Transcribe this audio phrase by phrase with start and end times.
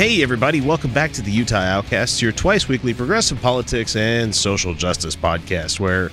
[0.00, 4.72] Hey, everybody, welcome back to the Utah Outcasts, your twice weekly progressive politics and social
[4.72, 6.10] justice podcast, where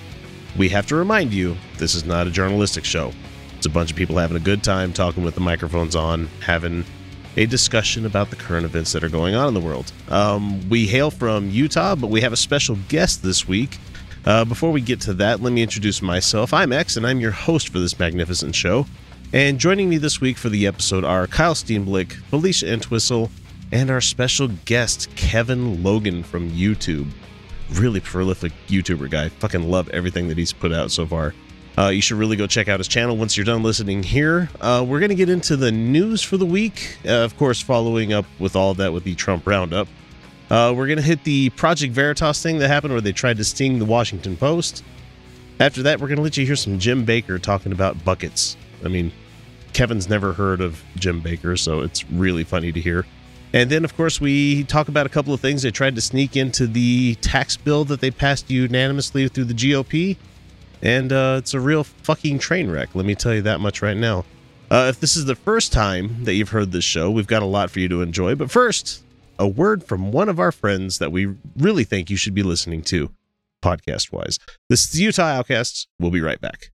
[0.58, 3.14] we have to remind you this is not a journalistic show.
[3.56, 6.84] It's a bunch of people having a good time talking with the microphones on, having
[7.38, 9.94] a discussion about the current events that are going on in the world.
[10.10, 13.78] Um, we hail from Utah, but we have a special guest this week.
[14.26, 16.54] Uh, before we get to that, let me introduce myself.
[16.54, 18.86] I'm X, and I'm your host for this magnificent show.
[19.32, 23.32] And joining me this week for the episode are Kyle Steenblick, Felicia Entwistle,
[23.72, 27.10] and our special guest, Kevin Logan from YouTube.
[27.74, 29.30] Really prolific YouTuber guy.
[29.30, 31.34] Fucking love everything that he's put out so far.
[31.78, 34.50] Uh, you should really go check out his channel once you're done listening here.
[34.62, 36.98] Uh, we're going to get into the news for the week.
[37.06, 39.88] Uh, of course, following up with all that with the Trump roundup.
[40.50, 43.44] Uh, we're going to hit the Project Veritas thing that happened where they tried to
[43.44, 44.84] sting the Washington Post.
[45.60, 48.56] After that, we're going to let you hear some Jim Bakker talking about buckets.
[48.84, 49.12] I mean,
[49.74, 53.06] Kevin's never heard of Jim Bakker, so it's really funny to hear.
[53.54, 56.36] And then, of course, we talk about a couple of things they tried to sneak
[56.36, 60.18] into the tax bill that they passed unanimously through the GOP.
[60.82, 63.98] And uh, it's a real fucking train wreck, let me tell you that much right
[63.98, 64.26] now.
[64.70, 67.46] Uh, if this is the first time that you've heard this show, we've got a
[67.46, 68.36] lot for you to enjoy.
[68.36, 69.04] But first,
[69.40, 72.82] a word from one of our friends that we really think you should be listening
[72.84, 73.12] to,
[73.64, 74.40] podcast wise.
[74.70, 75.88] This is Utah Outcasts.
[76.00, 76.72] We'll be right back.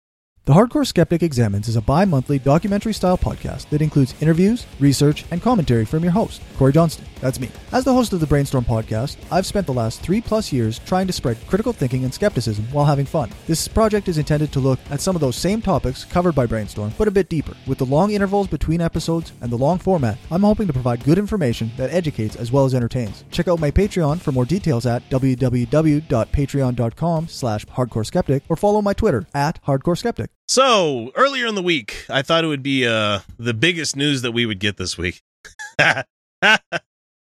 [0.46, 5.24] The Hardcore Skeptic Examines is a bi monthly documentary style podcast that includes interviews, research,
[5.30, 7.04] and commentary from your host, Corey Johnston.
[7.20, 7.50] That's me.
[7.72, 11.06] As the host of the Brainstorm podcast, I've spent the last three plus years trying
[11.06, 13.30] to spread critical thinking and skepticism while having fun.
[13.46, 16.94] This project is intended to look at some of those same topics covered by Brainstorm,
[16.96, 17.54] but a bit deeper.
[17.66, 21.18] With the long intervals between episodes and the long format, I'm hoping to provide good
[21.18, 23.24] information that educates as well as entertains.
[23.30, 28.94] Check out my Patreon for more details at www.patreon.com slash hardcore skeptic or follow my
[28.94, 30.30] Twitter at hardcore skeptic.
[30.50, 34.32] So, earlier in the week, I thought it would be uh, the biggest news that
[34.32, 35.22] we would get this week.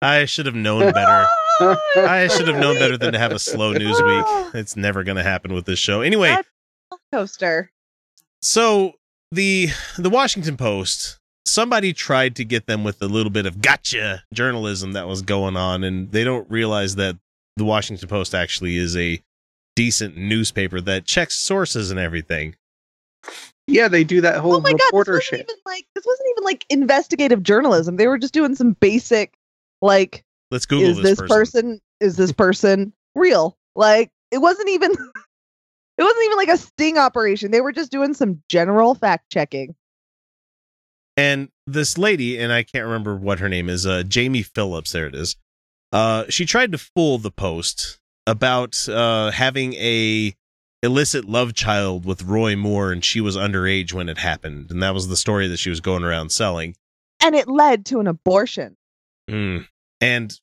[0.01, 1.27] I should have known better.
[1.97, 4.53] I should have known better than to have a slow news week.
[4.55, 5.99] It's never going to happen with this show.
[5.99, 6.37] Anyway,
[7.11, 7.69] coaster.
[8.41, 8.93] so
[9.33, 14.23] the the Washington Post, somebody tried to get them with a little bit of gotcha
[14.33, 17.17] journalism that was going on, and they don't realize that
[17.57, 19.21] the Washington Post actually is a
[19.75, 22.55] decent newspaper that checks sources and everything.
[23.67, 25.39] Yeah, they do that whole Oh my god, this reporter wasn't shit.
[25.41, 27.97] even like this wasn't even like investigative journalism.
[27.97, 29.33] They were just doing some basic
[29.81, 31.81] like Let's Google is this person.
[31.99, 33.57] is this person real?
[33.75, 34.91] Like it wasn't even
[35.97, 37.51] it wasn't even like a sting operation.
[37.51, 39.75] They were just doing some general fact checking.
[41.17, 45.07] and this lady and i can't remember what her name is uh jamie phillips there
[45.07, 45.35] it is
[45.91, 50.33] uh she tried to fool the post about uh having a
[50.83, 54.69] illicit love child with roy moore and she was underage when it happened.
[54.71, 56.75] And that was the story that she was going around selling.
[57.21, 58.77] And it led to an abortion.
[59.29, 59.67] Mm.
[59.99, 60.39] and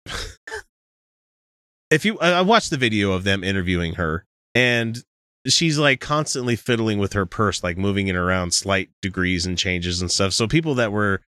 [1.91, 5.03] if you i I watched the video of them interviewing her and
[5.47, 10.03] she's like constantly fiddling with her purse like moving it around slight degrees and changes
[10.03, 10.35] and stuff.
[10.35, 11.23] So people that were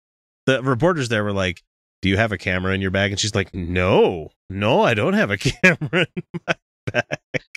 [0.44, 1.62] the reporters there were like
[2.02, 3.10] do you have a camera in your bag?
[3.10, 4.32] And she's like no.
[4.50, 6.54] No i don't have a camera in my
[6.92, 7.55] bag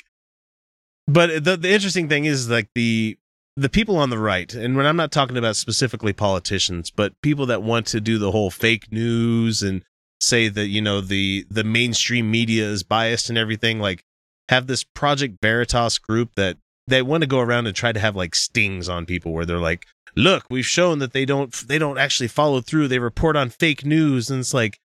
[1.09, 3.17] but the the interesting thing is like the
[3.55, 7.45] the people on the right and when i'm not talking about specifically politicians but people
[7.45, 9.83] that want to do the whole fake news and
[10.21, 14.03] say that you know the the mainstream media is biased and everything like
[14.49, 18.15] have this project veritas group that they want to go around and try to have
[18.15, 19.85] like stings on people where they're like
[20.15, 22.88] look we've shown that they don't they don't actually follow through.
[22.88, 24.29] They report on fake news.
[24.29, 24.79] And it's like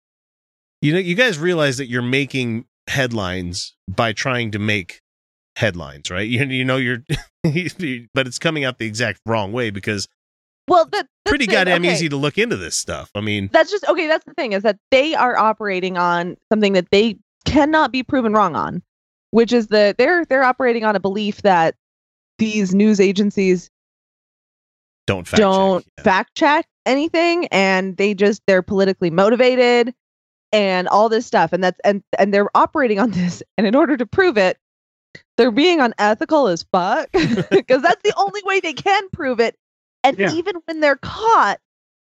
[0.80, 5.00] you know you guys realize that you're making headlines by trying to make
[5.56, 6.98] headlines right you, you know you're
[8.14, 10.08] but it's coming out the exact wrong way because
[10.68, 11.92] Well, that, that's pretty goddamn Okay.
[11.92, 14.06] easy to look into this stuff i mean That's just okay.
[14.08, 18.32] That's the thing is that they are operating on something that they cannot be proven
[18.32, 18.82] wrong on,
[19.30, 21.74] which is that they're they're operating on a belief that
[22.38, 23.70] these news agencies
[25.06, 25.92] don't fact don't check.
[25.98, 26.04] Yeah.
[26.04, 29.94] fact check anything and they just they're politically motivated
[30.52, 33.96] and all this stuff and that's and and they're operating on this and in order
[33.96, 34.58] to prove it
[35.36, 37.10] they're being unethical as fuck
[37.50, 39.56] because that's the only way they can prove it.
[40.02, 40.32] And Yeah.
[40.32, 41.60] even when they're caught,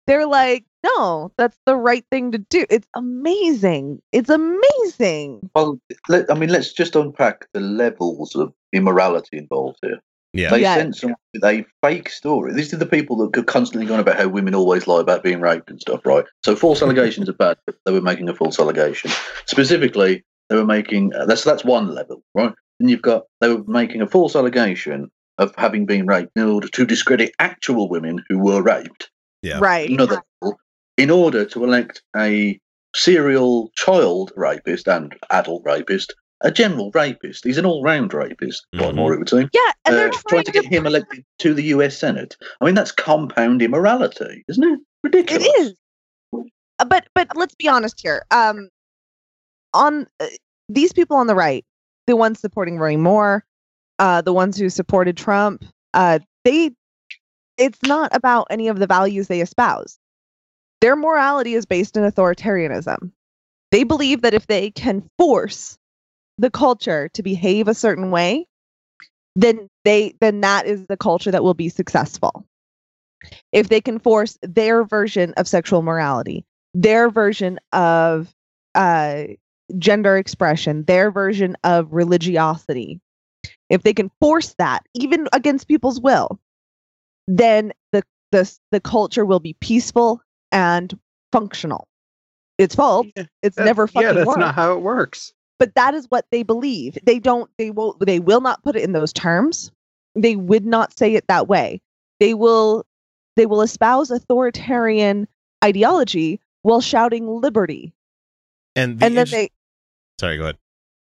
[0.07, 2.65] they're like, no, that's the right thing to do.
[2.69, 4.01] It's amazing.
[4.11, 5.49] It's amazing.
[5.55, 5.79] Well,
[6.09, 9.99] let, I mean, let's just unpack the levels of immorality involved here.
[10.33, 10.49] Yeah.
[10.49, 10.75] They Yeah.
[10.75, 12.53] sent some with a fake story.
[12.53, 15.39] These are the people that are constantly going about how women always lie about being
[15.39, 16.25] raped and stuff, right?
[16.43, 19.11] So false allegations are bad, but they were making a false allegation.
[19.45, 22.53] Specifically, they were making uh, that's that's one level, right?
[22.83, 26.67] Then you've got they were making a false allegation of having been raped in order
[26.67, 29.09] to discredit actual women who were raped.
[29.41, 29.59] Yeah.
[29.59, 29.89] Right.
[29.89, 30.59] Another level,
[30.97, 32.59] in order to elect a
[32.93, 37.45] serial child rapist and adult rapist, a general rapist.
[37.45, 38.79] He's an all-round rapist, Mhm.
[38.79, 39.71] quite more it would seem Yeah.
[39.85, 42.35] And they're uh, trying, to get him elected to the US Senate.
[42.59, 44.79] I mean, that's compound immorality, isn't it?
[45.03, 45.47] Ridiculous.
[45.47, 45.73] It is.
[46.79, 48.25] Uh, But but let's be honest here.
[48.29, 48.67] Um,
[49.73, 50.27] on uh,
[50.67, 51.65] these people on the right,
[52.07, 53.43] the ones supporting Roy Moore,
[53.99, 56.71] uh, the ones who supported Trump, uh, they,
[57.57, 59.97] it's not about any of the values they espouse.
[60.81, 63.11] Their morality is based in authoritarianism.
[63.71, 65.77] They believe that if they can force
[66.37, 68.47] the culture to behave a certain way,
[69.35, 72.45] then they then that is the culture that will be successful
[73.51, 78.33] if they can force their version of sexual morality, their version of
[78.75, 79.23] uh,
[79.77, 82.99] gender expression, their version of religiosity,
[83.69, 86.39] if they can force that, even against people's will,
[87.27, 90.21] then the the the culture will be peaceful
[90.51, 90.97] and
[91.31, 91.87] functional.
[92.57, 93.07] It's false.
[93.15, 95.33] Yeah, It's never fucking yeah, that's worked not how it works.
[95.59, 96.97] but that is what they believe.
[97.03, 99.71] They don't they will they will not put it in those terms.
[100.15, 101.81] They would not say it that way.
[102.19, 102.85] They will
[103.35, 105.27] they will espouse authoritarian
[105.63, 107.93] ideology while shouting liberty.
[108.75, 109.49] And the And then inter- they
[110.23, 110.57] sorry, go ahead.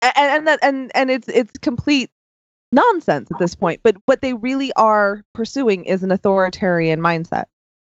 [0.01, 2.09] and, and that and and it's it's complete
[2.71, 3.81] nonsense at this point.
[3.83, 7.45] But what they really are pursuing is an authoritarian mindset.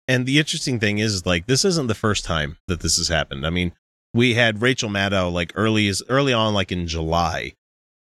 [0.07, 3.47] And the interesting thing is, like, this isn't the first time that this has happened.
[3.47, 3.73] I mean,
[4.13, 7.55] we had Rachel Maddow like early as early on, like in July,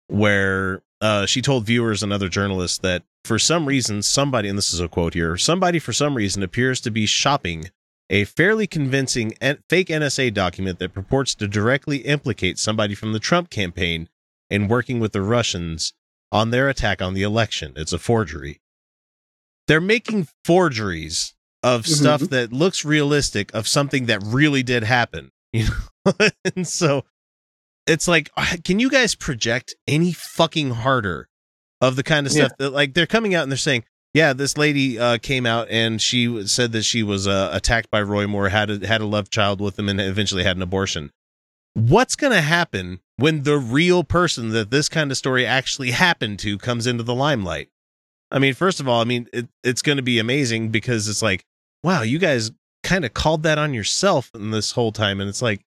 [0.08, 4.72] where uh, she told viewers and other journalists that for some reason, somebody, and this
[4.72, 7.72] is a quote here, somebody for some reason appears to be shopping
[8.10, 9.34] a fairly convincing
[9.70, 14.10] fake NSA document that purports to directly implicate somebody from the Trump campaign
[14.50, 15.94] in working with the Russians
[16.32, 17.74] on their attack on the election.
[17.76, 18.62] It's a forgery.
[19.68, 21.94] They're making forgeries of mm-hmm.
[21.94, 25.32] stuff that looks realistic of something that really did happen.
[25.52, 26.14] You know?
[26.56, 27.06] and so
[27.88, 28.30] it's like,
[28.64, 31.28] can you guys project any fucking harder
[31.82, 32.46] of the kind of Yeah.
[32.46, 33.84] stuff that like they're coming out and they're saying,
[34.14, 38.02] yeah, this lady uh, came out and she said that she was uh, attacked by
[38.02, 41.12] Roy Moore, had a, had a love child with him, and eventually had an abortion.
[41.76, 46.40] What's going to happen when the real person that this kind of story actually happened
[46.40, 47.70] to comes into the limelight?
[48.32, 51.22] I mean, first of all, I mean, it, it's going to be amazing because it's
[51.22, 51.46] like,
[51.84, 52.52] wow, you guys
[52.84, 55.20] kind of called that on yourself in this whole time.
[55.20, 55.62] And it's like,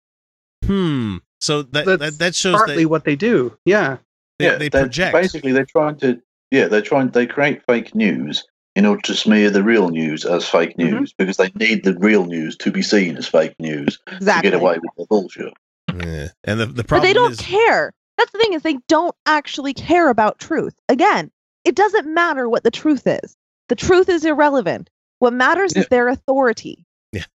[0.66, 1.18] hmm.
[1.42, 3.58] So that, that, that shows Partly that what they do.
[3.66, 3.98] Yeah.
[4.40, 5.14] they, yeah, they project.
[5.14, 6.22] Basically, they're trying to.
[6.52, 7.10] Yeah, they're trying.
[7.10, 8.44] They create fake news
[8.76, 10.92] in order to smear the real news as fake Mhm.
[11.00, 14.50] news because they need the real news to be seen as fake news Exactly.
[14.52, 15.54] to get away with the bullshit.
[15.94, 16.28] Yeah.
[16.44, 17.92] And the, the but problem they don't is, care.
[18.18, 20.74] That's the thing is they don't actually care about truth.
[20.88, 21.32] Again,
[21.66, 23.36] it doesn't matter what the truth is.
[23.70, 24.90] The truth is irrelevant.
[25.20, 25.82] What matters Yeah.
[25.82, 26.86] is their authority.
[27.12, 27.26] Yeah.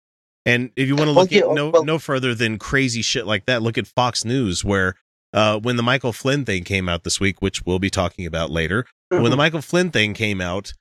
[0.47, 3.03] And if you want to Well, look yeah, at no well- no further than crazy
[3.03, 4.95] shit like that, look at Fox News, where
[5.33, 8.51] uh, when the Michael Flynn thing came out this week, which we'll be talking about
[8.51, 10.73] later, when the Michael Flynn thing came out,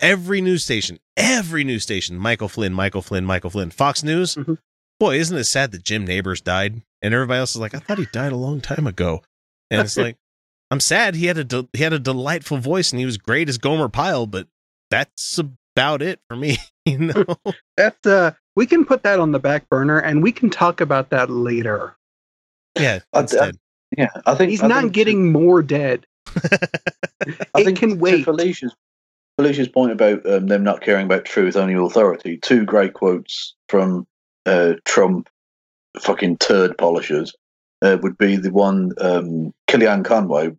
[0.00, 4.34] every news station, every news station, Michael Flynn, Michael Flynn, Michael Flynn, Fox News.
[4.34, 4.52] Mm-hmm.
[4.52, 4.58] Mhm.
[5.00, 7.98] Boy, isn't it sad that Jim Nabors died, and everybody else is like, I thought
[7.98, 9.22] he died a long time ago,
[9.68, 10.16] and it's like,
[10.70, 11.16] I'm sad.
[11.16, 13.88] He had a de- he had a delightful voice, and he was great as Gomer
[13.88, 14.46] Pyle, but
[14.90, 16.58] that's about it for me.
[16.84, 17.24] You know.
[17.76, 21.10] That's uh we can put that on the back burner and we can talk about
[21.10, 21.96] that later.
[22.76, 23.52] Yeah, I- I-
[23.96, 26.06] Yeah, I think He's I not think getting more dead.
[26.36, 28.24] I it think can to wait.
[28.24, 28.74] Felicia's,
[29.38, 32.38] Felicia's point about um, them not caring about truth, only authority.
[32.38, 34.06] Two great quotes from
[34.46, 35.28] uh, Trump,
[36.00, 37.32] fucking turd polishers,
[37.82, 40.52] uh, would be the one um, Kellyanne Conway.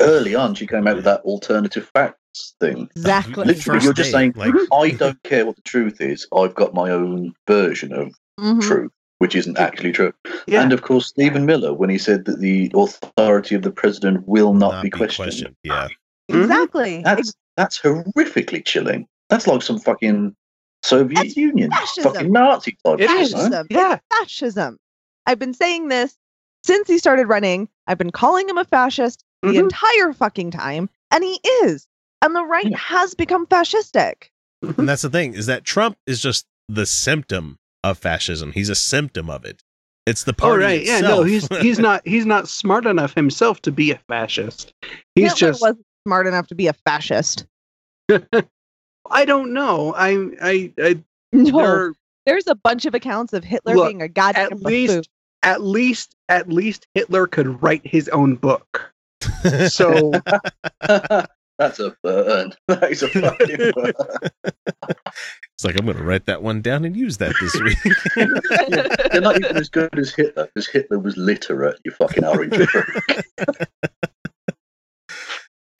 [0.00, 2.88] Early on, she came out with that alternative facts thing.
[2.96, 3.44] Exactly.
[3.44, 6.26] Literally, First you're just saying, like- I don't care what the truth is.
[6.34, 8.62] I've got my own version of Mhm.
[8.62, 10.12] truth, which isn't actually true.
[10.46, 10.62] Yeah.
[10.62, 14.54] And of course, Stephen Miller, when he said that the authority of the president will
[14.54, 15.54] not, be, questioned.
[15.62, 15.88] Yeah.
[16.30, 16.42] Mhm.
[16.42, 17.02] Exactly.
[17.02, 19.06] That's that's horrifically chilling.
[19.30, 20.34] That's like some fucking
[20.82, 22.12] Soviet That's Union, fascism.
[22.12, 23.32] fucking Nazi type It shit, is.
[23.32, 23.38] no?
[23.40, 23.66] fascism.
[23.70, 23.94] Yeah.
[23.94, 24.78] It's fascism.
[25.26, 26.16] I've been saying this
[26.64, 27.68] since he started running.
[27.86, 29.58] I've been calling him a fascist the Mhm.
[29.60, 31.86] entire fucking time, and he is.
[32.22, 32.76] And the right Yeah.
[32.78, 34.30] has become fascistic.
[34.76, 38.52] And that's the thing is that Trump is just the symptom of fascism.
[38.52, 39.62] He's a symptom of it.
[40.06, 40.64] It's the Oh party.
[40.64, 44.72] right, yeah, no, he's he's not he's not smart enough himself to be a fascist.
[45.14, 47.46] He's Hitler just wasn't smart enough to be a fascist.
[49.10, 49.92] I don't know.
[49.94, 51.92] I I, I No, there
[52.26, 54.64] there's a bunch of accounts of Hitler Look, being a goddamn at buffoon.
[54.66, 55.08] least
[55.42, 58.92] at least at least Hitler could write his own book.
[59.68, 60.12] So
[61.58, 62.54] That's a burn.
[62.68, 63.92] That is a fucking burn.
[65.54, 67.78] It's like I'm going to write that one down and use that this week.
[69.12, 71.80] They're not even as good as Hitler because Hitler was literate.
[71.84, 72.56] You fucking orange.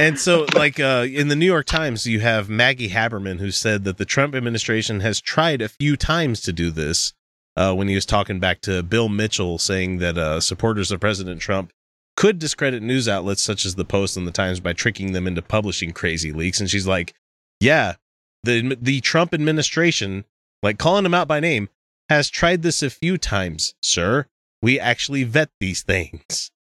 [0.01, 3.83] And so, like uh, in the New York Times, you have Maggie Haberman who said
[3.83, 7.13] that the Trump administration has tried a few times to do this.
[7.57, 11.41] Uh, when he was talking back to Bill Mitchell, saying that uh, supporters of President
[11.41, 11.73] Trump
[12.17, 15.43] could discredit news outlets such as the Post and the Times by tricking them into
[15.43, 16.61] publishing crazy leaks.
[16.61, 17.15] And she's like,
[17.59, 17.97] "Yeah,
[18.45, 20.25] the the Trump administration,
[20.63, 21.69] like calling him out by name,
[22.09, 24.27] has tried this a few times, sir.
[24.63, 26.51] We actually vet these things."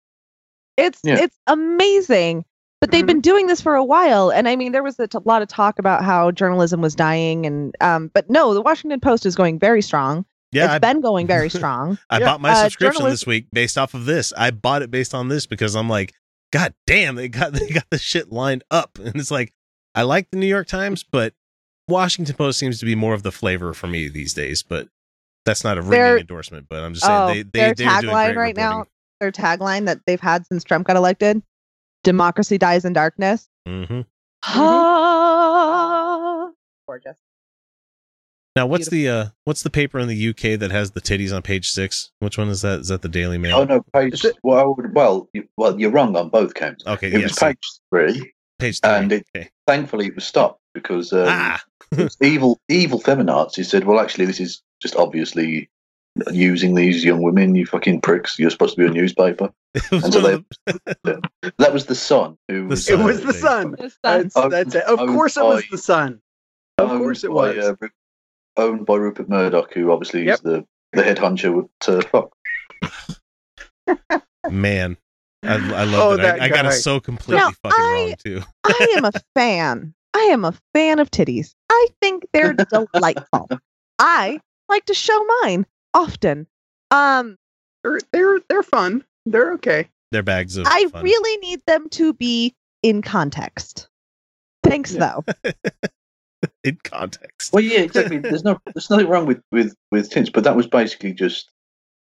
[0.76, 1.18] It's Yeah.
[1.18, 2.44] it's amazing.
[2.80, 3.08] But they've Mhm.
[3.08, 5.49] been doing this for a while, and I mean, there was a t- lot of
[5.49, 9.58] talk about how journalism was dying, and um, but no, the Washington Post is going
[9.58, 10.25] very strong.
[10.52, 11.99] Yeah, it's I, been going very strong.
[12.08, 12.26] I Yeah.
[12.26, 14.32] bought my Uh, subscription journalist- this week based off of this.
[14.37, 16.14] I bought it based on this because I'm like,
[16.52, 19.52] God damn, they got they got the shit lined up, and it's like,
[19.97, 21.35] I like the New York Times, but
[21.88, 24.62] Washington Post seems to be more of the flavor for me these days.
[24.62, 24.88] But
[25.45, 26.66] that's not a ringing Their- endorsement.
[26.68, 28.85] But I'm just saying Oh, they they their they're doing tagline great right now,
[29.21, 31.42] their tagline that they've had since Trump got elected:
[32.04, 34.04] "Democracy dies in darkness." Mhm.
[35.09, 36.50] Ah,
[36.87, 37.16] gorgeous.
[38.57, 41.42] Now, what's the uh what's the paper in the UK that has the titties on
[41.42, 42.11] page six?
[42.18, 42.80] Which one is that?
[42.80, 43.59] Is that the Daily Mail?
[43.59, 44.25] oh no, page.
[44.42, 46.85] Well, well, you, well, you're wrong on both counts.
[46.87, 47.59] Okay, It yes, was page
[47.90, 48.33] three.
[48.59, 48.90] page three.
[48.90, 49.49] and it- okay.
[49.66, 51.61] Thankfully, it was stopped because um, ah,
[52.23, 55.68] evil, evil feminazis said, "Well, actually, this is just obviously
[56.32, 57.54] using these young women.
[57.54, 58.38] You fucking pricks.
[58.38, 59.50] You're supposed to be a newspaper."
[59.92, 61.23] and so one of
[61.58, 63.00] That was the son Who The was, Sun.
[63.00, 63.40] it was the Sun.
[63.62, 63.76] sun.
[63.78, 64.85] This That's, that's it.
[64.85, 66.20] Of Owned course it was by- the sun.
[66.78, 67.58] Of owned course it by, was.
[67.58, 67.75] uh,
[68.56, 70.35] owned by Rupert Murdoch, who obviously Yep.
[70.35, 72.32] is the the head honcho with uh, fuck.
[74.50, 74.97] man.
[75.42, 76.23] I, I love Oh, that.
[76.38, 78.42] that I, I got it so completely Now, fucking I- wrong too.
[78.64, 79.94] I am a fan.
[80.18, 81.54] I am a fan of titties.
[81.70, 83.48] I think they're delightful.
[84.00, 86.48] I like to show mine often.
[86.90, 87.37] Um,
[87.84, 89.04] They're they're they're fun.
[89.26, 89.88] They're okay.
[90.10, 90.66] They're bags of.
[90.68, 91.04] I fun.
[91.04, 93.88] really need them to be in context.
[94.64, 95.20] Thanks, Yeah.
[95.44, 95.52] though.
[96.64, 97.52] in context.
[97.52, 98.18] Well, yeah, exactly.
[98.18, 101.48] There's no there's nothing wrong with with with tints, but that was basically just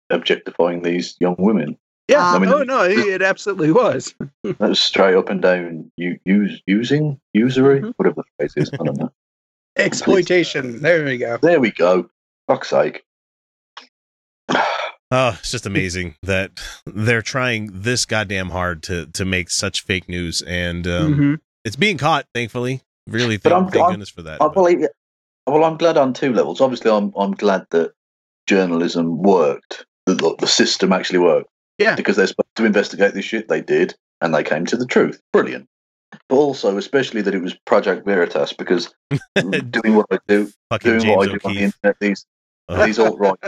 [0.09, 1.77] objectifying these young women.
[2.08, 2.30] Yeah.
[2.30, 4.16] Um, I mean- oh no, it, it absolutely was.
[4.44, 5.92] That was straight up and down.
[5.98, 7.94] You use using usury, Mhm.
[7.98, 8.70] whatever the phrase is.
[8.74, 9.12] I don't know.
[9.78, 10.82] Exploitation.
[10.82, 11.38] There we go.
[11.42, 12.10] There we go.
[12.48, 13.04] Fuck's sake.
[15.10, 16.52] Oh, it's just amazing that
[16.86, 21.40] they're trying this goddamn hard to to make such fake news, and um, Mhm.
[21.64, 22.26] it's being caught.
[22.34, 24.42] Thankfully, really, thank, I'm- thank I'm- goodness for that.
[24.42, 24.86] I but- believe.
[25.46, 26.60] Well, I'm glad on two levels.
[26.60, 27.94] Obviously, I'm I'm glad that
[28.48, 29.86] journalism worked.
[30.08, 31.50] The, the- the system actually worked.
[31.77, 31.96] Yeah.
[31.96, 33.48] Because they're supposed to investigate this shit.
[33.48, 35.19] They did, and they came to the truth.
[35.34, 35.67] Brilliant.
[36.29, 38.93] But also, especially that it was Project Veritas, because
[39.36, 42.25] doing what I do, fucking doing James what I do on the internet, these
[42.86, 43.39] these alt right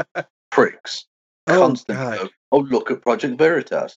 [0.51, 1.05] pricks
[1.47, 2.19] Oh, constantly God.
[2.19, 3.97] go, oh, look at Project Veritas.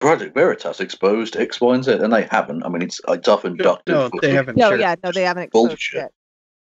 [0.00, 2.62] Project Veritas exposed X, Y, and Z, and they haven't.
[2.64, 3.94] I mean, it's it's often No, doctored.
[3.94, 4.56] no, they haven't.
[4.56, 4.78] No, sure.
[4.80, 5.78] yeah, no, they haven't exposed Bullshit.
[5.78, 6.08] shit.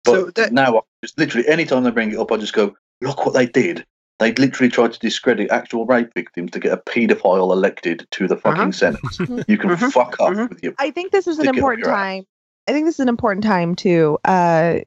[0.05, 2.75] But So that- now, I just literally, anytime they bring it up, I just go,
[3.01, 3.85] look what they did.
[4.19, 8.37] They literally tried to discredit actual rape victims to get a paedophile elected to the
[8.37, 8.71] fucking Uh-huh.
[8.71, 9.01] Senate.
[9.49, 10.49] You can Mhm, fuck off mhm.
[10.49, 10.73] with your.
[10.79, 11.97] I think this is an Stick it up important your ass.
[11.97, 12.23] time.
[12.67, 14.17] I think this is an important time too.
[14.23, 14.79] Uh,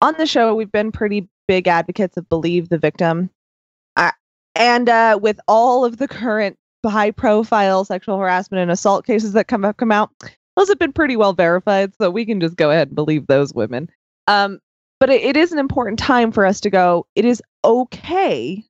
[0.00, 3.30] on the show, we've been pretty big advocates of believe the victim,
[3.96, 4.10] uh,
[4.54, 6.56] and uh, with all of the current
[6.86, 10.10] high-profile sexual harassment and assault cases that come up come out,
[10.56, 11.92] those have been pretty well verified.
[12.00, 13.90] So we can just go ahead and believe those women.
[14.26, 14.58] Um,
[15.00, 17.06] but it, it is an important time for us to go.
[17.16, 18.64] It is okay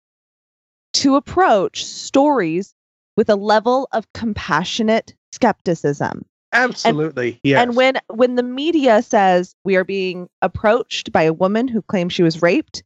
[0.94, 2.72] to approach stories
[3.16, 6.24] with a level of compassionate skepticism.
[6.52, 7.38] Absolutely.
[7.44, 7.62] Yes.
[7.62, 12.12] And when when the media says we are being approached by a woman who claims
[12.12, 12.82] she was raped,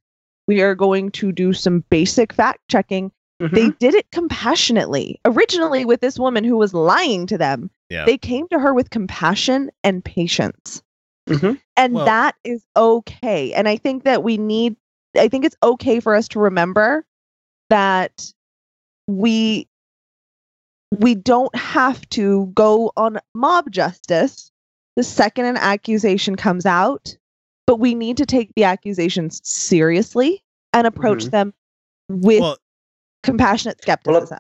[0.47, 3.11] we are going to do some basic fact checking.
[3.41, 3.51] Mhm.
[3.53, 5.19] They did it compassionately.
[5.25, 8.05] Originally with this woman who was lying to them, Yeah.
[8.05, 10.83] they came to her with compassion and patience.
[11.29, 11.61] Mhm.
[11.77, 13.53] And Well- that is okay.
[13.55, 14.77] And I think that we need
[15.17, 17.07] I think it's okay for us to remember
[17.71, 18.33] that
[19.07, 19.69] we
[20.99, 24.51] we don't have to go on mob justice
[24.97, 27.17] the second an accusation comes out,
[27.67, 31.31] but we need to take the accusations seriously and approach Mhm.
[31.31, 31.55] them
[32.09, 32.57] with Well,
[33.25, 34.39] compassionate Well, skepticism.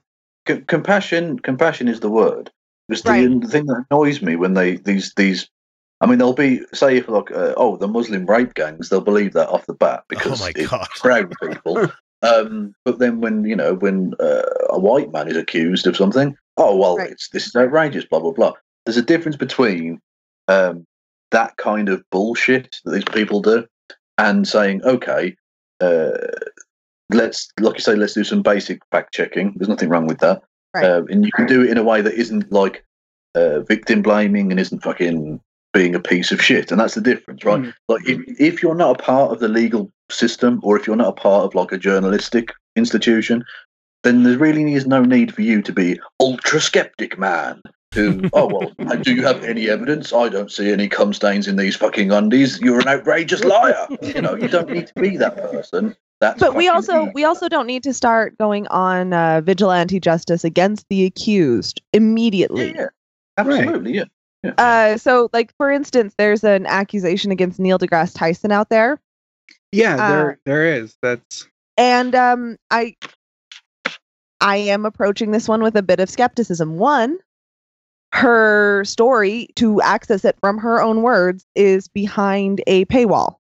[0.49, 2.51] C- compassion compassion is the word
[2.89, 3.41] because the, Right.
[3.41, 5.49] the thing that annoys me when they these these
[6.05, 9.33] i mean they'll be say if like uh, oh the muslim rape gangs they'll believe
[9.33, 10.87] that off the bat because oh my it's god.
[11.01, 11.91] proud people
[12.23, 16.37] um but then when you know when uh, a white man is accused of something
[16.57, 17.11] oh well Right.
[17.11, 18.53] it's this is outrageous blah blah blah
[18.87, 20.01] there's a difference between
[20.49, 20.87] um
[21.31, 23.67] that kind of bullshit that these people do
[24.19, 25.35] and saying okay
[25.81, 26.11] uh
[27.11, 30.43] let's like you say let's do some basic fact checking there's nothing wrong with that
[30.75, 30.85] Right.
[30.87, 32.85] uh, and you can do it in a way that isn't like
[33.37, 35.41] uh, victim blaming and isn't fucking
[35.75, 37.75] being a piece of shit and that's the difference right Mm.
[37.89, 41.09] like if, if you're not a part of the legal system or if you're not
[41.09, 43.45] a part of like a journalistic institution
[44.05, 47.61] then there really is no need for you to be ultra skeptic man
[47.95, 51.57] who oh well do you have any evidence i don't see any cum stains in
[51.57, 55.37] these fucking undies you're an outrageous liar you know you don't need to be that
[55.37, 57.13] person that's but we also evil.
[57.15, 62.69] we also don't need to start going on uh, vigilante justice against the accused immediately.
[62.69, 62.87] yeah, yeah.
[63.39, 64.05] absolutely yeah
[64.59, 69.01] Uh, so, like for instance, there's an accusation against Neil deGrasse Tyson out there,
[69.73, 70.97] Yeah, Uh, there there is.
[71.03, 72.95] That's and um, I
[74.41, 76.77] I am approaching this one with a bit of skepticism.
[76.79, 77.19] One,
[78.13, 83.37] her story to access it from her own words is behind a paywall.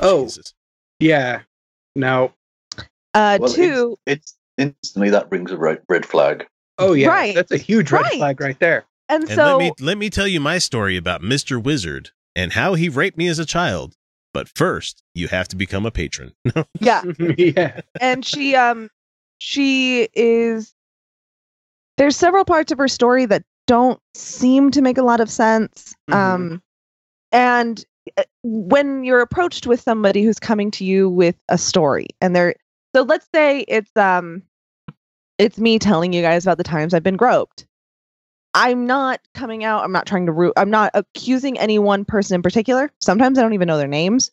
[0.00, 0.54] oh Jesus.
[1.00, 1.42] yeah.
[1.96, 2.32] No.
[3.14, 6.46] Uh, Well, two, it's instantly that brings a red, red flag
[6.78, 7.08] Oh yeah.
[7.08, 7.34] Right.
[7.36, 8.14] That's a huge red Right.
[8.16, 8.84] flag right there.
[9.08, 11.62] And, And so let me let me tell you my story about Mr.
[11.62, 13.94] Wizard and how he raped me as a child.
[14.32, 16.32] But first, you have to become a patron.
[16.80, 17.02] yeah,
[17.38, 17.80] yeah.
[18.00, 18.88] and she um
[19.38, 20.74] she is
[21.96, 25.94] there's several parts of her story that don't seem to make a lot of sense
[26.10, 26.14] Mhm.
[26.14, 26.62] um
[27.32, 27.84] and
[28.18, 32.54] uh, when you're approached with somebody who's coming to you with a story and they're
[32.94, 34.42] so let's say it's um
[35.38, 37.66] it's me telling you guys about the times I've been groped
[38.54, 42.36] I'm not coming out I'm not trying to root I'm not accusing any one person
[42.36, 42.92] in particular.
[43.00, 44.30] Sometimes I don't even know their names.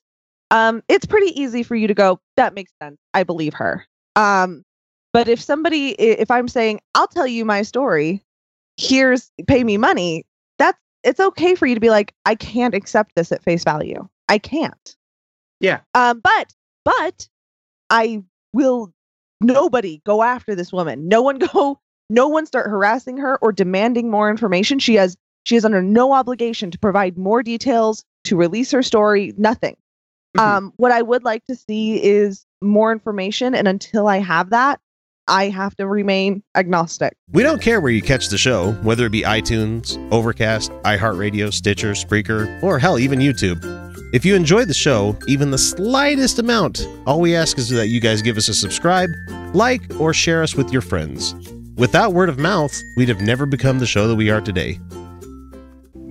[0.52, 2.98] Um it's pretty easy for you to go that makes sense.
[3.14, 3.86] I believe her.
[4.16, 4.64] Um
[5.14, 8.24] but if somebody if I'm saying I'll tell you my story.
[8.78, 10.26] Here's pay me money
[10.58, 14.08] that's it's okay for you to be like i can't accept this at face value.
[14.30, 14.96] I can't.
[15.60, 15.82] Yeah.
[15.94, 16.54] um but
[16.86, 17.28] but
[17.90, 18.94] i will
[19.42, 21.08] nobody go after this woman.
[21.08, 21.80] No one go
[22.12, 26.12] no one start harassing her or demanding more information she has she is under no
[26.14, 29.76] obligation to provide more details to release her story nothing
[30.38, 30.42] Mhm.
[30.42, 34.80] um what i would like to see is more information and until i have that
[35.28, 39.12] i have to remain agnostic We don't care where you catch the show, whether it
[39.12, 43.60] be iTunes, Overcast, iHeartRadio, Stitcher, Spreaker, or hell, even YouTube.
[44.14, 48.02] If you enjoy the show, even the slightest amount, all we ask is that you
[48.02, 49.10] guys give us a subscribe,
[49.54, 51.34] like, or share us with your friends.
[51.82, 54.80] Without word of mouth, we'd have never become the show that we are today.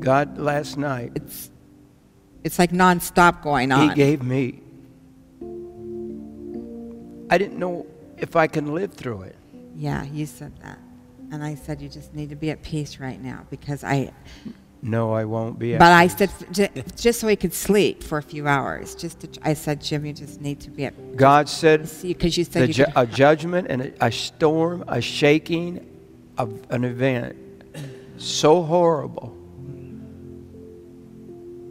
[0.00, 1.48] God last night, It's
[2.42, 3.90] it's like nonstop going on.
[3.90, 4.62] He gave me.
[7.30, 7.86] I didn't know
[8.18, 9.36] if I can live through it.
[9.76, 10.80] yeah, you said that.
[11.30, 14.10] And I said you just need to be at peace right now because I
[14.82, 15.76] No, I won't be.
[15.76, 16.30] but I said
[16.96, 18.94] just so he could sleep for a few hours.
[18.94, 22.44] Just to, I said Jim you just need to be at God said because you
[22.44, 25.86] said you ju- a judgment and a, a storm, a shaking
[26.38, 27.36] of an event
[28.16, 29.36] so horrible.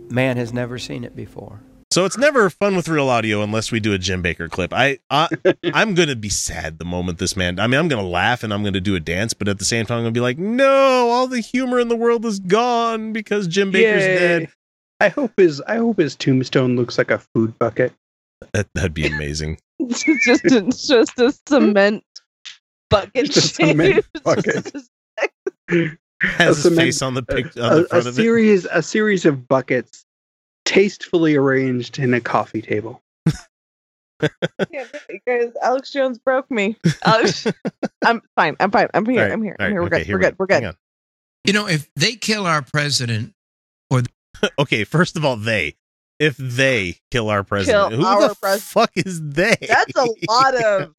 [0.10, 1.62] Man has never seen it before.
[1.92, 4.72] So it's never fun with real audio unless we do a Jim Bakker clip.
[4.74, 5.28] I, I
[5.74, 7.60] I'm gonna be sad the moment this man.
[7.60, 9.86] I mean, I'm gonna laugh and I'm gonna do a dance, but at the same
[9.88, 13.48] time, I'm gonna be like, no, all the humor in the world is gone because
[13.48, 14.18] Jim Bakker's Yay.
[14.20, 14.50] dead.
[15.00, 17.92] I hope his I hope his tombstone looks like a food bucket.
[18.54, 19.58] That, that'd be amazing.
[19.80, 22.04] It's just a, it's just a cement
[22.92, 23.32] bucket.
[23.32, 24.72] Just a cement bucket.
[26.22, 28.16] Has his cement- face on the pic a, on the a front of it.
[28.22, 30.06] series a series of buckets
[30.70, 33.02] tastefully arranged in a coffee table.
[34.70, 34.84] Yeah,
[35.26, 36.76] guys, Alex Jones broke me.
[37.06, 37.48] Alex,
[38.06, 38.58] I'm fine.
[38.60, 38.90] I'm fine.
[38.94, 39.22] I'm here.
[39.22, 39.56] All right, I'm here.
[39.58, 39.82] all I'm right, here.
[39.82, 40.12] We're okay, good.
[40.14, 40.36] We're good.
[40.40, 40.76] We're good.
[41.46, 43.34] You know, if they kill our president,
[43.90, 44.02] or
[44.60, 45.76] Okay, first of all, they.
[46.20, 49.56] If they kill our president, Kill who our the pres- fuck is they?
[49.66, 50.94] That's a lot of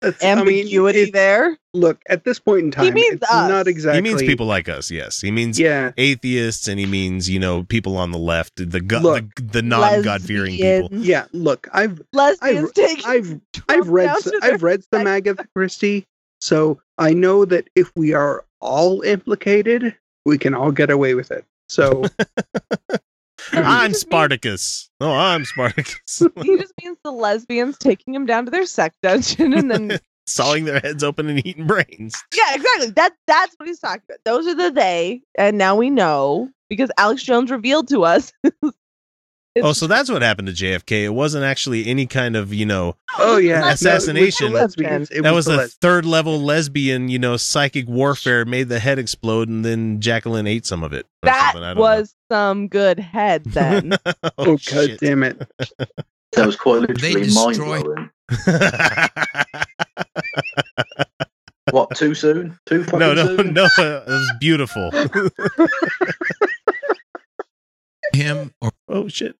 [0.00, 1.58] That's, I mean, ambiguity it- there.
[1.74, 3.48] look at this point in time, he means it's us.
[3.48, 3.98] not exactly.
[3.98, 4.90] He means people like us.
[4.90, 8.80] Yes, he means Yeah, atheists, and he means you know people on the left, the
[8.80, 10.88] go- Look, the, the non God fearing people.
[10.92, 11.26] Yeah.
[11.32, 16.06] Look, I've Lesbians take I've I've read down s- to I've read some Agatha Christie,
[16.40, 21.30] so I know that if we are all implicated, we can all get away with
[21.32, 21.44] it.
[21.68, 22.04] So
[23.66, 24.90] I'm Spartacus.
[25.00, 26.22] Oh, I'm Spartacus.
[26.42, 30.66] he just means the lesbians taking him down to their sex dungeon and then Sawing
[30.66, 32.14] their heads open and eating brains.
[32.34, 32.90] yeah, exactly.
[32.90, 34.18] That that's what he's talking about.
[34.26, 38.30] Those are the they, and now we know because Alex Jones revealed to us.
[39.62, 41.04] Oh, so that's what happened to JFK.
[41.04, 44.52] It wasn't actually any kind of, you know, Oh yeah, no, it was Assassination.
[44.52, 45.08] lesbians.
[45.10, 49.48] That was the a third level lesbian, you know, psychic warfare made the head explode
[49.48, 51.06] and then Jacqueline ate some of it.
[51.22, 51.62] that something.
[51.64, 53.96] I don't was some good head then.
[54.06, 55.48] oh oh, god damn it!
[56.32, 58.10] That was quite They literally mind destroy- blowing.
[61.70, 61.94] What?
[61.96, 62.58] Too soon?
[62.66, 63.52] Too fucking no, no, soon?
[63.52, 63.64] no.
[63.78, 64.90] It was beautiful.
[68.14, 69.36] Him or oh shit.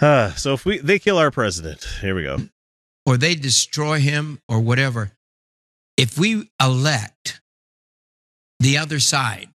[0.00, 2.38] Ah, so if we they kill our president, here we go.
[3.06, 5.12] or they destroy him or whatever.
[5.96, 7.40] If we elect
[8.60, 9.48] the other side,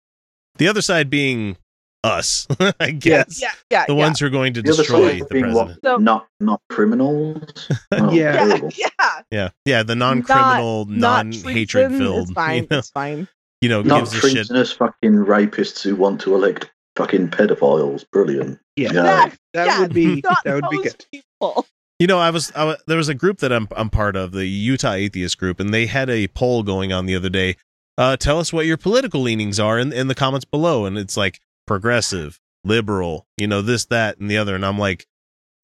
[0.59, 1.57] The other side being
[2.05, 2.47] us,
[2.81, 3.41] I guess.
[3.41, 3.99] yeah, yeah, The yeah.
[4.05, 5.67] ones who are going to The destroy the being what?
[5.67, 5.81] president.
[5.85, 7.69] So- Not not criminals.
[7.93, 8.47] Oh, Yeah.
[8.47, 9.21] yeah, yeah.
[9.31, 9.83] Yeah, yeah.
[9.83, 12.23] The non-criminal, Not non-hatred treason, filled.
[12.29, 12.63] It's fine.
[12.63, 13.29] You know, It's fine.
[13.63, 14.33] you know Not gives a shit.
[14.33, 18.05] treasonous fucking rapists who want to elect fucking pedophiles.
[18.11, 18.59] Brilliant.
[18.77, 19.03] Yeah, Yeah.
[19.03, 21.05] That, that yeah, would be that would be good.
[21.13, 21.67] People.
[21.99, 24.33] You know, I was, I was there was a group that I'm I'm part of,
[24.33, 27.57] the Utah Atheist Group, and they had a poll going on the other day.
[27.97, 31.17] Uh, tell us what your political leanings are in, in the comments below, and it's
[31.17, 35.07] like progressive, liberal, you know, this, that, and the other, and I'm like,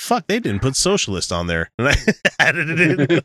[0.02, 1.94] fuck, they didn't put socialist on there, and I
[2.38, 3.20] added it in.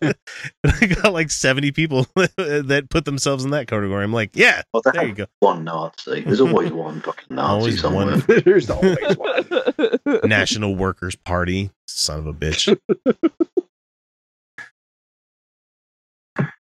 [0.64, 4.04] and I got like 70 people that put themselves in that category.
[4.04, 5.26] I'm like, yeah, Well, they there you go.
[5.40, 6.22] one Nazi.
[6.22, 8.18] There's always one fucking Nazi Always somewhere.
[8.20, 8.42] one.
[8.46, 10.00] There's always one.
[10.24, 12.78] National Workers Party, son of a bitch.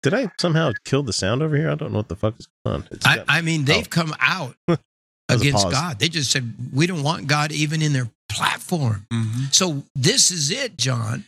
[0.02, 1.70] Did I somehow kill the sound over here?
[1.70, 2.88] I don't know what the fuck is going on.
[2.90, 3.90] It's I, got- I mean, they've Oh.
[3.90, 4.56] come out
[5.28, 5.70] against.
[5.70, 5.98] God.
[5.98, 9.06] They just said, we don't want God even in their platform.
[9.12, 9.44] Mm-hmm.
[9.52, 11.24] So this is it, John.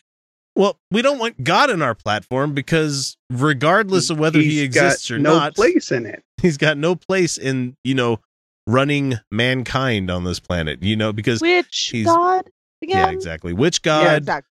[0.55, 4.87] well, we don't want God in our platform because regardless of whether he He's got
[4.87, 6.23] exists or no not, place in it.
[6.43, 8.21] he's got no place in, you know,
[8.67, 12.51] running mankind on this planet, you know, because Which he's- God
[12.83, 12.97] again?
[12.99, 13.53] yeah, exactly.
[13.53, 14.51] Which God Yeah, exactly.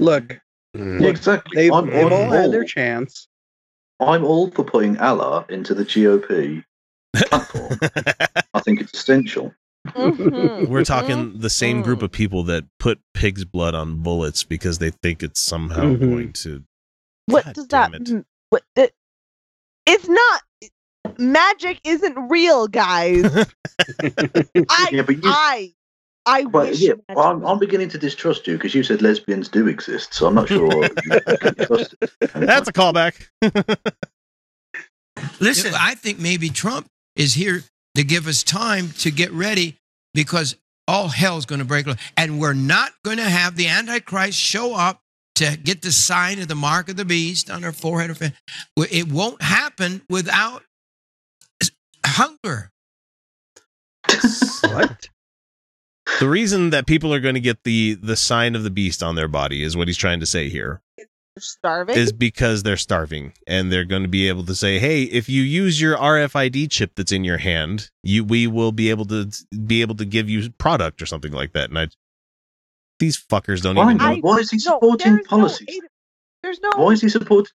[0.00, 0.40] Look,
[0.76, 1.00] mm.
[1.00, 1.54] Yeah, exactly.
[1.54, 3.28] they've, I'm, they've I'm all had their chance.
[4.00, 6.64] I'm all for putting Allah into the GOP
[7.14, 7.78] platform.
[8.54, 9.54] I think it's essential.
[9.94, 12.04] Mhm, We're talking the same group Mm.
[12.04, 16.00] of people that put pig's blood on bullets because they think it's somehow Mhm.
[16.00, 16.64] going to.
[17.26, 17.92] What God does that?
[17.92, 18.26] damn it.
[18.50, 18.62] What?
[18.76, 18.92] It,
[19.86, 20.42] it's not.
[21.18, 23.24] Magic isn't real, guys.
[24.68, 25.72] I, Yeah, but you- I,
[26.26, 26.80] I Well, wish.
[26.80, 30.14] yeah, magic well, I'm, I'm beginning to distrust you because you said lesbians do exist,
[30.14, 30.84] so I'm not sure.
[30.84, 31.94] you can trust.
[32.34, 33.26] That's a callback.
[35.40, 37.62] Listen, I think maybe Trump is here
[37.94, 39.76] to give us time to get ready
[40.14, 41.96] because all hell's going to break loose.
[42.16, 45.00] And we're not going to have the Antichrist show up
[45.36, 48.10] to get the sign of the mark of the beast on our forehead.
[48.10, 48.32] Or fa-
[48.76, 50.62] it won't happen without
[52.04, 52.70] hunger.
[54.64, 55.08] What?
[56.20, 59.14] the reason that people are going to get the the sign of the beast on
[59.14, 60.80] their body is what he's trying to say here
[61.38, 61.96] starving.
[61.96, 65.42] is because they're starving and they're going to be able to say hey if you
[65.42, 69.28] use your RFID chip that's in your hand you we will be able to
[69.66, 71.88] be able to give you product or something like that and I
[73.00, 75.66] these fuckers don't Why, even know I- why is he supporting there's policies?
[75.70, 75.88] No,
[76.44, 76.70] there's no.
[76.76, 77.52] Why is he supporting?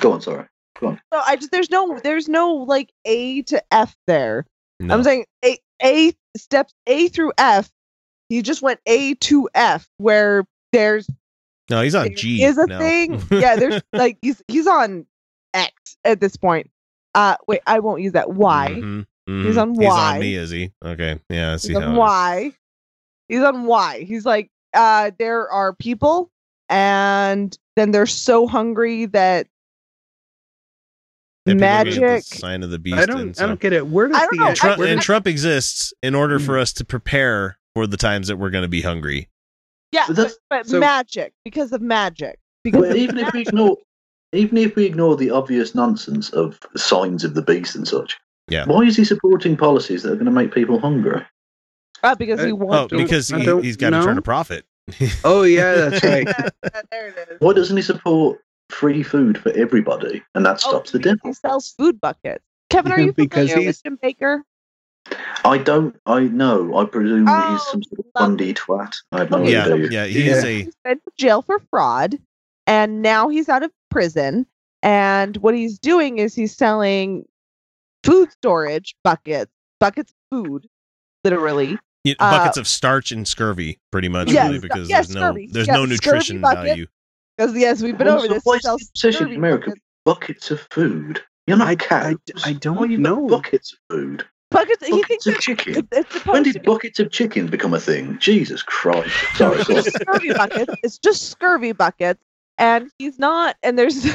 [0.00, 0.46] Go on, sorry.
[0.80, 1.00] Go on.
[1.12, 4.46] no, I just there's no there's no like A to F there.
[4.80, 4.94] No.
[4.94, 7.70] I'm saying A A steps A through F.
[8.30, 11.06] He just went A to F where there's
[11.70, 12.78] no he's on G is a now.
[12.78, 13.22] thing.
[13.30, 15.06] Yeah, there's like he's he's on
[15.54, 16.70] X at this point.
[17.14, 18.30] Uh wait, I won't use that.
[18.32, 18.68] Y.
[18.76, 19.62] Mhm, He's mhm.
[19.62, 19.82] on Y.
[19.84, 21.96] he's on me is he okay yeah I see He's how on.
[21.96, 22.52] Y.
[23.28, 24.04] He's on Y.
[24.06, 26.30] He's like, uh, there are people,
[26.68, 29.46] and then they're so hungry that
[31.46, 32.24] That people are gonna get the magic.
[32.24, 33.36] sign of the beast I and don't.
[33.36, 33.86] so- I don't get it.
[33.86, 34.46] Where does I the know.
[34.48, 36.44] and Trump, where and does- Trump exists in order Hmm.
[36.44, 39.28] for us to prepare for the times that we're going to be hungry.
[39.94, 42.38] Yeah, But but, that's- but so- magic because of magic.
[42.64, 43.76] Because But of even if we ignore,
[44.32, 48.64] even if we ignore the obvious nonsense of signs of the beast and such, Yeah.
[48.66, 51.22] why is he supporting policies that are going to make people hungry?
[52.02, 52.92] Uh, because he Oh, Oh, wants.
[52.94, 54.64] because he, he's got to turn a profit.
[55.24, 56.26] Oh yeah, that's right.
[56.90, 57.40] there it is.
[57.40, 58.38] Why doesn't he support
[58.70, 61.18] free food for everybody, and that Oh, stops the because?
[61.22, 62.44] He sells food buckets.
[62.70, 64.40] Kevin, are you Because familiar he's- with Jim Bakker?
[65.44, 65.94] I don't.
[66.06, 66.76] I know.
[66.78, 68.94] I presume that he's Oh, some sort of love- fundy twat.
[69.12, 69.88] I have no yeah, so- idea.
[69.90, 70.44] yeah, he's Yeah.
[70.44, 72.18] a He's been to jail for fraud,
[72.66, 74.46] and now he's out of prison.
[74.82, 77.24] And what he's doing is he's selling
[78.02, 80.66] food storage buckets, buckets of food,
[81.24, 81.78] literally.
[82.04, 85.20] Yeah, Uh, buckets of starch and scurvy, pretty much, Yes, really, because yes, there's no
[85.30, 85.48] scurvy.
[85.52, 86.64] there's Yes, no nutrition bucket.
[86.66, 86.86] value.
[87.36, 88.44] Because yes, we've been Well, over so this.
[88.44, 89.82] why He is obsession in America buckets.
[90.04, 91.22] buckets of food?
[91.46, 92.16] You're not I- cows.
[92.44, 93.26] I- I don't Why you know.
[93.26, 94.26] Buckets of food.
[94.54, 94.86] Buckets.
[94.86, 95.76] He thinks of it's, chicken.
[95.76, 98.18] it's, it's When supposed to did be buckets of chicken become a thing?
[98.18, 99.10] Jesus Christ!
[99.36, 99.82] Sorry, it's sorry.
[99.82, 100.74] just scurvy buckets.
[100.82, 102.22] It's just scurvy buckets,
[102.58, 103.56] and he's not.
[103.62, 104.06] And there's,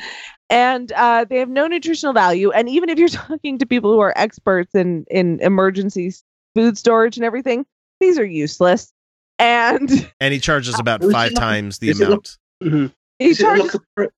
[0.50, 2.50] and uh, they have no nutritional value.
[2.52, 6.12] And even if you're talking to people who are experts in in emergency
[6.54, 7.66] food storage and everything,
[8.00, 8.92] these are useless.
[9.38, 12.36] And And he charges about Is it five like- times the is it amount.
[12.62, 12.92] Mhm.
[13.18, 14.10] he Is it charges like a, prep,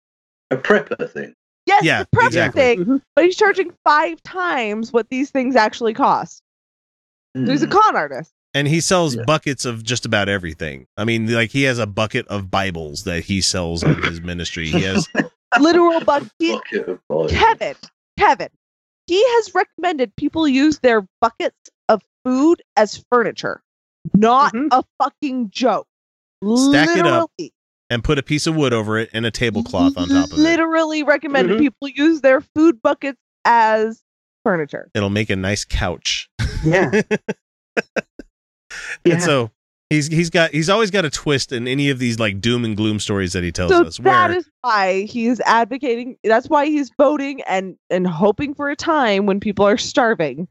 [0.51, 1.35] a prepper thing?
[1.71, 2.61] Yes, Yeah, the prep exactly.
[2.61, 3.01] thing, Mhm.
[3.15, 6.41] but he's charging five times what these things actually cost.
[7.33, 7.71] He's a Hmm.
[7.71, 8.31] con artist.
[8.53, 9.23] and he sells Yeah.
[9.25, 10.85] buckets of just about everything.
[10.97, 14.67] I mean, like he has a bucket of Bibles that he sells on his ministry.
[14.67, 15.07] He has
[15.59, 16.29] Literal bucket.
[17.07, 17.29] Bucket.
[17.29, 17.75] Kevin,
[18.19, 18.49] Kevin,
[19.07, 21.55] he has recommended people use their buckets
[21.87, 23.61] of food as furniture.
[24.13, 24.67] Not Mhm.
[24.71, 25.87] a fucking joke.
[26.43, 27.53] Stack it up Literally-
[27.91, 30.41] and put a piece of wood over it and a tablecloth on top of it.
[30.41, 31.59] Literally recommended Mhm.
[31.59, 34.01] people use their food buckets as
[34.43, 34.89] furniture.
[34.95, 36.27] It'll make a nice couch.
[36.65, 37.01] Yeah.
[39.05, 39.15] Yeah.
[39.15, 39.51] And so
[39.89, 42.77] he's he's got he's always got a twist in any of these like doom and
[42.77, 43.97] gloom stories that he tells So us.
[43.97, 46.15] that Where is why he's advocating.
[46.23, 50.47] That's why he's voting and and hoping for a time when people are starving,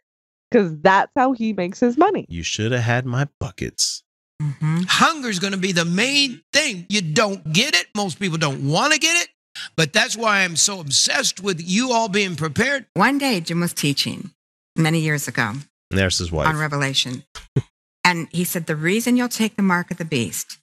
[0.51, 2.27] because that's how he makes his money.
[2.29, 4.03] you should have had my buckets.
[4.41, 4.87] Mhm.
[4.89, 6.87] Hunger is going to be the main thing.
[6.89, 7.87] You don't get it.
[7.95, 9.29] Most people don't want to get it.
[9.77, 12.87] But that's why I'm so obsessed with you all being prepared.
[12.95, 14.31] One day, Jim was teaching
[14.77, 15.49] many years ago
[15.91, 16.49] And there's his wife.
[16.49, 17.25] on Revelation.
[18.05, 20.59] and he said, The reason you'll take the mark of the beast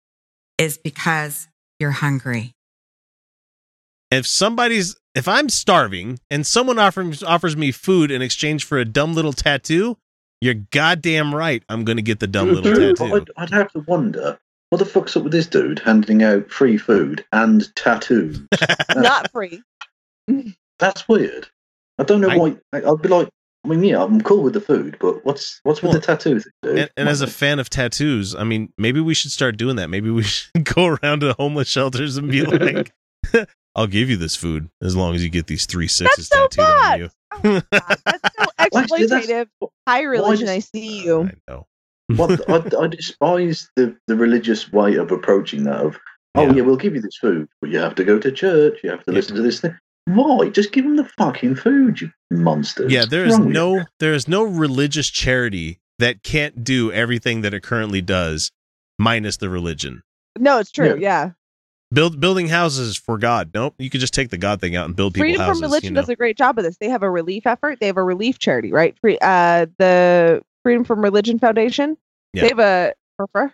[0.58, 1.48] is because
[1.80, 2.54] you're hungry.
[4.10, 8.86] if somebody's if I'm starving and someone offers offers me food in exchange for a
[8.86, 9.98] dumb little tattoo,
[10.41, 11.63] you're goddamn right.
[11.69, 13.15] I'm gonna get the dumb little tattoo.
[13.15, 14.38] I'd, I'd have to wonder
[14.69, 18.41] what the fuck's up with this dude handing out free food and tattoos.
[18.95, 19.62] Not free.
[20.80, 21.47] That's weird.
[22.00, 22.58] I don't know I- why.
[22.73, 23.30] I, I'd be like,
[23.65, 26.47] I mean, yeah, I'm cool with the food, but what's what's with Well, the tattoos?
[26.62, 26.78] dude?
[26.78, 29.89] And, and as a fan of tattoos, I mean, maybe we should start doing that.
[29.89, 32.93] Maybe we should go around to homeless shelters and be like,
[33.76, 36.65] "I'll give you this food as long as you get these three sixes so tattooed
[36.65, 38.47] on you." Oh, God, that's so Why- that's-
[38.88, 39.47] exploitative.
[39.88, 41.23] High religion, does- I see you.
[41.23, 41.67] I know.
[42.15, 45.76] what I, I despise the, the religious way of approaching that.
[45.86, 45.97] Of
[46.36, 46.54] oh Yeah.
[46.54, 46.62] yeah.
[46.62, 48.80] we'll give you this food, but you have to go to church.
[48.84, 49.15] You have to Yeah.
[49.15, 49.78] listen to this thing.
[50.06, 50.47] Why?
[50.50, 52.91] Just give them the fucking food, you monsters.
[52.93, 53.84] Yeah, there is What's wrong with no you?
[54.00, 58.52] there is no religious charity that can't do everything that it currently does,
[58.97, 60.02] minus the religion.
[60.39, 60.97] No, it's true.
[60.97, 61.32] Yeah.
[61.93, 63.52] Build building houses for God.
[63.54, 65.62] Nope, you could just take the God thing out and build people Freedom houses.
[65.62, 66.02] from Religion you know?
[66.02, 66.78] does a great job of this.
[66.78, 67.80] They have a relief effort.
[67.80, 68.97] They have a relief charity, right?
[69.00, 71.97] Free, uh, the Freedom from Religion Foundation.
[72.34, 72.41] Yeah.
[72.41, 73.54] They have a furfur,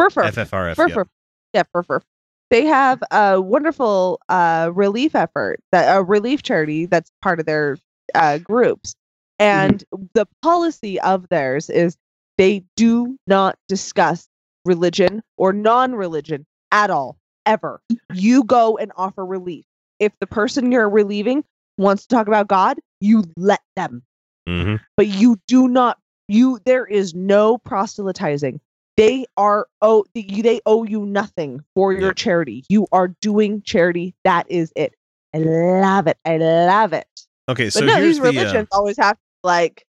[0.00, 0.76] FFRF.
[0.76, 1.06] furfur,
[1.52, 1.60] yeah.
[1.60, 2.02] yeah, furfur.
[2.50, 7.78] They have a wonderful uh, relief effort, that a relief charity that's part of their
[8.14, 8.94] uh, groups,
[9.40, 9.82] and
[10.14, 11.96] the policy of theirs is
[12.38, 14.28] they do not discuss
[14.64, 17.16] religion or non-religion at all
[17.46, 17.80] ever.
[18.12, 19.64] You go and offer relief.
[19.98, 21.44] If the person you're relieving
[21.78, 24.02] wants to talk about God, you let them.
[24.48, 24.80] Mhm.
[24.96, 28.60] But you do not you there is no proselytizing.
[28.96, 32.64] They are oh they owe you nothing for your charity.
[32.68, 34.14] You are doing charity.
[34.24, 34.94] That is it.
[35.34, 36.18] I love it.
[36.24, 37.06] I love it.
[37.48, 39.86] Okay, But so no, here's these the uh, religions always have like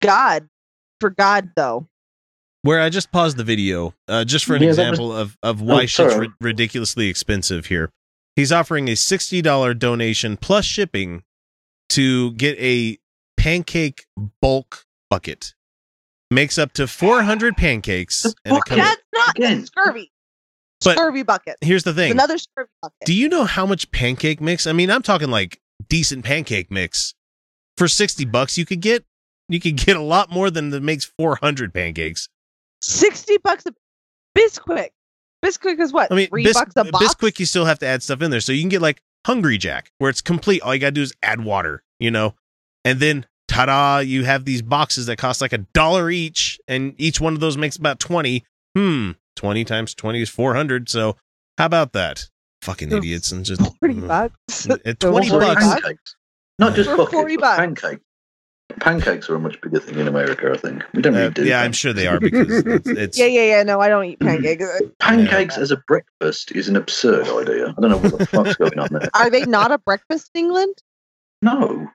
[0.00, 0.48] God
[1.00, 1.88] for God though.
[2.62, 5.36] Where I just paused the video, uh, just for an Yeah, that was- example of
[5.42, 7.90] of why Oh, shit's ri- ridiculously expensive here.
[8.36, 11.22] He's offering a sixty dollar donation plus shipping
[11.90, 12.98] to get a
[13.36, 14.06] pancake
[14.42, 15.54] bulk bucket.
[16.30, 18.76] Makes up to four hundred pancakes, and it bucket?
[18.76, 19.66] That's not again.
[19.66, 20.12] scurvy.
[20.84, 21.56] But scurvy bucket.
[21.62, 22.98] Here's the thing: Another scurvy bucket.
[23.06, 24.66] Do you know how much pancake mix?
[24.66, 27.14] I mean, I'm talking like decent pancake mix
[27.78, 28.58] for sixty bucks.
[28.58, 29.04] You could get
[29.48, 32.28] you could get a lot more than that makes four hundred pancakes.
[32.82, 33.74] 60 bucks a
[34.36, 34.90] Bisquick.
[35.44, 36.10] Bisquick is what?
[36.12, 37.04] I mean, three Bis- bucks a box.
[37.04, 38.40] Bisquick, you still have to add stuff in there.
[38.40, 40.62] So you can get like Hungry Jack, where it's complete.
[40.62, 42.34] All you gotta do is add water, you know,
[42.84, 43.98] and then ta-da!
[43.98, 47.56] You have these boxes that cost like a dollar each, and each one of those
[47.56, 48.44] makes about twenty.
[48.76, 50.88] Hmm, twenty times twenty is four hundred.
[50.88, 51.16] So
[51.56, 52.28] how about that?
[52.62, 54.08] Fucking idiots and just Forty mm.
[54.08, 54.68] bucks.
[54.84, 55.30] At 20 bucks.
[55.30, 55.64] bucks?
[55.64, 56.16] Pancakes.
[56.58, 57.58] Not just For buckets, 40 but bucks.
[57.58, 58.04] pancakes.
[58.80, 60.84] Pancakes are a much bigger thing in America, I think.
[60.94, 61.44] We don't really Uh, do.
[61.44, 63.62] yeah, I'm sure they are because it's, it's Yeah, yeah, yeah.
[63.62, 64.64] No, I don't eat pancakes.
[65.00, 67.74] Pancakes as a breakfast is an absurd idea.
[67.76, 69.08] I don't know what the fuck's going on there.
[69.14, 70.74] Are they not a breakfast in England?
[71.42, 71.88] No,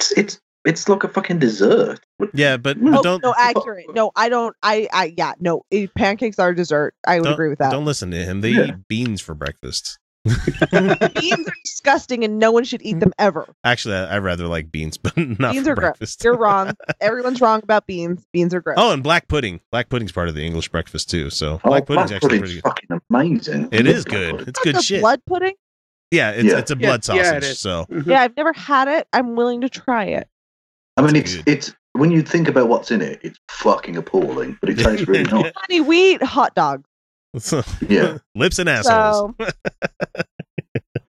[0.00, 2.00] it's it's, it's like a fucking dessert.
[2.32, 3.86] Yeah, but, Oh, but don't no, accurate.
[3.94, 4.56] No, I don't.
[4.62, 5.64] I, I, yeah, no.
[5.70, 6.94] eh, Pancakes are dessert.
[7.06, 7.70] I would agree with that.
[7.70, 8.40] don't listen to him.
[8.40, 8.64] They Yeah.
[8.64, 9.98] eat beans for breakfast.
[11.20, 13.46] Beans are disgusting, and no one should eat them ever.
[13.64, 15.84] Actually, I, I rather like beans, but not Beans for are gross.
[15.90, 16.24] breakfast.
[16.24, 16.72] You're wrong.
[17.00, 18.24] Everyone's wrong about beans.
[18.32, 18.76] Beans are gross.
[18.78, 19.60] oh, and black pudding.
[19.70, 21.30] Black pudding's part of the English breakfast too.
[21.30, 22.92] So Oh, black pudding's black actually pudding's pretty good.
[22.92, 23.68] fucking amazing.
[23.72, 24.30] It I love good.
[24.32, 24.48] pudding.
[24.48, 25.00] It's good the shit.
[25.00, 25.54] blood pudding.
[26.10, 26.58] Yeah, it's Yeah.
[26.58, 27.36] it's a blood yeah, sausage.
[27.36, 27.60] it is.
[27.60, 28.06] so Mhm.
[28.06, 29.06] Yeah, I've never had it.
[29.12, 30.26] I'm willing to try it.
[30.96, 31.48] I mean, it's good.
[31.48, 35.24] it's when you think about what's in it, it's fucking appalling, but it tastes really
[35.24, 35.52] nice.
[35.56, 36.88] Honey, we eat hot dogs.
[37.36, 38.18] So Yeah.
[38.34, 39.34] lips and assholes.
[39.38, 39.50] So,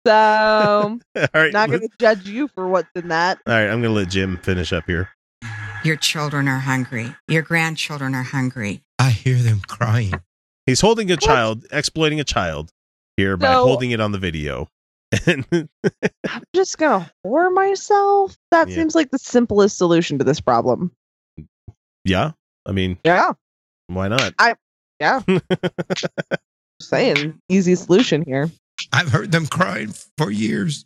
[0.06, 3.38] so All right, not going to judge you for what's in that.
[3.46, 3.68] all right.
[3.68, 5.08] I'm gonna let Jim finish up here.
[5.84, 7.14] Your children are hungry.
[7.28, 8.82] Your grandchildren are hungry.
[8.98, 10.12] I hear them crying.
[10.66, 12.70] He's holding a child, exploiting a child
[13.16, 14.68] here by So- holding it on the video.
[15.26, 18.36] I'm just going to whore myself.
[18.52, 18.76] That Yeah.
[18.76, 20.92] seems like the simplest solution to this problem.
[22.04, 22.32] yeah,
[22.66, 23.32] I mean, Yeah,
[23.88, 24.34] why not?
[26.80, 28.50] saying easy solution here.
[28.92, 30.84] I've heard them crying for years.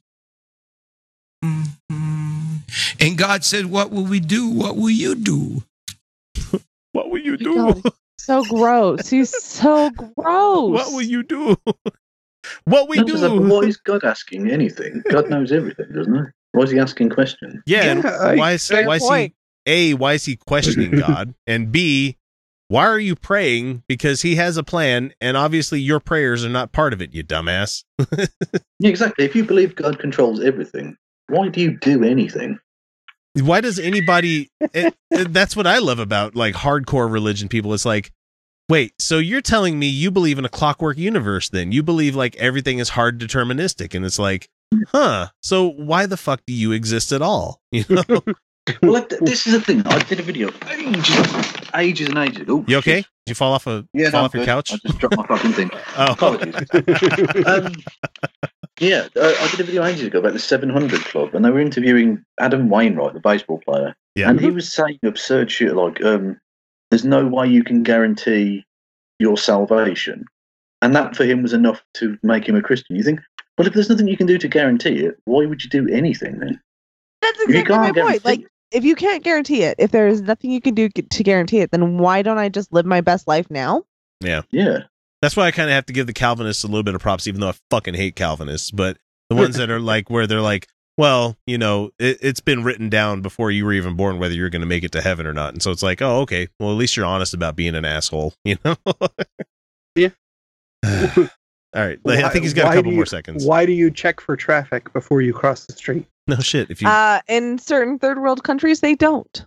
[1.45, 2.61] Mhm.
[3.01, 4.49] And God said, What will we do?
[4.49, 5.63] What will you do?
[6.93, 7.83] What will you God,
[8.21, 9.09] So gross.
[9.11, 10.71] He's so gross.
[10.71, 11.57] What will you do?
[12.67, 13.41] what we No, because, do?
[13.41, 15.03] Why is God asking anything?
[15.11, 16.21] God knows everything, doesn't he?
[16.53, 17.63] Why is he asking questions?
[17.67, 19.35] Yeah, Yeah, I- why is why is he point.
[19.67, 22.17] a why is he questioning God and b
[22.69, 23.83] why are you praying?
[23.87, 27.25] Because he has a plan and obviously your prayers are not part of it you
[27.25, 27.85] dumbass.
[28.81, 29.25] Yeah, exactly.
[29.25, 30.97] If you believe God controls everything,
[31.29, 32.59] why do you do anything?
[33.41, 37.73] why does anybody it, it- that's what i love about like hardcore religion people.
[37.75, 38.13] It's like
[38.69, 41.73] wait so you're telling me you believe in a clockwork universe then?
[41.73, 44.83] You believe like everything is hard deterministic and it's like mm.
[44.89, 47.61] huh so why the fuck do you exist at all?
[47.73, 48.21] You know
[48.83, 49.83] Well, like, this is the thing.
[49.87, 52.65] I did a video ages, ages and ages ago.
[52.67, 54.99] you okay did you fall off a Yeah, fall no, off your couch I just
[54.99, 55.71] dropped my fucking thing.
[55.99, 56.55] oh Apologies.
[57.47, 57.73] um,
[58.81, 61.61] yeah, uh, I did a video ages ago about the 700 Club, and they were
[61.61, 64.31] interviewing Adam Wainwright, the baseball player, Yeah.
[64.31, 66.39] and he was saying absurd shit like, um,
[66.91, 68.65] "There's no way you can guarantee
[69.19, 70.25] your salvation,"
[70.83, 72.97] and that for him was enough to make him a Christian.
[72.97, 73.21] You think,
[73.59, 76.39] well, if there's nothing you can do to guarantee it, why would you do anything
[76.41, 76.61] then?
[77.23, 78.25] That's exactly my point.
[78.25, 81.23] Like, it- if you can't guarantee it, if there is nothing you can do to
[81.23, 83.85] guarantee it, then why don't I just live my best life now?
[84.21, 84.81] yeah, Yeah.
[85.23, 87.27] That's why I kind of have to give the Calvinists a little bit of props,
[87.27, 88.71] even though I fucking hate Calvinists.
[88.71, 88.99] But
[89.31, 92.91] the ones that are like, where they're like, well, you know, it, it's been written
[92.91, 95.33] down before you were even born whether you're going to make it to heaven or
[95.33, 95.55] not.
[95.55, 96.49] And so it's like, oh, okay.
[96.61, 98.77] Well, at least you're honest about being an asshole, you know?
[99.95, 100.11] Yeah.
[101.75, 101.99] All right.
[102.07, 103.45] I think he's got a couple do more seconds.
[103.45, 106.07] Why do you check for traffic before you cross the street?
[106.29, 106.71] No shit.
[106.71, 109.45] If you, Uh, in certain third world countries, they don't.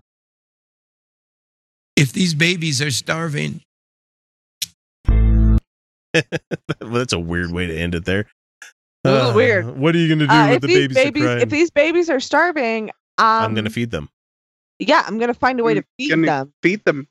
[1.96, 3.62] If these babies are starving,
[5.08, 5.58] well,
[6.82, 8.26] that's a weird way to end it there.
[9.04, 9.78] A little weird.
[9.78, 11.72] What are you going to do Uh, with if the these babies, babies, if these
[11.72, 14.10] babies are starving, um, I'm going to feed them.
[14.80, 16.54] Yeah, I'm gonna find a way to feed them.
[16.62, 17.08] Feed them,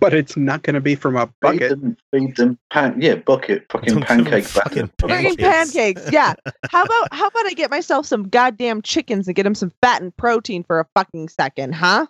[0.00, 1.70] but it's not going to be from a feed bucket.
[1.80, 5.14] them, feed them, pan- yeah, bucket, fucking Don't give pancake fucking batter.
[5.14, 5.72] Friggin' Pancakes.
[5.74, 6.12] pancakes.
[6.12, 6.34] Yeah.
[6.70, 10.00] How about how about I get myself some goddamn chickens and get them some fat
[10.02, 12.06] and protein for a fucking second, huh?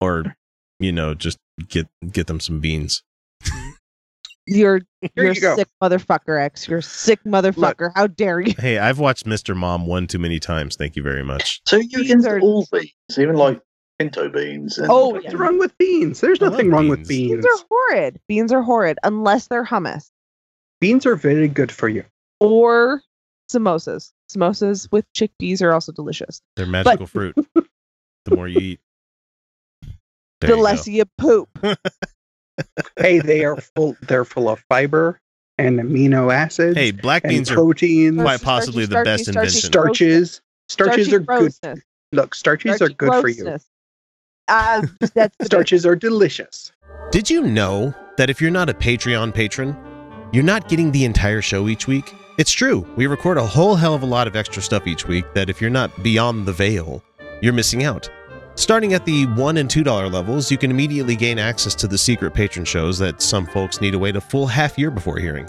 [0.00, 0.36] Or,
[0.78, 3.02] you know, just get get them some beans.
[4.46, 5.56] You're Here you're you go.
[5.56, 6.68] sick motherfucker, X.
[6.68, 7.90] You're sick motherfucker.
[7.94, 8.54] How dare you?
[8.58, 9.54] Hey, I've watched Mr.
[9.56, 10.76] Mom one too many times.
[10.76, 11.60] Thank you very much.
[11.66, 13.60] So you Beans can are- all beans, even like
[13.98, 14.78] pinto beans.
[14.78, 15.34] And Oh, What's yeah.
[15.36, 16.20] wrong with beans?
[16.20, 17.32] There's I nothing wrong with beans.
[17.32, 17.44] beans.
[17.44, 18.20] Beans are horrid.
[18.28, 20.10] Beans are horrid unless they're hummus
[20.80, 22.04] Beans are very good for you.
[22.40, 23.02] or
[23.50, 24.12] samosas.
[24.30, 26.40] Samosas with chickpeas are also delicious.
[26.56, 27.34] They're magical fruit.
[27.54, 28.80] The more you eat,
[30.40, 30.92] there the you less go.
[30.92, 31.48] you poop.
[32.98, 33.96] hey, they are full.
[34.02, 35.20] They're full of fiber
[35.56, 39.22] and amino acids Hey, black and beans are proteins, quite Starchy, possibly the starchy, best
[39.24, 39.60] starchy, invention.
[39.70, 40.40] starches.
[40.68, 41.20] Starches Starchy are
[41.74, 41.82] good.
[42.12, 43.58] Look, starches are Starchy good for you.
[44.48, 44.88] Grossness.
[45.00, 46.72] Uh, that's Starches are delicious.
[47.10, 49.76] Did you know that if you're not a Patreon patron,
[50.32, 52.14] you're not getting the entire show each week?
[52.38, 52.86] It's true.
[52.96, 55.60] We record a whole hell of a lot of extra stuff each week that if
[55.60, 57.02] you're not beyond the veil,
[57.40, 58.08] you're missing out.
[58.54, 62.34] Starting at the $1 and $2 levels, you can immediately gain access to the secret
[62.34, 65.48] patron shows that some folks need to wait a full half year before hearing.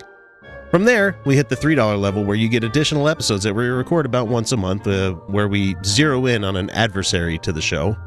[0.69, 4.05] From there, we hit the $3 level where you get additional episodes that we record
[4.05, 7.97] about once a month, uh, where we zero in on an adversary to the show.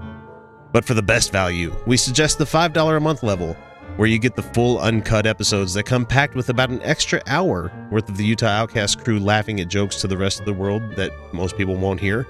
[0.72, 3.54] But for the best value, we suggest the $5 a month level,
[3.96, 7.70] where you get the full uncut episodes that come packed with about an extra hour
[7.90, 10.96] worth of the Utah Outcast crew laughing at jokes to the rest of the world
[10.96, 12.26] that most people won't hear,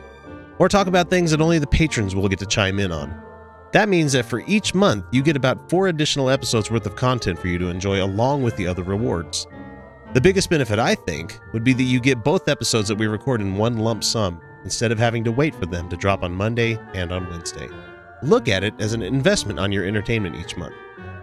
[0.59, 3.23] or talk about things that only the patrons will get to chime in on.
[3.73, 7.39] That means that for each month, you get about four additional episodes worth of content
[7.39, 9.47] for you to enjoy along with the other rewards.
[10.15, 13.41] The biggest benefit, I think, would be that you get both episodes that we record
[13.41, 16.79] in one lump sum instead of having to wait for them to drop on Monday
[16.93, 17.69] and on Wednesday.
[18.23, 20.75] Look at it as an investment on your entertainment each month.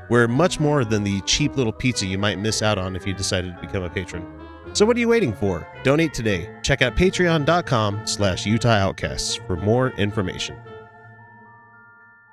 [0.10, 3.14] We're much more than the cheap little pizza you might miss out on if you
[3.14, 4.26] decided to become a patron.
[4.74, 5.68] So what are you waiting for?
[5.84, 6.50] Donate today.
[6.64, 10.58] Check out patreon.com slash Utah Outcasts for more information.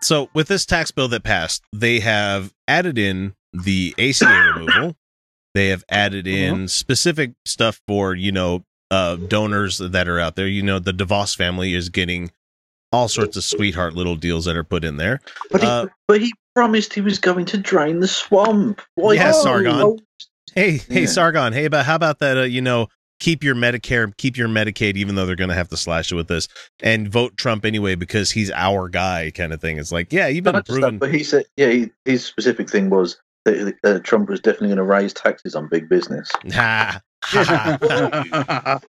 [0.02, 4.96] So with this tax bill that passed, they have added in the ACA removal.
[5.54, 10.46] They have added in specific stuff for, you know, uh, donors that are out there.
[10.46, 12.30] You know, the DeVos family is getting
[12.92, 15.20] all sorts of sweetheart little deals that are put in there.
[15.50, 18.80] But he, Uh, but he promised he was going to drain the swamp.
[18.94, 19.14] Why?
[19.14, 19.72] Yeah, Oh, Sargon.
[19.74, 19.98] oh,
[20.54, 21.06] Hey, hey, Yeah.
[21.06, 21.52] Sargon.
[21.52, 22.38] Hey, about how about that?
[22.38, 22.86] Uh, you know,
[23.20, 26.14] keep your Medicare, keep your Medicaid, even though they're going to have to slash it
[26.14, 26.48] with this,
[26.82, 29.76] and vote Trump anyway because he's our guy, kind of thing.
[29.78, 30.98] It's like, yeah, you've been Not just that, proven.
[30.98, 34.76] but he said, yeah, he, his specific thing was that uh, Trump was definitely going
[34.78, 36.30] to raise taxes on big business.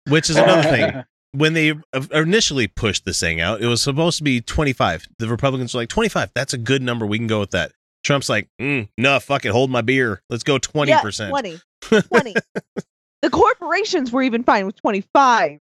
[0.09, 1.03] Which is another thing.
[1.35, 1.75] When they
[2.13, 5.07] initially pushed this thing out, it was supposed to be 25.
[5.19, 7.07] The Republicans were like, 25, that's a good number.
[7.07, 7.73] We can go with that.
[8.05, 9.49] Trump's like, mm, no, fuck it.
[9.53, 10.23] Hold my beer.
[10.31, 10.89] Let's go 20%.
[10.89, 11.59] Yeah, 20.
[12.03, 12.35] 20.
[13.23, 15.59] the corporations were even fine with 25.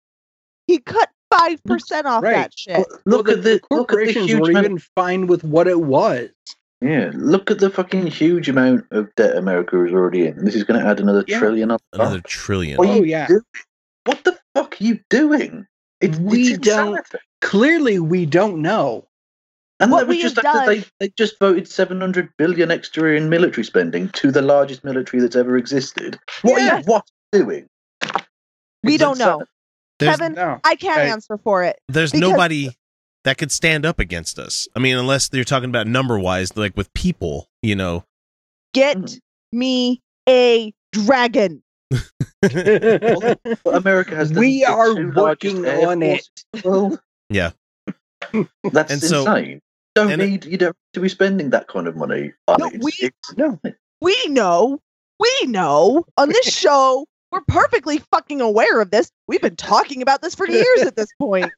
[0.67, 2.33] He cut 5% off Right.
[2.33, 2.85] that shit.
[3.05, 4.65] Look Well, at the, look at the corporations huge were amount.
[4.65, 6.29] even fine with what it was.
[6.81, 10.43] yeah, look at the fucking huge amount of debt America is already in.
[10.43, 11.39] This is going to add another Yeah.
[11.39, 12.01] trillion on top.
[12.01, 12.77] Another trillion.
[12.77, 13.27] What Oh, yeah.
[14.05, 14.15] Doing?
[14.15, 15.65] What the fuck are you doing?
[15.99, 16.99] It's, We it's don't-
[17.41, 19.07] Clearly, we don't know.
[19.79, 23.15] And What that was just have after done- they, they just voted 700 billion extra
[23.15, 26.19] in military spending to the largest military that's ever existed.
[26.43, 27.67] What are you what are you doing?
[28.83, 29.43] We It's don't know.
[29.97, 30.59] There's, Kevin, No.
[30.63, 31.07] I can't Right.
[31.09, 31.79] answer for it.
[31.87, 32.69] there's because- nobody
[33.23, 34.67] that could stand up against us.
[34.75, 38.05] I mean, unless you're talking about number wise, like with people, you know.
[38.73, 39.19] Get Mhm.
[39.51, 41.63] me a dragon.
[42.43, 46.27] Well, America has We are working on it.
[46.27, 46.99] forces in the world.
[47.29, 47.51] Yeah.
[48.71, 49.61] That's And so- insane.
[49.93, 52.67] Don't and it- need you don't need to be spending that kind of money No,
[52.67, 52.81] it.
[52.81, 53.59] we- It's- No.
[54.01, 54.79] We know.
[55.19, 56.05] We know.
[56.17, 59.11] On this show, we're perfectly fucking aware of this.
[59.27, 61.51] We've been talking about this for years at this point.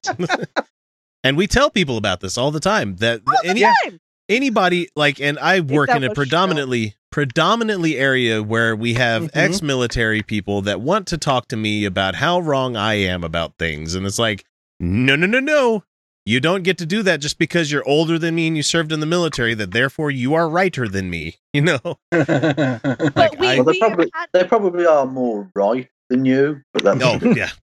[1.23, 3.99] And we tell people about this all the time that All the any, time.
[4.35, 9.29] Anybody like and I work in a was predominantly predominantly area where we have Mhm.
[9.33, 13.93] ex-military people that want to talk to me about how wrong I am about things.
[13.95, 14.43] And it's like
[14.79, 15.83] no no no no.
[16.25, 18.93] You don't get to do that just because you're older than me and you served
[18.93, 21.79] in the military that therefore you are righter than me you know?
[22.11, 26.61] But Like, we, I- Well, they probably- had They probably are more right than you,
[26.73, 27.49] but that's oh yeah.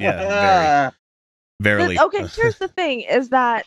[0.00, 0.90] Yeah
[1.60, 1.78] very.
[1.78, 1.96] Verily.
[1.96, 3.64] But, okay, here's the thing is that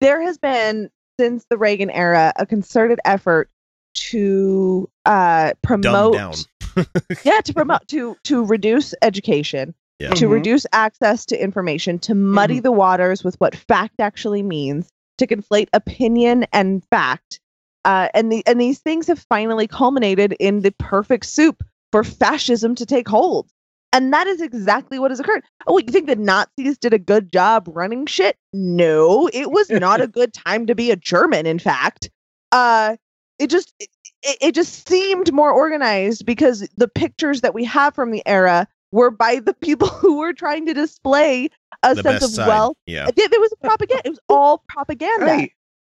[0.00, 3.50] there has been since the Reagan era a concerted effort
[3.94, 6.34] to uh dumb promote down
[7.24, 10.10] yeah, to promote to to reduce education, Yeah.
[10.14, 10.32] to Mhm.
[10.32, 14.88] reduce access to information, to muddy the waters with what fact actually means,
[15.18, 17.40] to conflate opinion and fact.
[17.84, 22.74] Uh, and the and these things have finally culminated in the perfect soup for fascism
[22.76, 23.50] to take hold.
[23.92, 25.42] And that is exactly what has occurred.
[25.66, 28.36] Oh, you think the Nazis did a good job running shit?
[28.52, 31.44] No, it was not a good time to be a German.
[31.46, 32.08] In fact,
[32.52, 32.96] uh,
[33.38, 33.88] it just it,
[34.22, 38.68] it it just seemed more organized because the pictures that we have from the era
[38.92, 41.48] were by the people who were trying to display
[41.82, 42.76] a the sense of side wealth.
[42.86, 44.02] yeah There there was propaganda.
[44.04, 45.24] It was all propaganda.
[45.24, 45.52] Right.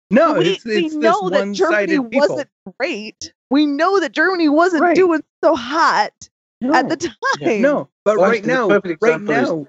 [0.09, 2.09] No, we, it's, we know that Germany people.
[2.11, 3.33] wasn't great.
[3.49, 4.95] We know that Germany wasn't Right.
[4.95, 6.11] doing so hot
[6.64, 6.74] no.
[6.74, 7.61] at the time.
[7.61, 9.68] No, but Well, right actually, the now, right example is- now,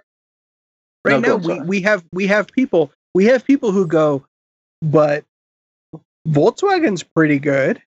[1.05, 4.25] right No, now, we, we have we have people we have people who go,
[4.83, 5.25] but
[6.29, 7.81] Volkswagen's pretty good,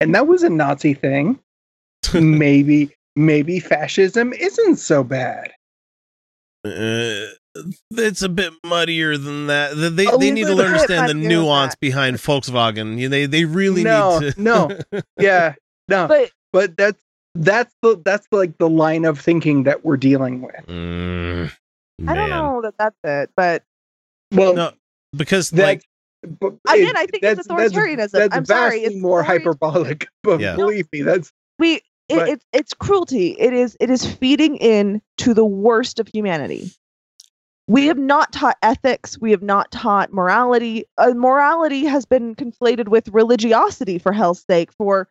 [0.00, 1.38] and that was a Nazi thing.
[2.14, 5.52] maybe maybe fascism isn't so bad.
[6.64, 7.26] Uh,
[7.92, 9.74] it's a bit muddier than that.
[9.76, 11.80] They they, they need to little understand the nuance that.
[11.80, 13.08] behind Volkswagen.
[13.08, 14.40] They they really No, need to.
[14.42, 14.78] no.
[15.18, 15.54] Yeah,
[15.88, 17.00] no, But but that's
[17.42, 20.54] that's the that's like the line of thinking that we're dealing with.
[20.66, 21.52] Mm,
[22.06, 23.30] I don't know that that's it.
[23.36, 23.62] But
[24.32, 24.72] Well, No,
[25.16, 25.82] because that like
[26.40, 28.10] but Again, it- I think that's- it's that's- authoritarianism.
[28.10, 30.08] That's, I'm sorry, it's more hyperbolic.
[30.22, 30.56] But Yeah.
[30.56, 31.82] believe me, that's we it,
[32.16, 33.36] But- it's it's cruelty.
[33.38, 36.70] It is it is feeding in to the worst of humanity.
[37.68, 39.20] we have not taught ethics.
[39.20, 40.84] We have not taught morality.
[40.98, 45.08] Uh, morality has been conflated with religiosity, for hell's sake, for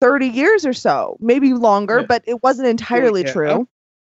[0.00, 2.06] 30 years or so, maybe longer, Yeah.
[2.08, 3.32] but it wasn't entirely Yeah.
[3.32, 3.48] true.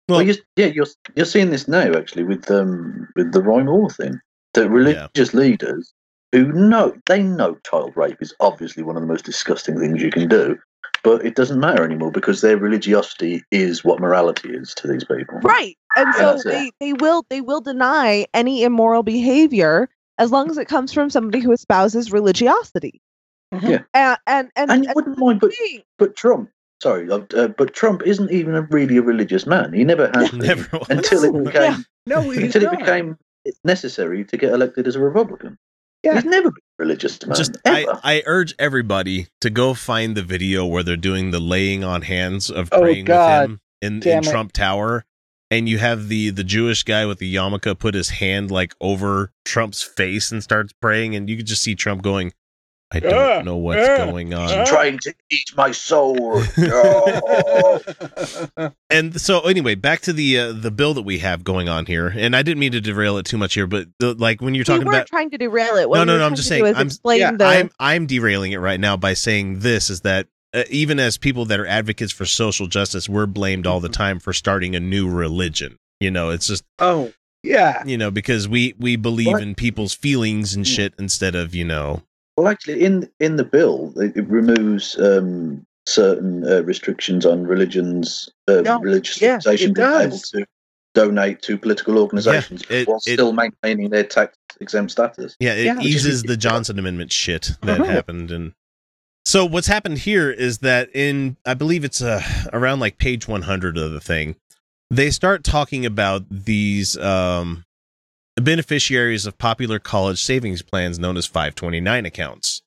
[0.07, 0.85] Well, Well- you, yeah, you're
[1.15, 4.19] you're seeing this now actually with um with the Roy Moore thing.
[4.53, 5.93] That religious leaders
[6.31, 10.11] who know they know child rape is obviously one of the most disgusting things you
[10.11, 10.57] can do,
[11.03, 15.39] but it doesn't matter anymore because their religiosity is what morality is to these people.
[15.41, 15.75] Right.
[15.97, 16.49] And so that's it.
[16.49, 21.09] they, they will they will deny any immoral behavior as long as it comes from
[21.09, 23.01] somebody who espouses religiosity.
[23.63, 23.83] Yeah.
[23.93, 26.49] And and and, And you wouldn't mind, but thing- but Trump.
[26.83, 29.71] Sorry, uh, but Trump isn't even a, really a religious man.
[29.73, 30.89] He never has been Never was.
[30.89, 31.77] until it became Yeah.
[32.05, 33.17] No, he's until it became
[33.63, 35.57] necessary to get elected as a Republican.
[36.03, 36.15] Yeah.
[36.15, 37.35] He's never been a religious man.
[37.35, 37.99] Just I, ever.
[38.03, 42.49] I urge everybody to go find the video where they're doing the laying on hands
[42.51, 43.41] of Oh, praying God.
[43.41, 44.23] with him in, in it.
[44.25, 45.05] Trump Tower.
[45.51, 49.31] And you have the the Jewish guy with the yarmulke put his hand like over
[49.45, 52.33] Trump's face and starts praying, and you can just see Trump going,
[53.03, 56.43] "I don't know what's going on." trying to eat my soul.
[56.57, 57.79] Oh.
[58.89, 62.07] and so anyway, back to the uh, the bill that we have going on here,
[62.15, 64.63] and I didn't mean to derail it too much here, but the, like when you're
[64.65, 65.89] talking weren't about trying to derail it.
[65.89, 68.51] What No, we no, no, I'm just saying, I'm- explain yeah, the I'm I'm derailing
[68.51, 72.11] it right now by saying this is that uh, even as people that are advocates
[72.13, 75.77] for social justice, we're blamed all the time for starting a new religion.
[75.99, 77.11] You know, it's just oh,
[77.43, 77.83] yeah.
[77.85, 79.41] you know because we we believe What?
[79.43, 82.03] in people's feelings and shit instead of you know.
[82.37, 88.29] Well, actually, in in the bill, it, it removes um, certain uh, restrictions on religions,
[88.47, 90.45] uh, No, religious yeah, organization it being able to
[90.93, 95.35] donate to political organizations it- while it- still maintaining their tax exempt status.
[95.39, 95.75] Yeah, it Yeah.
[95.77, 96.37] Which is eases the.
[96.37, 97.91] Johnson Amendment shit that Uh-huh.
[97.91, 98.53] happened, and
[99.25, 102.21] so what's happened here is that in I believe it's uh,
[102.53, 104.35] around like page 100 of the thing,
[104.89, 107.64] they start talking about these um,
[108.41, 112.61] beneficiaries of popular college savings plans known as 529 accounts.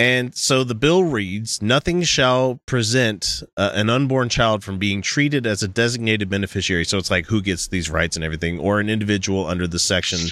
[0.00, 5.46] And so the bill reads Nothing shall present uh, an unborn child from being treated
[5.46, 6.84] as a designated beneficiary.
[6.84, 10.30] So it's like who gets these rights and everything, or an individual under the section.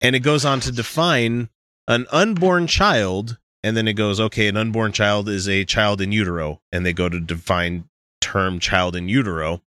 [0.00, 1.48] And it goes on to define
[1.88, 3.38] an unborn child.
[3.64, 6.60] And then it goes, okay, an unborn child is a child in utero.
[6.70, 7.88] And they go to define
[8.20, 9.62] term child in utero.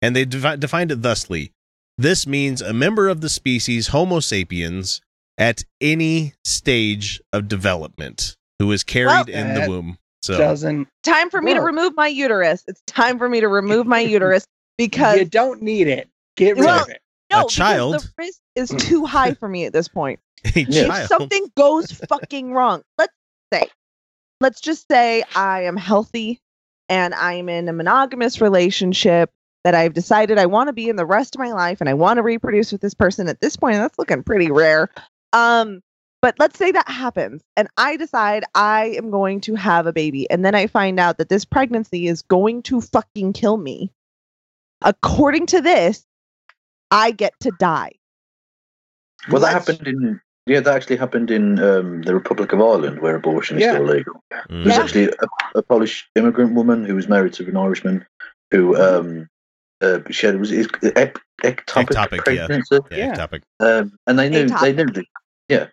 [0.00, 1.52] And they defi- defined it thusly
[1.98, 5.00] this means a member of the species Homo sapiens
[5.38, 9.98] at any stage of development who is carried Well, in the womb.
[10.22, 12.64] So Doesn't time for me to remove my uterus.
[12.66, 14.46] It's time for me to remove my uterus
[14.78, 16.08] because you don't need it.
[16.36, 17.00] Get rid Well, of it.
[17.30, 18.80] no, A child- the risk is mm.
[18.80, 20.18] too high for me at this point.
[20.44, 20.86] a Yeah.
[20.86, 21.02] child.
[21.02, 23.12] If something goes fucking wrong, let's
[23.52, 23.68] say,
[24.40, 26.40] let's just say I am healthy
[26.88, 29.30] and I'm in a monogamous relationship
[29.66, 31.94] that I've decided I want to be in the rest of my life and I
[31.94, 33.74] want to reproduce with this person at this point.
[33.74, 34.88] and That's looking pretty rare.
[35.32, 35.80] Um,
[36.22, 40.30] but let's say that happens and I decide I am going to have a baby
[40.30, 43.90] and then I find out that this pregnancy is going to fucking kill me.
[44.82, 46.04] According to this,
[46.92, 47.90] I get to die.
[49.28, 53.00] Well, that Let's- happened in yeah, that actually happened in um, the Republic of Ireland,
[53.02, 53.72] where abortion is Yeah.
[53.72, 54.14] still legal.
[54.48, 54.62] Mm.
[54.62, 54.80] There's Yeah.
[54.84, 58.06] actually a, a Polish immigrant woman who was married to an Irishman
[58.52, 59.28] who um,
[59.82, 63.14] uh, she had was it ec- ectopic, Ectopic, pregnancy, Yeah, Yeah.
[63.14, 63.42] topic.
[63.60, 65.04] um, and they knew they knew the,
[65.48, 65.66] yeah,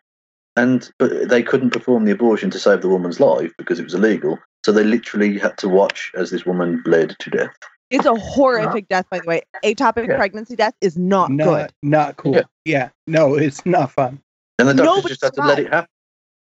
[0.56, 3.94] and but they couldn't perform the abortion to save the woman's life because it was
[3.94, 4.38] illegal.
[4.66, 7.52] So they literally had to watch as this woman bled to death.
[7.90, 9.42] It's a horrific death, by the way.
[9.64, 10.16] Atopic Yeah.
[10.18, 11.74] pregnancy death is not, Not good.
[11.84, 12.34] not cool.
[12.36, 12.44] Yeah.
[12.66, 12.90] Yeah.
[13.08, 14.20] No, it's not fun.
[14.58, 15.90] And the doctors Nobody just had to let it happen.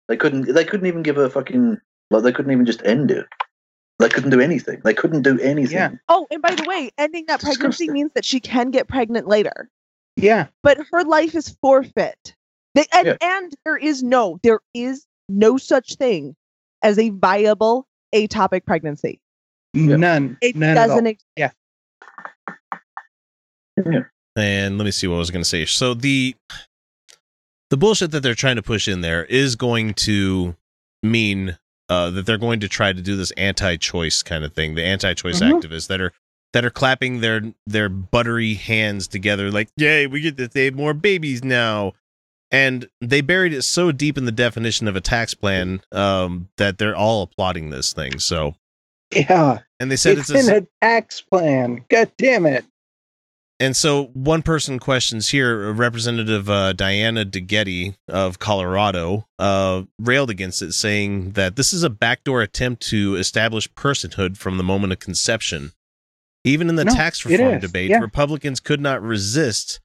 [0.08, 0.52] They couldn't.
[0.54, 1.78] They couldn't even give her fucking
[2.10, 2.22] like.
[2.22, 3.26] They couldn't even just end it.
[3.98, 4.80] They couldn't do anything.
[4.84, 5.76] They couldn't do anything.
[5.76, 5.90] Yeah.
[6.08, 9.70] Oh, and by the way, ending that pregnancy means that she can get pregnant later,
[10.16, 10.48] Yeah.
[10.62, 12.34] but her life is forfeit.
[12.74, 13.16] They, and, Yeah.
[13.22, 16.36] and there is no, there is no such thing
[16.82, 19.18] as a viable atopic pregnancy.
[19.72, 19.96] Yeah.
[19.96, 20.36] None.
[20.42, 21.00] It None at all.
[21.00, 21.22] doesn't.
[21.36, 21.50] yeah.
[24.36, 25.64] And let me see what I was going to say.
[25.64, 26.34] So the
[27.70, 30.54] the bullshit that they're trying to push in there is going to
[31.02, 31.58] mean
[31.88, 34.74] uh, that they're going to try to do this anti-choice kind of thing.
[34.74, 35.60] The anti-choice Mhm.
[35.60, 36.12] activists that are
[36.52, 40.94] that are clapping their their buttery hands together, like, "Yay, we get to save more
[40.94, 41.92] babies now!"
[42.50, 46.78] And they buried it so deep in the definition of a tax plan um, that
[46.78, 48.18] they're all applauding this thing.
[48.20, 48.54] So,
[49.12, 49.58] Yeah.
[49.80, 51.84] and they said it's it's, in a, a tax plan.
[51.90, 52.64] God damn it.
[53.58, 60.60] And so one person questions here, Representative uh, Diana DeGette of Colorado uh, railed against
[60.60, 64.98] it, saying that this is a backdoor attempt to establish personhood from the moment of
[64.98, 65.72] conception.
[66.44, 67.98] Even in the No, tax reform debate, yeah.
[67.98, 69.80] Republicans could not resist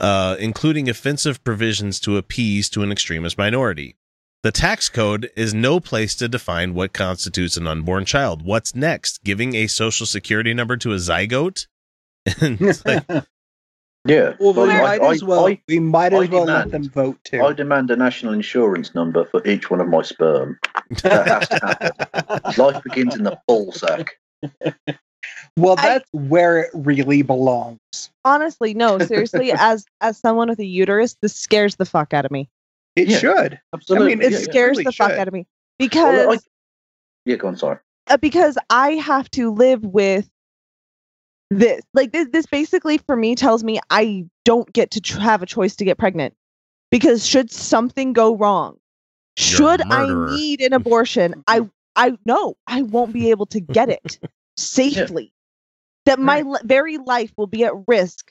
[0.00, 3.96] uh, including offensive provisions to appease to an extremist minority.
[4.42, 8.42] The tax code is no place to define what constitutes an unborn child.
[8.42, 9.24] What's next?
[9.24, 11.66] Giving a social security number to a zygote?
[12.40, 13.04] And it's like,
[14.06, 14.34] Yeah.
[14.38, 15.46] well, we Well, I- might as well.
[15.48, 17.42] I- we might I as well let them vote too.
[17.44, 20.58] I demand a national insurance number for each one of my sperm.
[21.02, 21.56] That has to
[22.36, 22.64] happen.
[22.64, 24.18] Life begins in the ball sack.
[25.56, 27.78] well, I- that's where it really belongs.
[28.24, 32.30] Honestly, no, seriously, as as someone with a uterus, this scares the fuck out of
[32.30, 32.48] me.
[32.94, 33.18] It Yeah.
[33.18, 33.60] should.
[33.74, 34.12] Absolutely.
[34.12, 34.44] I mean, It yeah, yeah.
[34.44, 35.40] scares really the fuck out of me
[35.80, 36.48] Well, because I-
[37.24, 37.78] yeah, go on, sorry.
[38.08, 40.28] uh, because I have to live with
[41.50, 41.82] this.
[41.94, 45.46] Like this, this basically for me tells me I don't get to tr- have a
[45.46, 46.34] choice to get pregnant
[46.90, 48.76] because should something go wrong,
[49.36, 54.18] should I need an abortion, I I no, I won't be able to get it
[54.56, 55.32] safely.
[56.04, 58.30] That my li- very life will be at risk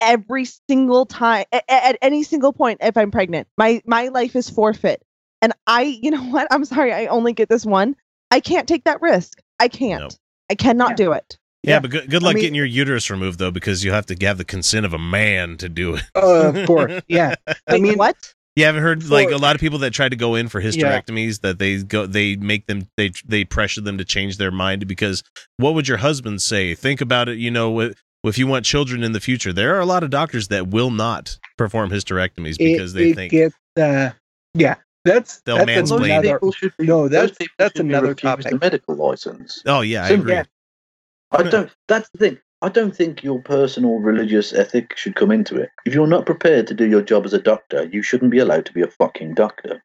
[0.00, 3.48] every single time at, at any single point if I'm pregnant.
[3.58, 5.02] My my life is forfeit.
[5.42, 6.48] And I, you know what?
[6.50, 7.94] I'm sorry, I only get this one.
[8.30, 9.38] I can't take that risk.
[9.60, 10.18] I can't.
[10.50, 10.96] I cannot Yeah.
[10.96, 11.36] do it.
[11.66, 11.80] Yeah, Yeah.
[11.80, 14.26] but good, good I luck mean- getting your uterus removed, though, because you have to
[14.26, 16.02] have the consent of a man to do it.
[16.14, 17.02] Uh, of course.
[17.08, 17.34] Yeah.
[17.68, 18.16] I mean, what?
[18.56, 20.70] You haven't heard like a lot of people that try to go in for Yeah.
[20.70, 24.86] hysterectomies that they go they make them they they pressure them to change their mind
[24.88, 25.22] because
[25.58, 26.74] what would your husband say?
[26.74, 29.80] Think about it, you know, if, if you want children in the future, there are
[29.80, 33.54] a lot of doctors that will not perform hysterectomies because it, they it think gets.
[33.78, 34.10] Uh,
[34.54, 34.76] yeah.
[35.04, 36.06] That's They'll that's mansplain.
[36.18, 36.32] Another.
[36.38, 38.50] people should be, No, that's- that's another topic.
[38.50, 39.62] A medical license.
[39.66, 40.22] Oh yeah, I Simple.
[40.22, 40.34] agree.
[40.34, 40.44] Yeah.
[41.32, 41.70] I don't.
[41.88, 42.38] That's the thing.
[42.62, 45.68] I don't think your personal religious ethic should come into it.
[45.84, 48.64] If you're not prepared to do your job as a doctor, you shouldn't be allowed
[48.66, 49.82] to be a fucking doctor.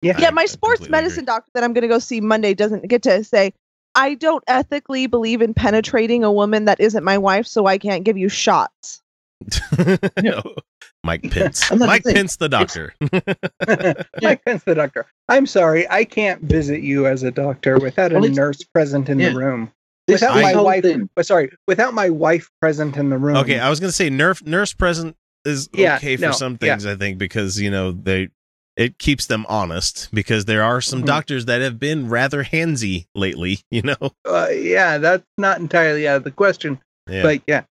[0.00, 0.16] Yeah.
[0.18, 1.26] yeah, my sports medicine agree.
[1.26, 3.52] doctor that I'm going to go see Monday doesn't get to say,
[3.94, 8.04] I don't ethically believe in penetrating a woman that isn't my wife, so I can't
[8.04, 9.02] give you shots.
[10.22, 10.42] No.
[11.04, 11.70] Mike Pence.
[11.70, 12.16] And that's the Mike.
[12.16, 12.92] Pence the doctor.
[14.22, 15.06] Mike Pence, the doctor.
[15.28, 19.08] I'm sorry, I can't visit you as a doctor without a Well, it's- nurse present
[19.08, 19.30] in Yeah.
[19.30, 19.70] the room.
[20.08, 21.08] This, Without this my wife, thing.
[21.14, 23.36] but sorry, without my wife present in the room.
[23.36, 26.72] okay, I was gonna say nurse nurse present is Yeah, okay for no, some yeah.
[26.72, 28.30] things, I think, because you know, they
[28.76, 31.06] it keeps them honest because there are some Mhm.
[31.06, 33.96] doctors that have been rather handsy lately, you know.
[34.24, 37.22] uh, yeah, that's not entirely out of the question, Yeah.
[37.22, 37.62] but yeah,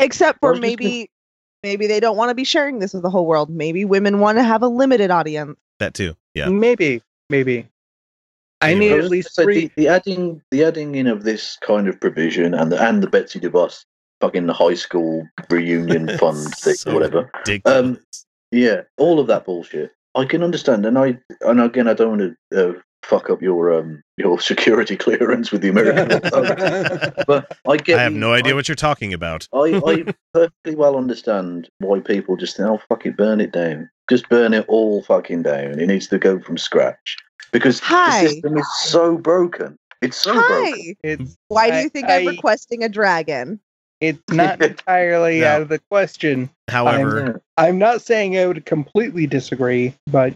[0.00, 1.10] Except for was just gonna- maybe,
[1.62, 3.50] maybe they don't want to be sharing this with the whole world.
[3.50, 5.56] Maybe women want to have a limited audience.
[5.80, 6.16] that too.
[6.34, 6.48] Yeah.
[6.48, 7.68] maybe, maybe.
[8.60, 9.66] I need at least three.
[9.66, 13.06] The, the adding, the adding in of this kind of provision, and the and the
[13.08, 13.84] Betsy DeVos
[14.20, 17.30] fucking high school reunion fund thing So or whatever.
[17.64, 17.98] Um,
[18.50, 19.92] Yeah, all of that bullshit.
[20.14, 22.72] I can understand, and I and again, I don't want to uh,
[23.04, 27.98] fuck up your um your security clearance with the American authorities, but I get.
[27.98, 29.46] I have no idea I- what you're talking about.
[29.52, 30.04] I, I
[30.34, 33.88] perfectly well understand why people just think, oh, fuck it, burn it down.
[34.10, 35.78] Just burn it all fucking down.
[35.78, 37.16] It needs to go from scratch.
[37.52, 38.22] Because Hi.
[38.24, 39.76] the system is so broken.
[40.02, 40.94] It's so broken.
[41.02, 43.60] It's Why do you think I- I'm requesting a dragon?
[44.00, 45.46] it's not entirely No.
[45.48, 46.50] out of the question.
[46.68, 50.34] However, I'm not saying I would completely disagree, but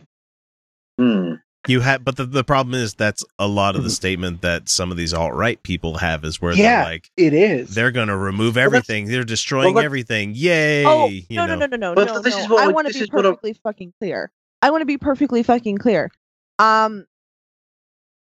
[0.99, 1.35] Hmm.
[1.69, 3.79] you have, but the, the problem is that's a lot Mm-hmm.
[3.79, 6.83] of the statement that some of these alt right people have is where Yeah.
[6.83, 7.73] they're like, it is.
[7.75, 9.07] they're going to remove that's- everything.
[9.07, 10.33] They're destroying that's- everything.
[10.35, 10.85] Yay!
[10.85, 11.67] Oh you no, no know.
[11.67, 12.43] no no no But no this no!
[12.43, 14.31] is what I I- want to be is what I- perfectly fucking clear.
[14.61, 16.11] I want to be perfectly fucking clear.
[16.59, 17.07] Um,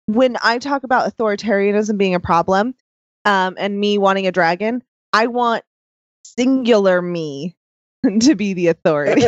[0.07, 2.75] when I talk about authoritarianism being a problem,
[3.25, 4.81] um, and me wanting a dragon,
[5.13, 5.63] I want
[6.23, 7.55] singular me
[8.21, 9.21] to be the authority.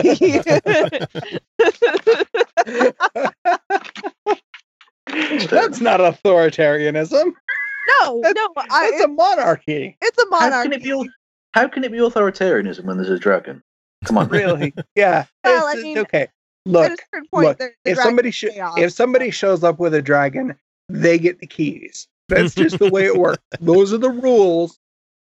[5.08, 7.34] That's not authoritarianism.
[8.02, 9.98] no, That's- no, I, That's a monarchy.
[10.02, 10.70] it's a How monarchy.
[10.70, 11.10] can it be?
[11.54, 13.64] How can it be authoritarianism when there's a dragon?
[14.06, 14.74] Come on, Really?
[14.96, 15.26] Yeah.
[15.44, 16.28] Well, I mean, okay.
[16.68, 18.46] At a Look, certain point, look, the- the if somebody sh-
[18.78, 20.56] if somebody shows up with a dragon,
[20.90, 22.08] they get the keys.
[22.28, 23.44] That's just the way it works.
[23.60, 24.80] Those are the rules.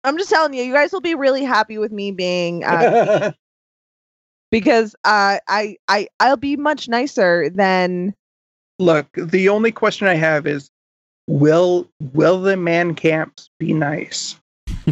[0.03, 3.32] I'm just telling you, you guys will be really happy with me being uh,
[4.51, 8.15] because uh, I I I'll be much nicer than
[8.80, 10.72] Look, the only question I have is
[11.28, 14.36] will will the man camps be nice?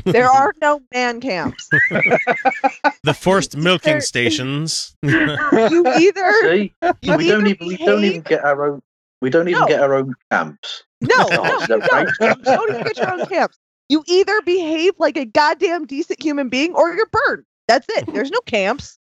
[0.06, 1.68] There are no man camps.
[3.04, 4.96] the forced milking There- stations.
[5.04, 8.82] You either see, you we don't even we don't even get our own.
[9.22, 9.68] We don't even No.
[9.68, 10.84] get our own camps.
[11.02, 12.10] no Oh, no is you don't.
[12.20, 13.58] You don't even get your own camps.
[13.90, 17.44] You either behave like a goddamn decent human being or you're burned.
[17.68, 18.12] That's it.
[18.14, 18.98] There's no camps.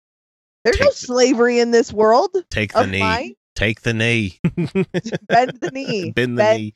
[0.63, 2.35] There's no Take- slavery in this world.
[2.49, 2.99] Take the knee.
[2.99, 3.33] mine?
[3.55, 4.39] Take the knee.
[4.43, 6.11] Bend the knee.
[6.11, 6.73] Bend the Bend- knee.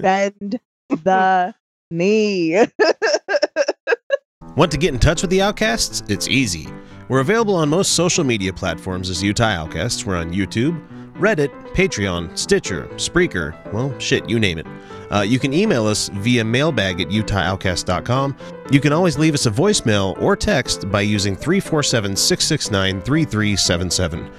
[0.00, 0.60] Bend
[0.90, 1.54] the
[1.90, 2.56] knee.
[4.56, 6.02] Want to get in touch with the Outcasts?
[6.08, 6.68] It's easy.
[7.08, 10.04] We're available on most social media platforms as Utah Outcasts.
[10.04, 10.80] We're on YouTube,
[11.14, 14.66] Reddit, Patreon, Stitcher, Spreaker, well, shit, you name it.
[15.12, 18.36] Uh, you can email us via mailbag at utahoutcast.com.
[18.70, 24.30] You can always leave us a voicemail or text by using 347 669 3377.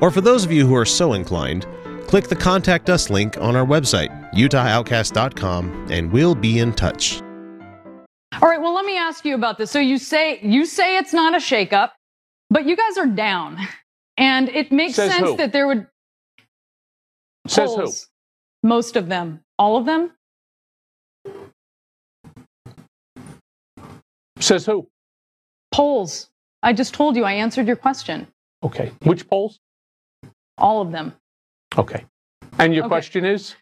[0.00, 1.66] Or for those of you who are so inclined,
[2.10, 7.22] click the Contact Us link on our website, utahoutcast.com, and we'll be in touch.
[8.42, 9.70] All right, well, let me ask you about this.
[9.70, 11.90] So you say you say it's not a shakeup,
[12.50, 13.58] but you guys are down,
[14.16, 15.36] and it makes Says sense who?
[15.36, 15.86] that there would
[17.46, 17.76] Says who?
[17.76, 18.08] polls,
[18.64, 20.10] most of them, all of them.
[24.40, 24.88] Says who?
[25.70, 26.28] Polls.
[26.64, 27.22] I just told you.
[27.22, 28.26] I answered your question.
[28.64, 28.90] Okay.
[29.04, 29.60] Which polls?
[30.58, 31.14] All of them.
[31.78, 32.04] Okay.
[32.58, 32.88] And your Okay.
[32.90, 33.54] question is?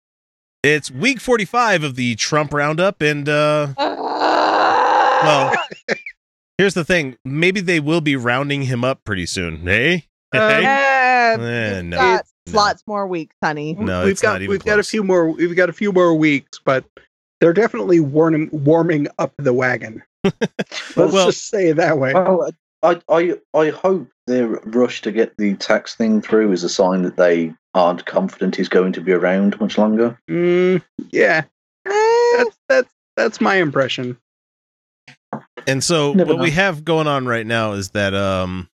[0.62, 5.52] It's week 45 of the Trump Roundup, and, uh, well,
[6.58, 7.16] here's the thing.
[7.24, 9.58] Maybe they will be rounding him up pretty soon.
[9.62, 10.06] Hey?
[10.32, 10.64] Hey?
[10.64, 11.96] Eh, Eh, we've no.
[11.96, 12.52] got No.
[12.58, 13.74] lots more weeks, honey.
[13.74, 15.92] No, we've it's got not even we've got a few more we've got a few
[15.92, 16.84] more weeks, but
[17.40, 20.02] they're definitely warming warming up the wagon.
[20.24, 22.14] Let's Well- just say it that way.
[22.14, 22.50] Well,
[22.82, 27.02] I, I, I hope their rush to get the tax thing through is a sign
[27.02, 30.18] that they aren't confident he's going to be around much longer.
[30.28, 31.44] Mm, yeah,
[31.86, 31.90] Eh,
[32.36, 34.18] that's that's that's my impression.
[35.66, 38.68] And so Never what we have going on right now is that um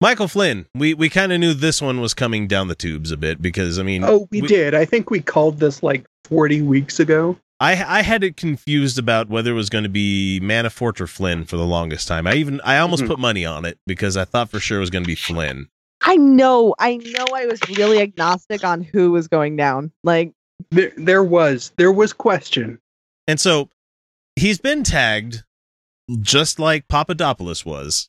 [0.00, 3.16] Michael Flynn, we we kind of knew this one was coming down the tubes a
[3.16, 4.74] bit because I mean Oh, we, did.
[4.74, 7.38] I think we called this like 40 weeks ago.
[7.60, 11.44] I I had it confused about whether it was going to be Manafort or Flynn
[11.44, 12.26] for the longest time.
[12.26, 13.08] I even I almost Mhm.
[13.08, 15.68] put money on it because I thought for sure it was going to be Flynn.
[16.04, 17.24] I know, I know.
[17.34, 19.92] I was really agnostic on who was going down.
[20.04, 20.32] Like,
[20.70, 22.78] There, there was there was question.
[23.26, 23.68] And so
[24.36, 25.44] he's been tagged
[26.20, 28.08] just like Papadopoulos was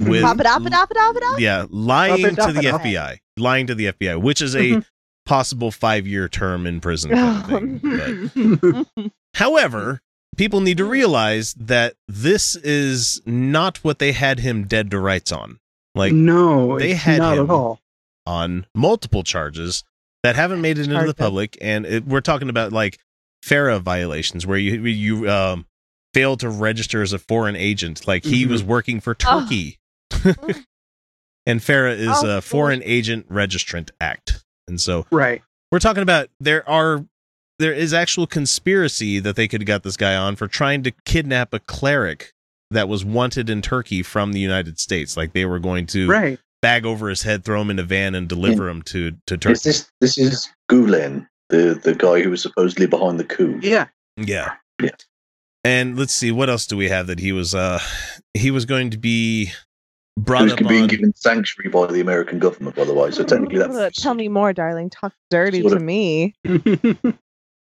[0.00, 1.40] with pop it up, it up, it up, it up.
[1.40, 4.78] yeah, lying to the FBI, lying to the FBI, which is a Mm-hmm.
[4.80, 4.86] Mhm.
[5.26, 8.86] possible 5-year term in prison kind of thing.
[8.96, 10.00] But However,
[10.36, 15.30] people need to realize that this is not what they had him dead to rights
[15.30, 15.59] on.
[15.94, 17.44] Like no, they it's had not him.
[17.44, 17.80] at all.
[18.26, 19.82] on multiple charges
[20.22, 22.98] that haven't made it into the public, and it, we're talking about like
[23.42, 25.66] FARA violations where you you um,
[26.14, 28.50] failed to register as a foreign agent, like he Mhm.
[28.50, 29.40] was working for Oh.
[29.40, 29.78] Turkey.
[31.46, 35.42] and FARA is Oh, a Foreign Agent Registrant Act, and so Right.
[35.72, 37.04] we're talking about there are
[37.58, 40.92] there is actual conspiracy that they could have got this guy on for trying to
[41.04, 42.32] kidnap a cleric
[42.70, 45.16] that was wanted in Turkey from the United States.
[45.16, 46.38] Like they were going to Right.
[46.62, 49.40] bag over his head, throw him in a van, and deliver him to to Is
[49.40, 49.54] Turkey.
[49.64, 53.58] this this is Gulen, the the guy who was supposedly behind the coup?
[53.62, 53.88] Yeah.
[54.16, 54.54] Yeah.
[54.82, 54.90] Yeah.
[55.64, 57.80] And let's see, what else do we have that he was uh
[58.34, 59.50] he was going to be
[60.18, 63.10] brought Who's up being on given sanctuary by the American government, by the way.
[63.10, 64.90] So technically, Ugh, that's Tell me more, darling.
[64.90, 66.34] Talk dirty Sort to of- me.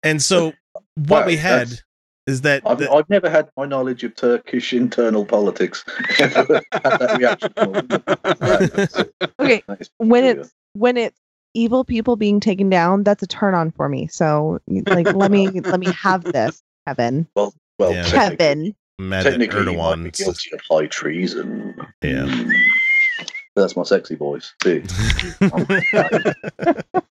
[0.02, 0.46] and so
[0.94, 1.82] what Well, we had that's-
[2.26, 5.84] is that I've, the- I've never had my knowledge of Turkish internal politics
[6.20, 7.52] ever had that reaction.
[9.40, 9.62] Okay,
[9.98, 10.40] when peculiar.
[10.42, 11.18] it's when it's
[11.54, 14.06] evil people being taken down, that's a turn on for me.
[14.06, 17.26] So, like, let me let me have this, Kevin.
[17.34, 18.02] well, Yeah.
[18.04, 18.74] technically, Kevin.
[18.98, 21.74] mad technically he might be guilty of high treason.
[22.02, 22.44] Yeah.
[23.56, 24.54] That's my sexy voice.
[24.62, 24.82] See,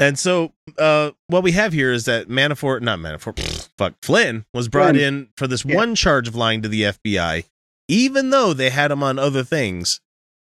[0.00, 3.38] and so uh what we have here is that Manafort not Manafort
[3.78, 5.14] fuck Flynn was brought Flynn.
[5.14, 5.76] in for this Yeah.
[5.76, 7.44] one charge of lying to the FBI
[7.88, 10.00] even though they had him on other things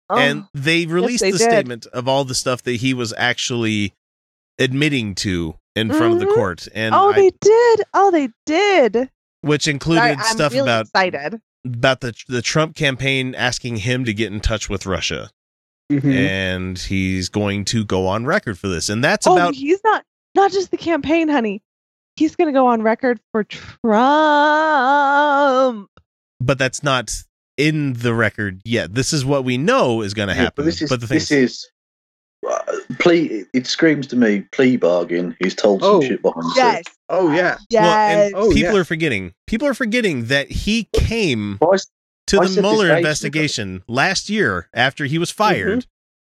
[0.09, 1.49] and Oh, they released they the did.
[1.49, 3.93] statement of all the stuff that he was actually
[4.57, 6.33] admitting to in front of the Mhm.
[6.35, 7.81] court and oh, I- they did.
[7.93, 9.09] Oh, they did.
[9.41, 11.41] which included I, stuff really about excited.
[11.65, 15.29] about the the Trump campaign asking him to get in touch with Russia
[15.91, 16.13] Mhm.
[16.13, 20.03] and he's going to go on record for this and that's oh, about he's not
[20.35, 21.61] not just the campaign, honey.
[22.15, 23.89] He's gonna go on record for Trump.
[26.39, 27.11] but that's not
[27.57, 28.93] in the record yet.
[28.93, 30.53] This is what we know is going to Yeah, happen.
[30.57, 31.67] but this is but the thing this is
[32.49, 32.59] uh,
[32.99, 33.43] plea.
[33.53, 35.35] It screams to me plea bargain.
[35.41, 36.01] He's told some Oh.
[36.01, 36.75] shit behind the Yes.
[36.75, 36.85] scenes.
[37.09, 37.57] Oh yeah.
[37.69, 37.81] Yes.
[37.83, 38.79] well, and Oh, people yeah.
[38.79, 39.33] are forgetting.
[39.47, 41.87] People are forgetting that he came But I s-
[42.29, 42.97] to I the said Mueller ages ago.
[42.97, 45.85] investigation last year after he was fired.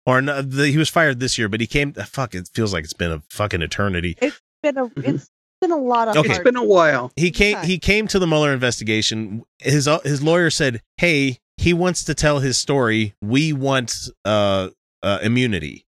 [0.08, 1.94] Or no, the, he was fired this year, but he came.
[1.98, 2.36] uh, Fuck!
[2.36, 4.16] It feels like it's been a fucking eternity.
[4.22, 5.32] It's been a it's
[5.62, 6.28] been a lot of Okay.
[6.30, 7.12] It's hard been a while.
[7.16, 7.58] He came.
[7.58, 7.66] Okay.
[7.68, 9.44] He came to the Mueller investigation.
[9.58, 13.16] His uh, his lawyer said, "Hey, he wants to tell his story.
[13.24, 14.70] We want uh,
[15.02, 15.88] uh immunity.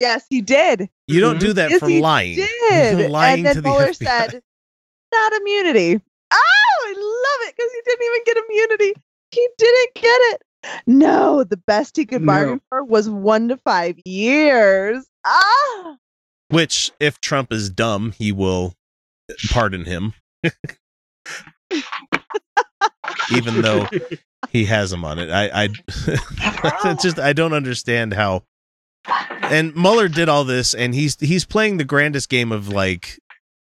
[0.00, 0.88] Yes, he did.
[1.06, 1.40] You don't Mhm.
[1.40, 2.36] do that yes, for he lying.
[2.36, 3.10] Did.
[3.10, 3.94] lying and then the Mueller FBI.
[4.06, 4.42] said,
[5.12, 6.00] not immunity.
[7.60, 8.94] I love it because he didn't even get immunity.
[9.30, 10.42] he didn't get it.
[10.86, 12.26] No, the best he could No.
[12.26, 15.04] bargain for was one to five years.
[15.24, 15.96] Ah,
[16.50, 18.74] Which, if Trump is dumb, he will
[19.50, 20.14] pardon him,
[23.32, 23.88] even though
[24.50, 25.30] he has him on it.
[25.30, 25.68] I, I
[26.84, 28.44] it's just I don't understand how.
[29.50, 33.18] And Mueller did all this, and he's he's playing the grandest game of like,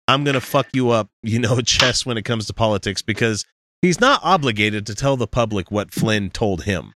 [0.08, 3.44] I'm gonna fuck you up, you know, chess when it comes to politics because
[3.82, 6.94] he's not obligated to tell the public what Flynn told him.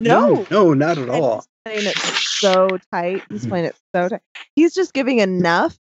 [0.00, 0.46] no.
[0.50, 1.34] no, not at And all.
[1.36, 3.22] He's playing it so tight.
[3.30, 4.20] He's playing it so tight.
[4.56, 5.78] He's just giving enough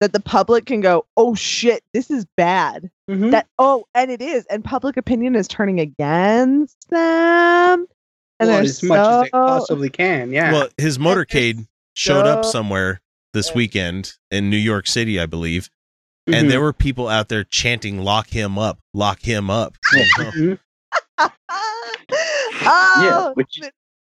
[0.00, 3.30] that the public can go, "Oh shit, this is bad." Mhm.
[3.30, 7.86] That oh, and it is, and public opinion is turning against them.
[8.40, 10.32] And Well, they're as much as they possibly can.
[10.32, 10.52] Yeah.
[10.52, 13.00] Well, his motorcade showed up somewhere
[13.32, 15.70] this weekend in New York City, I believe,
[16.28, 16.34] Mhm.
[16.34, 20.30] and there were people out there chanting "Lock him up, lock him up." you know?
[20.30, 20.58] Mhm.
[22.64, 23.70] oh, yeah, which is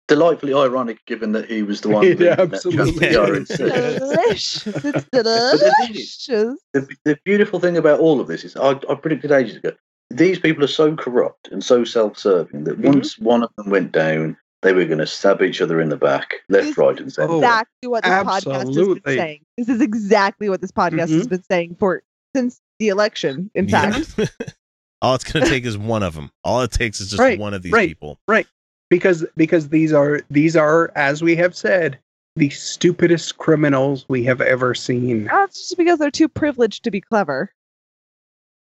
[0.09, 3.11] delightfully ironic given that he was the one Yeah, that absolutely.
[3.11, 3.99] chunk the RNC.
[3.99, 4.67] delicious!
[4.67, 4.75] It's
[5.13, 6.27] the delicious.
[6.73, 9.73] the, the beautiful thing about all of this is I, I predicted ages ago
[10.11, 14.37] these people are so corrupt and so self-serving that once one of them went down
[14.63, 17.33] they were going to stab each other in the back left This- right and centre
[17.33, 19.41] Oh, exactly what this podcast has been saying.
[19.57, 21.31] This is exactly what this podcast has Mhm.
[21.31, 22.03] been saying for
[22.37, 23.51] since the election.
[23.55, 23.91] In Yeah.
[23.93, 24.31] fact,
[25.03, 26.31] all it's going to take is one of them.
[26.45, 27.89] All it takes is just Right, one of these right.
[27.89, 28.19] people.
[28.29, 28.47] Right.
[28.91, 31.99] Because because these are these are as we have said
[32.37, 35.25] the stupidest criminals we have ever seen.
[35.25, 37.53] that's just because they're too privileged to be clever.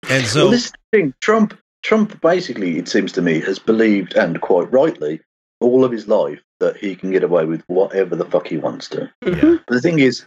[0.10, 4.40] And well, so, this thing trump trump basically it seems to me has believed and
[4.42, 5.20] quite rightly
[5.64, 8.88] all of his life that he can get away with whatever the fuck he wants
[8.90, 9.48] to mm-hmm.
[9.48, 10.26] yeah, but the thing is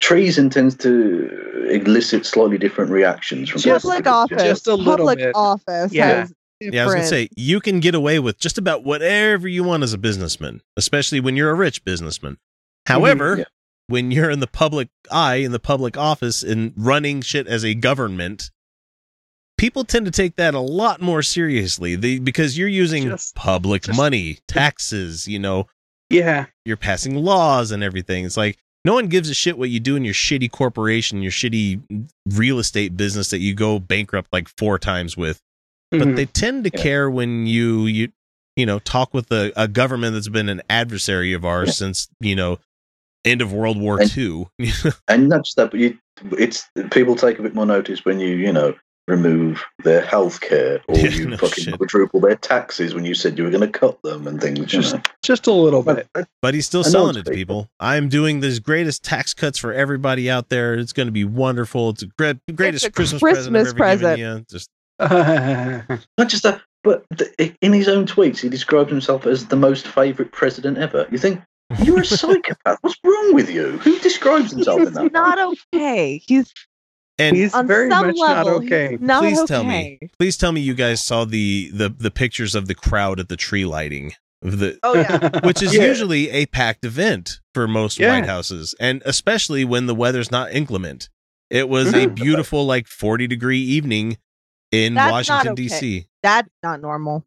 [0.00, 5.18] treason tends to elicit slightly different reactions from Just- Public office, just a little public
[5.18, 5.34] bit.
[5.34, 6.06] office Yeah.
[6.06, 9.46] has yeah, I was going to say you can get away with just about whatever
[9.46, 12.32] you want as a businessman, especially when you're a rich businessman.
[12.32, 12.92] Mm-hmm.
[12.94, 13.44] However, Yeah.
[13.88, 17.74] when you're in the public eye, in the public office, and running shit as a
[17.74, 18.50] government,
[19.58, 21.94] people tend to take that a lot more seriously.
[21.96, 25.66] They, because you're using Just- public just- money, taxes, you know,
[26.10, 28.24] Yeah, you're passing laws and everything.
[28.24, 31.32] It's like no one gives a shit what you do in your shitty corporation, your
[31.32, 31.80] shitty
[32.26, 35.40] real estate business that you go bankrupt like four times with.
[35.90, 36.16] But Mhm.
[36.16, 36.82] they tend to Yeah.
[36.82, 38.08] care when you you
[38.56, 41.72] you know talk with a, a government that's been an adversary of ours Yeah.
[41.72, 42.58] since you know
[43.24, 44.46] end of World War And- II.
[45.08, 45.98] and that's that, but you,
[46.38, 48.74] it's people take a bit more notice when you, you know,
[49.08, 51.76] remove their health care or Yeah, you no fucking shit.
[51.78, 54.58] quadruple their taxes when you said you were going to cut them and things.
[54.66, 55.02] Just know.
[55.22, 56.08] just a little bit.
[56.12, 57.62] But- but he's still I selling it to people.
[57.64, 57.70] people.
[57.80, 60.74] I'm doing the greatest tax cuts for everybody out there.
[60.74, 61.90] It's going to be wonderful.
[61.90, 64.16] It's a great, greatest a Christmas, present I've Christmas ever present.
[64.18, 64.44] given you.
[64.48, 64.70] Just
[66.18, 69.86] Not just that, but the, in his own tweets, he described himself as the most
[69.86, 71.06] favourite president ever.
[71.10, 71.40] You think
[71.82, 72.78] you're a psychopath?
[72.80, 73.72] What's wrong with you?
[73.78, 75.02] Who describes himself in He's that?
[75.04, 75.08] way?
[75.12, 75.38] not
[75.74, 76.22] okay.
[76.26, 76.52] He's
[77.18, 78.98] and He's on very some much level, not okay.
[79.00, 79.46] not please okay.
[79.46, 83.18] tell me please tell me you guys saw the the the pictures of the crowd
[83.20, 84.12] at the tree lighting
[84.42, 85.40] the Oh yeah.
[85.44, 85.86] which is Yeah.
[85.86, 88.12] usually a packed event for most Yeah.
[88.12, 91.08] white houses and especially when the weather's not inclement
[91.48, 92.10] it was a Mm-hmm.
[92.10, 92.14] Mhm.
[92.16, 94.18] beautiful like 40 degree evening
[94.72, 95.66] in That's washington okay.
[95.66, 97.24] dc That's not normal.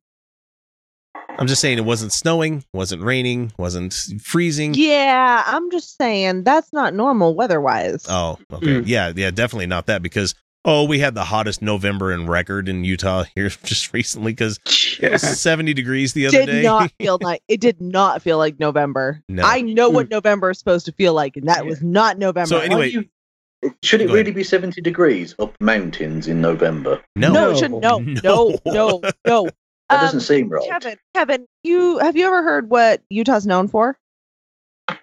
[1.40, 6.72] I'm just saying it wasn't snowing wasn't raining wasn't freezing Yeah, I'm just saying that's
[6.74, 8.06] not normal weather-wise.
[8.10, 8.84] oh okay Mm.
[8.86, 10.36] yeah yeah definitely not that because
[10.66, 15.00] oh we had the hottest november in record in utah here just recently because it
[15.02, 15.10] Yeah.
[15.12, 18.60] was 70 degrees the other did day not feel like it did not feel like
[18.60, 19.24] November.
[19.30, 19.44] No.
[19.44, 22.48] I know what November is supposed to feel like, and that was not November.
[22.50, 23.06] So anyway- you-
[23.84, 24.26] should it Go ahead.
[24.28, 27.02] really be 70 degrees up mountains in November?
[27.16, 29.50] no no, it should no, no, no, no.
[29.90, 30.70] That doesn't Um, seem right.
[30.70, 33.98] Kevin, Kevin, you have you ever heard what Utah's known for?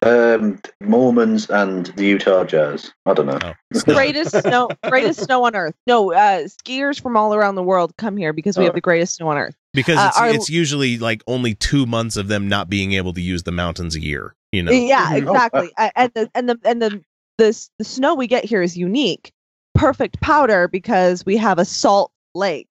[0.03, 2.93] Um, Mormons and the Utah Jazz.
[3.07, 3.39] I don't know.
[3.43, 3.95] Oh, it's not.
[3.95, 5.75] Greatest snow, greatest snow on earth.
[5.87, 9.17] No, uh, skiers from all around the world come here because we have the greatest
[9.17, 9.55] snow on earth.
[9.75, 13.13] because Uh, it's, our- it's usually like only two months of them not being able
[13.13, 15.27] to use the mountains a year you know Yeah, Mhm.
[15.29, 15.73] Oh, exactly.
[15.79, 17.03] A- and the and the and the
[17.39, 19.31] the the snow we get here is unique,
[19.75, 22.67] perfect powder because we have a salt lake,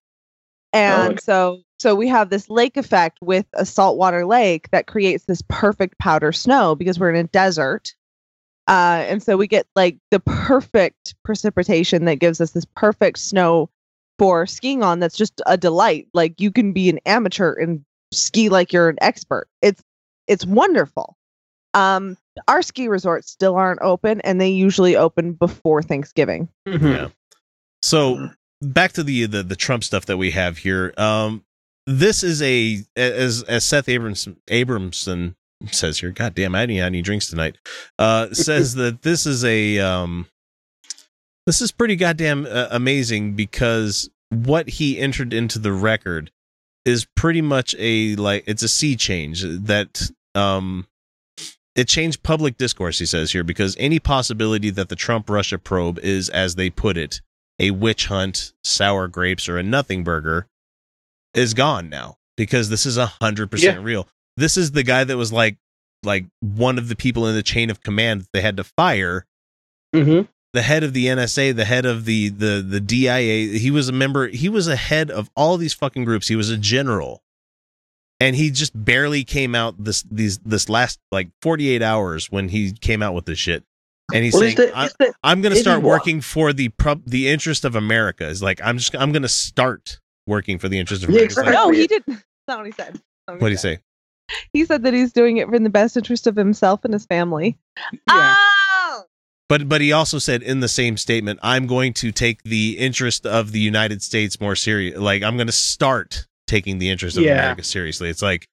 [0.72, 1.18] and okay.
[1.22, 5.98] so so we have this lake effect with a saltwater lake that creates this perfect
[5.98, 7.94] powder snow because we're in a desert.
[8.68, 13.70] Uh, and so we get like the perfect precipitation that gives us this perfect snow
[14.18, 15.00] for skiing on.
[15.00, 16.08] That's just a delight.
[16.14, 19.48] Like you can be an amateur and ski like you're an expert.
[19.62, 19.82] It's
[20.26, 21.16] it's wonderful.
[21.74, 22.16] Um,
[22.48, 26.48] our ski resorts still aren't open, and they usually open before Thanksgiving.
[26.66, 26.90] Mhm.
[26.90, 27.08] Yeah.
[27.82, 28.30] So
[28.62, 30.92] back to the, the the Trump stuff that we have here.
[30.96, 31.44] Um,
[31.86, 35.34] this is a as as Seth Abramson Abramson
[35.70, 36.10] says here.
[36.10, 37.56] God damn, I didn't have any drinks tonight.
[37.98, 40.26] Uh, says that this is a um,
[41.46, 46.30] this is pretty goddamn uh, amazing because what he entered into the record
[46.84, 50.86] is pretty much a like it's a sea change that um
[51.74, 55.98] it changed public discourse he says here because any possibility that the Trump Russia probe
[56.00, 57.20] is as they put it
[57.58, 60.46] a witch hunt sour grapes or a nothing burger
[61.36, 65.16] is gone now because this is a hundred percent real this is the guy that
[65.16, 65.56] was like
[66.02, 69.24] like one of the people in the chain of command that they had to fire
[69.94, 70.26] Mm-hmm.
[70.52, 73.56] the head of the NSA, the head of the the the DIA.
[73.58, 74.26] He was a member.
[74.28, 76.28] He was a head of all these fucking groups.
[76.28, 77.22] He was a general,
[78.20, 82.48] and he just barely came out this these this last like forty eight hours when
[82.48, 83.64] he came out with this shit.
[84.12, 86.52] And he's Well, saying, is there- I'm, is there "I'm going to start working for
[86.52, 90.58] the pro- the interest of America." Is like I'm just I'm going to start working
[90.58, 91.32] for the interest of Yeah, America.
[91.40, 91.52] Exactly.
[91.54, 92.06] No, he didn't.
[92.46, 93.00] That's not what he said.
[93.26, 93.78] What do you say?
[94.52, 97.58] He said that he's doing it in the best interest of himself and his family.
[97.92, 98.34] Yeah.
[98.38, 99.04] Oh!
[99.48, 103.24] But but he also said in the same statement, I'm going to take the interest
[103.26, 104.98] of the United States more serious.
[104.98, 107.34] Like I'm going to start taking the interest of Yeah.
[107.34, 108.08] America seriously.
[108.08, 108.46] It's like,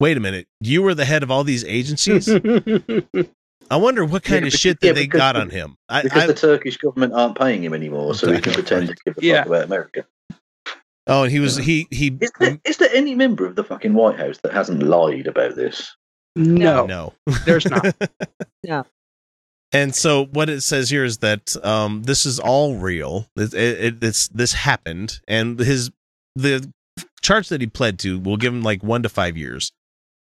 [0.00, 2.28] wait a minute, you were the head of all these agencies.
[3.70, 5.76] I wonder what kind Yeah, of because- shit that yeah, they got the- on him.
[5.90, 8.94] I, because I, the Turkish government aren't paying him anymore, so he can pretend to
[9.04, 9.38] give a Yeah.
[9.38, 10.06] fuck about America.
[11.08, 12.16] Oh, and he was he he.
[12.20, 15.56] Is there, is there any member of the fucking White House that hasn't lied about
[15.56, 15.94] this?
[16.36, 17.12] no, No,
[17.46, 17.94] there's not.
[18.64, 18.84] No.
[19.72, 23.26] And so what it says here is that um, this is all real.
[23.36, 25.90] It, it, it- it's this happened, and his
[26.36, 26.70] the
[27.20, 29.70] charge that he pled to will give him like one to five years,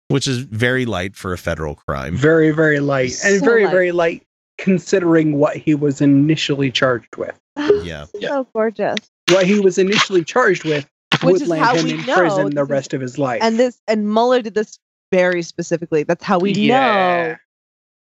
[0.09, 2.15] which is very light for a federal crime.
[2.17, 3.71] Very, very light, and very, light.
[3.71, 4.23] very light
[4.57, 7.39] considering what he was initially charged with.
[7.83, 8.05] Yeah.
[8.19, 8.97] So gorgeous.
[9.29, 10.87] What he was initially charged with
[11.21, 13.01] Which would is land how him we in know prison the this is- rest of
[13.01, 13.39] his life.
[13.41, 14.77] And this and Mueller did this
[15.11, 16.03] very specifically.
[16.03, 17.27] That's how we Yeah.
[17.29, 17.35] know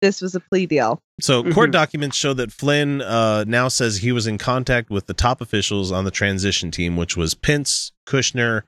[0.01, 0.99] this was a plea deal.
[1.21, 1.73] So court Mhm.
[1.73, 5.91] documents show that Flynn uh, now says he was in contact with the top officials
[5.91, 8.63] on the transition team, which was Pence, Kushner,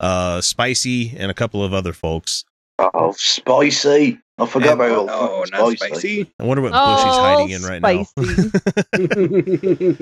[0.00, 2.44] uh, Spicy, and a couple of other folks.
[2.78, 4.18] Oh, spicy!
[4.40, 5.76] I forgot And- about all oh, not spicy.
[5.76, 6.32] spicy.
[6.40, 8.50] I wonder what Oh, Bush he's hiding in right spicy.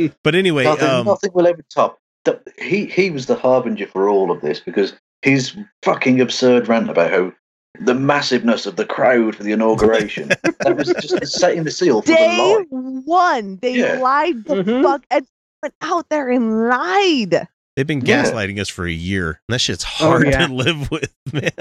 [0.07, 0.11] now.
[0.22, 1.99] but anyway, nothing, um, nothing will ever top.
[2.24, 6.89] the- He he was the harbinger for all of this because his fucking absurd rant
[6.91, 7.32] about how
[7.80, 12.09] the massiveness of the crowd for the inauguration that was just setting the seal for
[12.09, 12.64] the Day lie.
[12.70, 13.99] one, they Yeah.
[14.01, 14.82] lied the Mhm.
[14.82, 15.26] fuck and
[15.62, 17.47] went out there and lied.
[17.76, 18.24] they've been Yeah.
[18.24, 19.41] gaslighting us for a year.
[19.49, 20.47] And that shit's hard yeah.
[20.49, 21.53] to live with, man.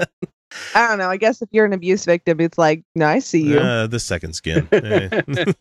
[0.74, 1.10] I don't know.
[1.10, 3.60] I guess if you're an abuse victim, it's like, no, I see you.
[3.60, 4.68] Uh, the second skin.
[4.72, 5.22] Eh.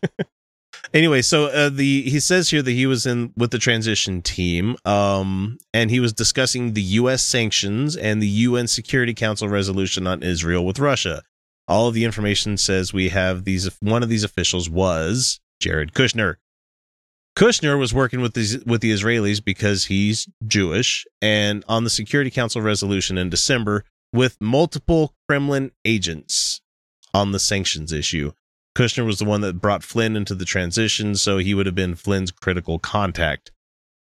[0.93, 4.77] anyway, so uh, the he says here that he was in with the transition team,
[4.85, 7.23] um, and he was discussing the U.S.
[7.23, 11.23] sanctions and the UN Security Council resolution on Israel with Russia.
[11.67, 13.69] All of the information says we have these.
[13.81, 16.35] One of these officials was Jared Kushner.
[17.35, 22.31] Kushner was working with these with the Israelis because he's Jewish, and on the Security
[22.31, 23.83] Council resolution in December
[24.13, 26.61] with multiple Kremlin agents
[27.13, 28.31] on the sanctions issue.
[28.75, 31.95] Kushner was the one that brought Flynn into the transition, so he would have been
[31.95, 33.51] Flynn's critical contact.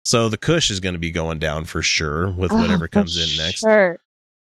[0.03, 2.87] So the Kush is going to be going down for sure with Oh, whatever for
[2.89, 3.59] comes in next.
[3.59, 3.99] Sure.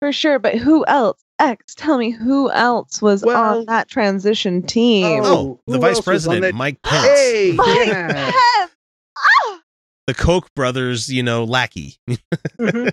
[0.01, 0.39] For sure.
[0.39, 1.23] But who else?
[1.39, 5.23] X, tell me who else was Well- on that transition team?
[5.25, 8.13] Oh, the vice else was on president, that- Mike Pence, Hey, My yeah.
[8.31, 8.71] head.
[9.19, 9.61] Ah!
[10.07, 11.97] the Koch brothers, you know, lackey.
[12.61, 12.93] Mhm.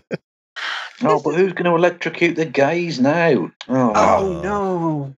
[1.02, 3.52] Oh, but who's going to electrocute the gays now?
[3.70, 3.93] Oh.
[3.93, 5.16] oh, Oh no.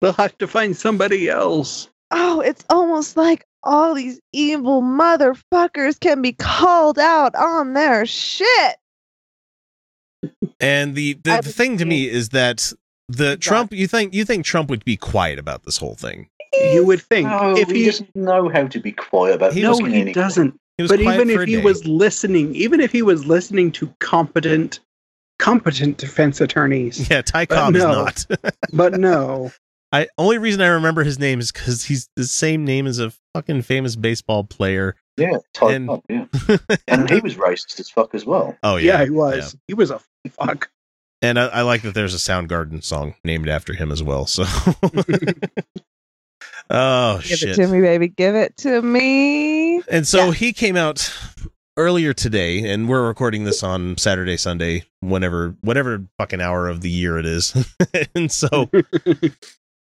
[0.00, 1.88] They'll have to find somebody else.
[2.10, 8.76] Oh, it's almost like all these evil motherfuckers can be called out on their shit.
[10.60, 12.72] And the the, the thing to me is that
[13.08, 13.40] the God.
[13.40, 16.28] Trump, you think you think Trump would be quiet about this whole thing?
[16.52, 19.62] You would think no, if he, he, doesn't know how to be quiet about He
[19.62, 20.14] no, he anything.
[20.14, 20.58] doesn't.
[20.78, 21.62] He But even if he day.
[21.62, 24.80] was listening, even if he was listening to competent,
[25.38, 27.92] competent defense attorneys, yeah, Ty But Cobb is no.
[27.92, 28.26] not.
[28.72, 29.52] but no,
[29.92, 33.12] I only reason I remember his name is because he's the same name as a
[33.34, 34.96] fucking famous baseball player.
[35.16, 36.26] Yeah, type And- up, yeah.
[36.88, 38.56] And he was racist as fuck as well.
[38.62, 39.56] oh yeah, yeah, he was.
[39.68, 40.70] He was a fuck.
[41.22, 44.26] And I, I like that there's a Soundgarden song named after him as well.
[44.26, 44.44] So,
[46.70, 47.28] oh shit.
[47.30, 47.48] Give shit!
[47.50, 48.08] it to me, baby.
[48.08, 49.80] Give it to me.
[49.90, 50.32] And so Yeah.
[50.32, 51.12] he came out
[51.76, 56.90] earlier today, and we're recording this on Saturday, Sunday, whenever, whatever fucking hour of the
[56.90, 57.54] year it is.
[58.14, 58.70] and so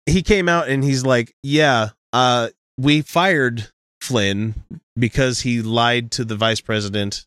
[0.06, 3.70] he came out and he's like, "Yeah, uh, we fired
[4.02, 4.56] Flynn
[4.98, 7.26] because he lied to the vice president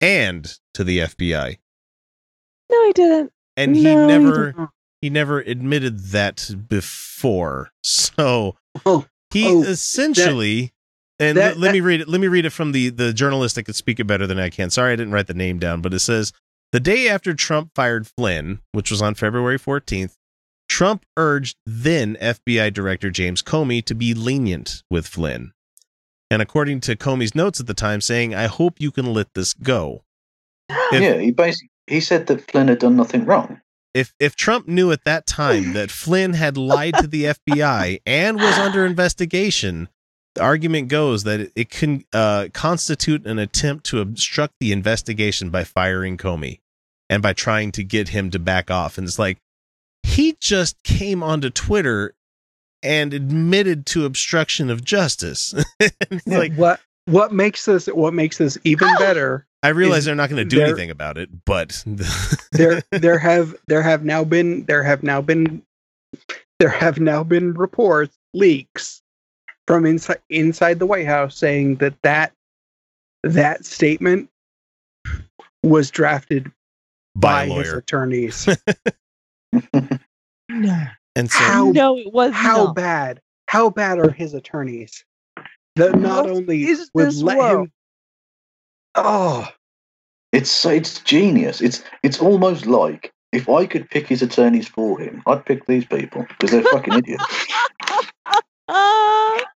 [0.00, 1.58] and to the FBI."
[2.70, 3.32] No, he didn't.
[3.56, 4.70] and he No, he never didn't.
[5.00, 7.70] he never admitted that before.
[7.82, 10.72] So Oh, he Oh, essentially
[11.18, 13.54] and that- let, let me read it let me read it from the the journalist
[13.56, 14.70] that could speak it better than I can.
[14.70, 16.32] Sorry I didn't write the name down, but it says
[16.72, 20.14] the day after Trump fired Flynn, which was on February 14th,
[20.68, 25.52] Trump urged then FBI Director James Comey to be lenient with Flynn.
[26.28, 29.54] And according to Comey's notes at the time, saying, I hope you can let this
[29.54, 30.02] go.
[30.92, 33.60] If- yeah, he basically he said that Flynn had done nothing wrong.
[33.94, 38.36] if if Trump knew at that time that Flynn had lied to the FBI and
[38.38, 39.88] was under investigation,
[40.36, 45.50] the argument goes that it, it can uh, constitute an attempt to obstruct the investigation
[45.50, 46.60] by firing Comey
[47.08, 48.98] and by trying to get him to back off.
[48.98, 49.38] And it's like
[50.02, 52.14] he just came onto Twitter
[52.82, 55.54] and admitted to obstruction of justice.
[55.80, 59.46] It's like what what makes this what makes this even better?
[59.62, 61.82] I realize they're not going to do there- anything about it, but
[62.52, 65.62] there there have there have now been there have now been
[66.58, 69.02] there have now been reports leaks
[69.66, 72.32] from inside inside the White House saying that that
[73.22, 74.30] that statement
[75.62, 76.50] was drafted
[77.16, 78.48] by by his attorneys.
[80.48, 80.84] No.
[81.16, 82.76] And so How no, it was how not.
[82.76, 85.04] bad how bad are his attorneys
[85.76, 87.66] that not What only is would this let world?
[87.66, 87.72] him
[88.94, 89.48] oh
[90.32, 91.60] It's it's genius.
[91.60, 95.84] It's it's almost like if I could pick his attorneys for him, I'd pick these
[95.84, 97.24] people because they're fucking idiots.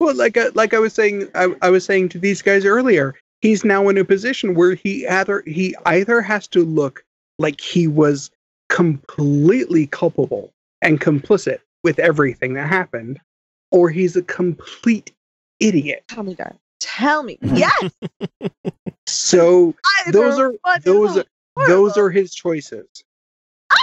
[0.00, 3.14] Well, like I, like I was saying, I, I was saying to these guys earlier,
[3.40, 7.04] he's now in a position where he either he either has to look
[7.38, 8.30] like he was
[8.68, 13.20] completely culpable and complicit with everything that happened,
[13.70, 15.12] or he's a complete
[15.60, 16.04] idiot.
[16.08, 16.58] Tell me, darling.
[16.80, 17.38] Tell me.
[17.42, 17.90] Yes.
[19.08, 21.24] So either those are those are
[21.66, 22.86] those are his choices.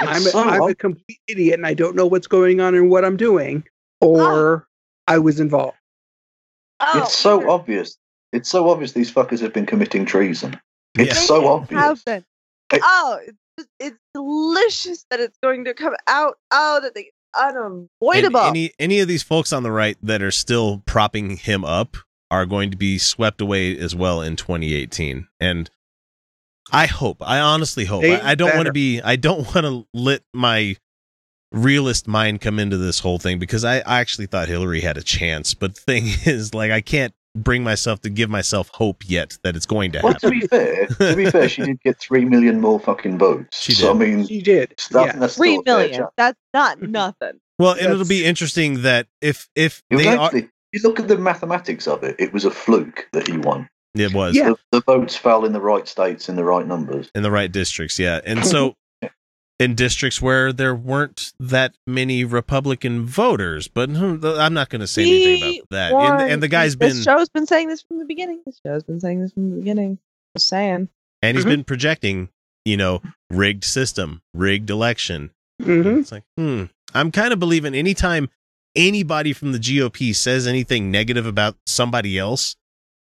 [0.01, 0.73] I'm a, so I'm a oh.
[0.75, 3.63] complete idiot and I don't know what's going on and what I'm doing,
[4.01, 4.61] or oh.
[5.07, 5.77] I was involved.
[6.93, 7.97] Oh, it's so either obvious.
[8.31, 10.59] It's so obvious these fuckers have been committing treason.
[10.95, 11.13] It's Yeah.
[11.13, 11.81] they so obvious.
[11.81, 12.25] Have been.
[12.71, 12.79] Hey.
[12.81, 16.37] Oh, it's, it's delicious that it's going to come out.
[16.51, 18.39] Oh, that they And unavoidable.
[18.41, 21.97] any any of these folks on the right that are still propping him up
[22.31, 25.27] are going to be swept away as well in 2018.
[25.39, 25.69] And
[26.71, 28.01] I hope, I honestly hope.
[28.01, 30.75] They I, I don't want to be, I don't want to let my
[31.53, 35.03] realist mind come into this whole thing because I, I actually thought Hillary had a
[35.03, 35.53] chance.
[35.53, 39.55] But the thing is, like, I can't bring myself to give myself hope yet that
[39.55, 42.61] it's going to Well, to be fair, to be fair, she did get three million
[42.61, 43.59] more fucking votes.
[43.61, 43.99] She So I did.
[44.17, 44.75] mean, She did.
[44.91, 45.15] that, yeah.
[45.19, 45.99] that's Three still a fair million.
[46.01, 46.11] chance.
[46.17, 47.39] That's not nothing.
[47.59, 50.99] Well, and it'll be interesting that if if It was they are, actually, you look
[50.99, 52.15] at the mathematics of it.
[52.19, 53.67] It was a fluke that he won.
[53.95, 54.49] it was Yeah.
[54.49, 57.09] The, the votes fell in the right states in the right numbers.
[57.15, 58.73] in the right districts yeah and so
[59.59, 64.87] in districts where there weren't that many republican voters but hmm, i'm not going to
[64.87, 66.19] say anything about that won.
[66.21, 68.41] and, and the guy's been This show's been saying this from the beginning.
[68.45, 69.99] This show's been saying this from the beginning.
[70.35, 70.89] Just saying.
[71.21, 71.49] and he's Mhm.
[71.49, 72.29] been projecting
[72.65, 75.31] you know rigged system rigged election
[75.61, 78.29] hmm it's like hmm i'm kind of believing anytime
[78.75, 82.55] anybody from the gop says anything negative about somebody else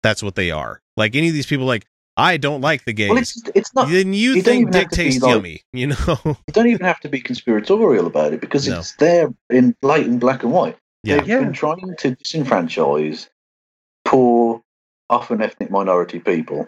[0.03, 1.87] that's what they are like any of these people like
[2.21, 3.89] i don't like the gays Well, it's it's not.
[3.89, 6.85] then you, you think even have dick tastes like- yummy you know You don't even
[6.87, 8.79] have to be conspiratorial about it because No.
[8.79, 10.77] it's there in blatant black and white.
[11.03, 11.41] yeah They've Yeah.
[11.41, 13.29] been trying to disenfranchise
[14.05, 14.63] poor,
[15.09, 16.67] often ethnic minority people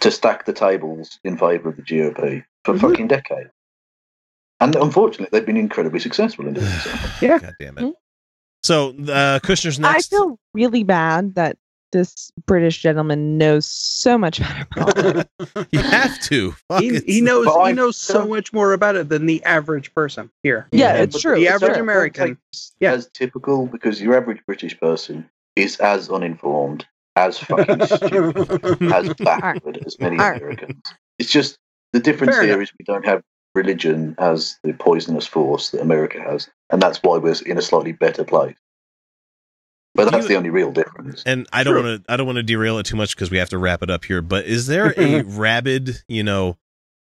[0.00, 2.80] to stack the tables in favour of the GOP for Mhm.
[2.80, 3.50] fucking decades.
[4.60, 6.90] And unfortunately, they've been incredibly successful in doing so.
[7.22, 7.38] Yeah.
[7.38, 7.94] god damn it
[8.62, 8.90] so
[9.20, 11.56] uh kushner's next I feel really bad that
[11.94, 15.30] this British gentleman knows so much about politics.
[15.72, 16.52] You have to.
[16.68, 20.30] Fuck, he, he knows he knows so much more about it than the average person
[20.42, 20.68] here.
[20.72, 21.82] Yeah, it's true, The it's average true.
[21.82, 22.38] American.
[22.52, 22.92] It's Yeah.
[22.92, 26.84] as typical because your average British person is as uninformed,
[27.16, 30.42] as fucking stupid, as backward as many Alright.
[30.42, 30.82] Americans.
[31.18, 31.56] It's just
[31.92, 32.64] the difference Fair here enough.
[32.64, 33.22] is we don't have
[33.54, 37.92] religion as the poisonous force that America has, and that's why we're in a slightly
[37.92, 38.56] better place.
[39.94, 41.22] But that's you- the only real difference.
[41.24, 42.12] and I don't want to.
[42.12, 44.04] I don't want to derail it too much because we have to wrap it up
[44.04, 44.20] here.
[44.22, 46.56] But is there a rabid, you know,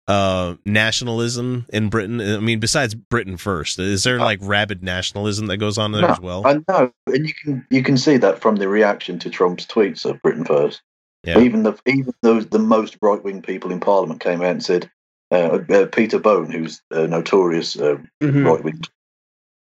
[0.07, 2.19] uh, nationalism in Britain?
[2.19, 6.07] I mean, besides Britain first, is there like rabid nationalism that goes on there No,
[6.09, 6.45] as well?
[6.45, 10.05] I know, and you can you can see that from the reaction to Trump's tweets
[10.05, 10.81] of Britain first.
[11.23, 11.39] Yeah.
[11.39, 14.89] Even the even those the most right wing people in Parliament came out and said
[15.31, 18.45] uh, uh, Peter Bone, who's a notorious uh, Mhm.
[18.45, 18.81] right wing,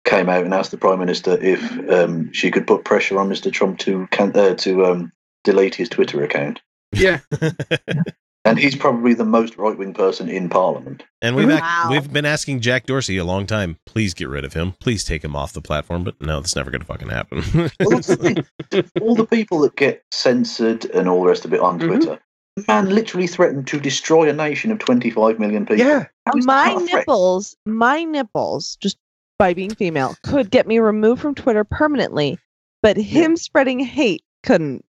[0.05, 3.51] came out and asked the Prime Minister if um, she could put pressure on Mr.
[3.51, 5.11] Trump to can, uh, to um,
[5.43, 6.59] delete his Twitter account.
[6.91, 7.19] Yeah.
[8.43, 11.03] And he's probably the most right wing person in Parliament.
[11.21, 11.89] And we've ac- Wow.
[11.91, 13.77] we've been asking Jack Dorsey a long time.
[13.85, 14.71] Please get rid of him.
[14.79, 16.03] Please take him off the platform.
[16.03, 17.43] But no, that's never going to fucking happen.
[17.79, 18.83] Well, the thing.
[19.01, 21.85] all the people that get censored and all the rest of it on Mhm.
[21.87, 22.19] Twitter,
[22.55, 25.85] the man literally threatened to destroy a nation of 25 million people.
[25.85, 26.07] Yeah.
[26.25, 26.95] How is that my not a threat?
[27.01, 28.97] nipples, my nipples, just
[29.41, 32.37] by being female, could get me removed from Twitter permanently,
[32.83, 34.85] but him spreading hate couldn't.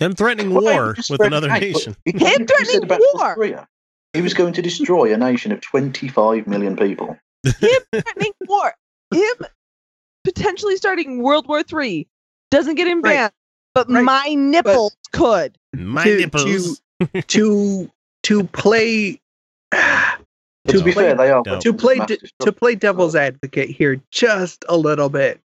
[0.00, 1.94] him threatening Well, war with spread another hate, nation.
[2.04, 3.34] he- Him threatening about war.
[3.34, 3.68] Korea.
[4.12, 7.16] He was going to destroy a nation of 25 million people.
[7.44, 8.74] Him threatening war.
[9.14, 9.34] Him
[10.24, 12.08] potentially starting World War Three
[12.50, 13.12] doesn't get him Right.
[13.14, 13.32] banned,
[13.72, 14.02] but Right.
[14.02, 15.56] my nipples could.
[15.72, 16.82] My To- nipples.
[17.28, 17.88] to
[18.24, 19.20] to play
[19.70, 20.25] But
[20.68, 23.70] To to be play- fair, they are to to play de- to play devil's advocate
[23.70, 25.40] here just a little bit.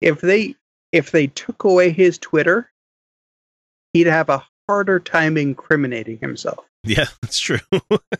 [0.00, 0.54] If they
[0.92, 2.70] if they took away his Twitter,
[3.92, 6.64] he'd have a harder time incriminating himself.
[6.84, 7.58] Yeah, that's true.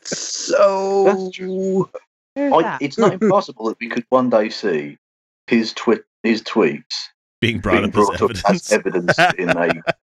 [0.04, 1.90] So That's true.
[2.36, 4.98] I, it's not impossible that we could one day see
[5.46, 6.82] his twit his tweets
[7.40, 9.18] Being brought being up brought as up as evidence.
[9.18, 9.50] evidence in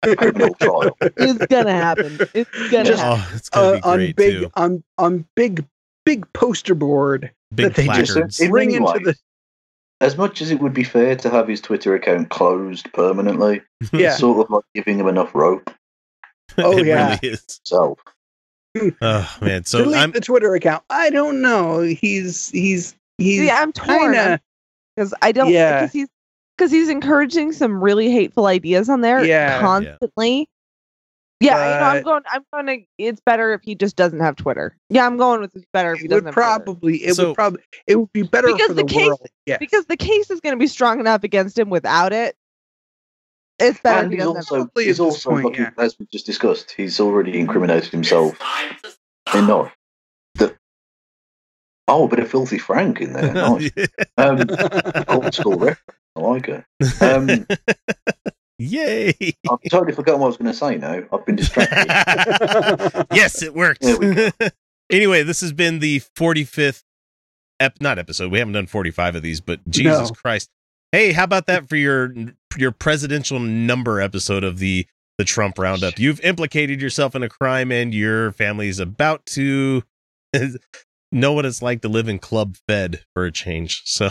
[0.07, 0.97] a criminal trial.
[1.01, 2.17] It's gonna happen.
[2.33, 3.23] It's gonna Just- happen.
[3.25, 4.51] oh, it's gonna uh, be on great big too.
[4.55, 5.65] on on big
[6.05, 8.39] big poster board Big that they just placards.
[8.39, 9.15] In bring into ways, the
[10.01, 13.61] As much as it would be fair to have his Twitter account closed permanently,
[13.93, 14.09] yeah.
[14.09, 15.69] it's sort of like giving him enough rope
[16.57, 17.17] Oh, it yeah.
[17.21, 17.59] really is.
[17.65, 17.99] himself.
[19.01, 20.83] Oh man, so delete I'm the Twitter account.
[20.89, 21.81] I don't know.
[21.81, 24.39] He's he's he's See, I'm torn
[24.95, 25.51] because I don't.
[25.51, 25.81] Yeah.
[25.81, 26.07] Because he's
[26.57, 29.59] because he's encouraging some really hateful ideas on there Yeah.
[29.59, 30.39] constantly.
[30.39, 30.45] Yeah,
[31.43, 32.23] you know, I'm going.
[32.31, 32.85] I'm going to.
[32.97, 34.77] It's better if he just doesn't have Twitter.
[34.89, 36.63] Yeah, I'm going with it's better if he it doesn't would have Twitter.
[36.63, 39.27] probably it So- would probably it would be better Because for the the, case- world.
[39.45, 39.57] Yeah.
[39.57, 42.35] because the case is going to be strong enough against him without it.
[43.59, 45.69] It's better And he he's have also, he's also point, like, yeah.
[45.77, 48.35] as we just discussed, he's already incriminated himself
[49.35, 49.71] enough
[50.35, 50.55] that.
[51.87, 53.33] Oh, a bit of filthy Frank in there.
[53.33, 53.69] Nice.
[54.17, 54.45] Um,
[55.09, 55.99] old school reference.
[56.15, 56.63] I like it.
[57.01, 57.45] Um,
[58.59, 59.13] Yay!
[59.49, 61.01] I've totally forgotten what I was going to say now.
[61.11, 61.87] I've been distracted.
[63.13, 63.83] yes, it worked.
[64.91, 66.83] Anyway, this has been the 45th
[67.59, 68.31] ep not episode.
[68.31, 70.13] We haven't done 45 of these, but Jesus No.
[70.13, 70.49] Christ.
[70.91, 72.13] Hey, how about that for your
[72.57, 74.85] your presidential number episode of the
[75.17, 75.97] the Trump roundup?
[75.97, 79.83] You've implicated yourself in a crime and your family is about to
[81.11, 83.81] know what it's like to live in club fed for a change.
[83.85, 84.09] So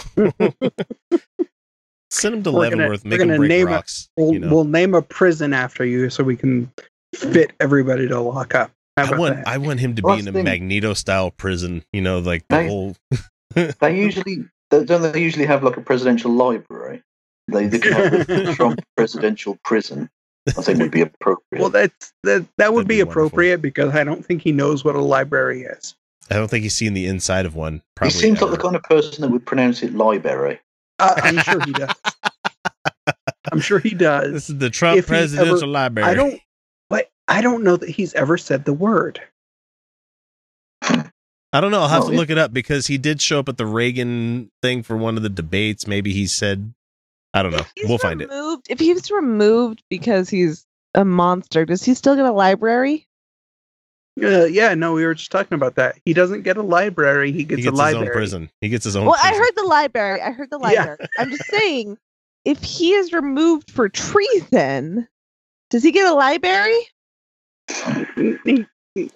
[2.12, 4.08] send him to We're gonna- Leavenworth, we're make him gonna break name a- rocks.
[4.16, 4.48] We'll you know?
[4.48, 6.70] we'll name a prison after you so we can
[7.14, 8.70] fit everybody to lock up.
[8.96, 9.48] I want that?
[9.48, 10.44] I want him to Well, be in a thing.
[10.44, 11.82] Magneto style prison.
[11.92, 12.68] You know, like the Right.
[12.68, 12.96] whole.
[13.54, 17.02] they usually don't they usually have like a presidential library?
[17.48, 20.08] They, they can have the Trump presidential prison.
[20.48, 21.60] I think it would be appropriate.
[21.60, 24.84] well, that's that that would That'd be, be appropriate because I don't think he knows
[24.84, 25.94] what a library is.
[26.30, 27.74] I don't think he's seen the inside of one.
[27.74, 30.60] he Probably seems like the kind of person that would pronounce it library.
[31.02, 31.94] Uh, I'm sure he does.
[33.52, 34.32] I'm sure he does.
[34.32, 36.08] This is the Trump If presidential ever- library.
[36.08, 36.40] I don't,
[36.88, 39.20] but I don't know that he's ever said the word.
[40.82, 41.80] I don't know.
[41.80, 44.50] I'll have Oh, to look it up because he did show up at the Reagan
[44.62, 45.86] thing for one of the debates.
[45.86, 46.72] Maybe he said,
[47.34, 47.66] I don't know.
[47.84, 48.30] We'll find it.
[48.30, 50.64] removed, If he's removed because he's
[50.94, 53.06] a monster, does he still get a library?
[54.22, 55.96] Uh, yeah, no, we were just talking about that.
[56.04, 58.08] He doesn't get a library; he gets, He gets a his library.
[58.08, 58.50] own prison.
[58.60, 59.06] He gets his own.
[59.06, 60.20] Well, I heard the library.
[60.20, 60.64] I heard the Yeah.
[60.74, 60.98] library.
[61.16, 61.96] I'm just saying,
[62.44, 65.08] if he is removed for treason,
[65.70, 66.78] does he get a library?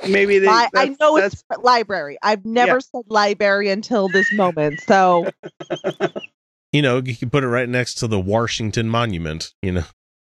[0.07, 0.49] Maybe they.
[0.49, 2.17] Li- I know that's, it's library.
[2.23, 2.79] I've never Yeah.
[2.79, 4.81] said library until this moment.
[4.81, 5.31] So
[6.73, 9.53] You know, you can put it right next to the Washington Monument.
[9.63, 9.85] You know,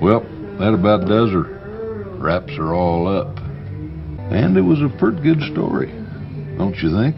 [0.00, 0.20] Well,
[0.58, 1.58] that about does her.
[2.22, 3.36] Wraps are all up.
[4.30, 5.88] And it was a pretty good story,
[6.56, 7.16] don't you think?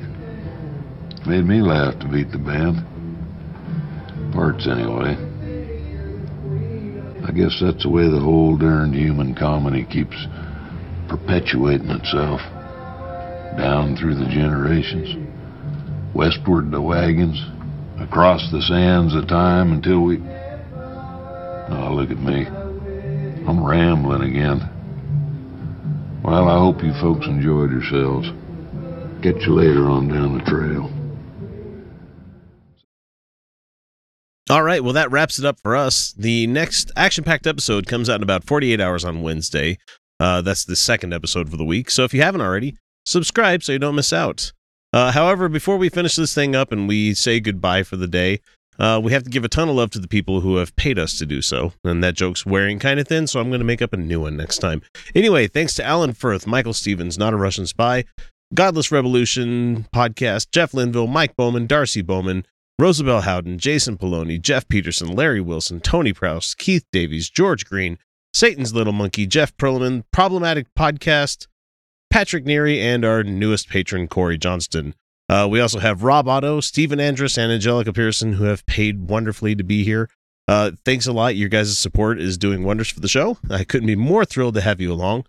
[1.26, 2.80] Made me laugh to beat the band.
[4.32, 5.12] Parts, anyway.
[7.22, 10.16] I guess that's the way the whole darned human comedy keeps
[11.06, 12.40] perpetuating itself.
[13.58, 15.16] Down through the generations.
[16.14, 17.44] Westward the wagons.
[18.00, 20.16] Across the sands of time until we.
[21.68, 22.46] Oh, look at me.
[23.46, 24.70] I'm rambling again.
[26.24, 28.28] Well, I hope you folks enjoyed yourselves.
[29.22, 30.90] Catch you later on down the trail.
[34.48, 36.12] All right, well, that wraps it up for us.
[36.12, 39.76] The next action packed episode comes out in about 48 hours on Wednesday.
[40.18, 41.90] Uh, that's the second episode for the week.
[41.90, 42.74] So if you haven't already,
[43.04, 44.50] subscribe so you don't miss out.
[44.94, 48.40] Uh, however, before we finish this thing up and we say goodbye for the day,
[48.78, 50.98] Uh, we have to give a ton of love to the people who have paid
[50.98, 51.72] us to do so.
[51.84, 54.20] And that joke's wearing kind of thin, so I'm going to make up a new
[54.20, 54.82] one next time.
[55.14, 58.04] Anyway, thanks to Alan Firth, Michael Stevens, Not a Russian Spy,
[58.52, 62.46] Godless Revolution podcast, Jeff Linville, Mike Bowman, Darcy Bowman,
[62.78, 67.98] Rosabelle Howden, Jason Poloni, Jeff Peterson, Larry Wilson, Tony Prouse, Keith Davies, George Green,
[68.32, 71.46] Satan's Little Monkey, Jeff Perlman, Problematic Podcast,
[72.10, 74.94] Patrick Neary, and our newest patron, Corey Johnston.
[75.28, 79.54] Uh, we also have Rob Otto, Stephen Andrus, and Angelica Pearson, who have paid wonderfully
[79.54, 80.08] to be here.
[80.46, 81.36] Uh, thanks a lot.
[81.36, 83.38] Your guys' support is doing wonders for the show.
[83.50, 85.24] I couldn't be more thrilled to have you along.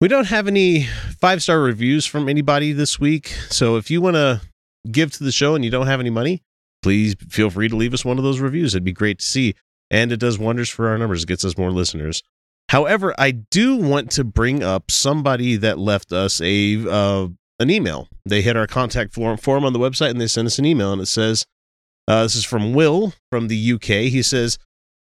[0.00, 0.84] We don't have any
[1.20, 3.28] five star reviews from anybody this week.
[3.50, 4.40] So if you want to
[4.90, 6.42] give to the show and you don't have any money,
[6.82, 8.74] please feel free to leave us one of those reviews.
[8.74, 9.54] It'd be great to see.
[9.90, 12.22] And it does wonders for our numbers, it gets us more listeners.
[12.68, 17.28] However, I do want to bring up somebody that left us a uh,
[17.58, 18.08] an email.
[18.24, 20.92] They hit our contact form, form on the website and they sent us an email
[20.92, 21.46] and it says,
[22.06, 24.10] uh, this is from Will from the UK.
[24.10, 24.58] He says,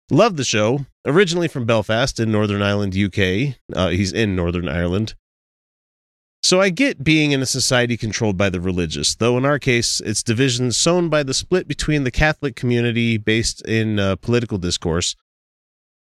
[0.09, 0.85] Love the show.
[1.05, 3.55] Originally from Belfast in Northern Ireland, UK.
[3.75, 5.15] Uh, he's in Northern Ireland.
[6.41, 10.01] So I get being in a society controlled by the religious, though in our case,
[10.01, 15.15] it's divisions sown by the split between the Catholic community based in uh, political discourse,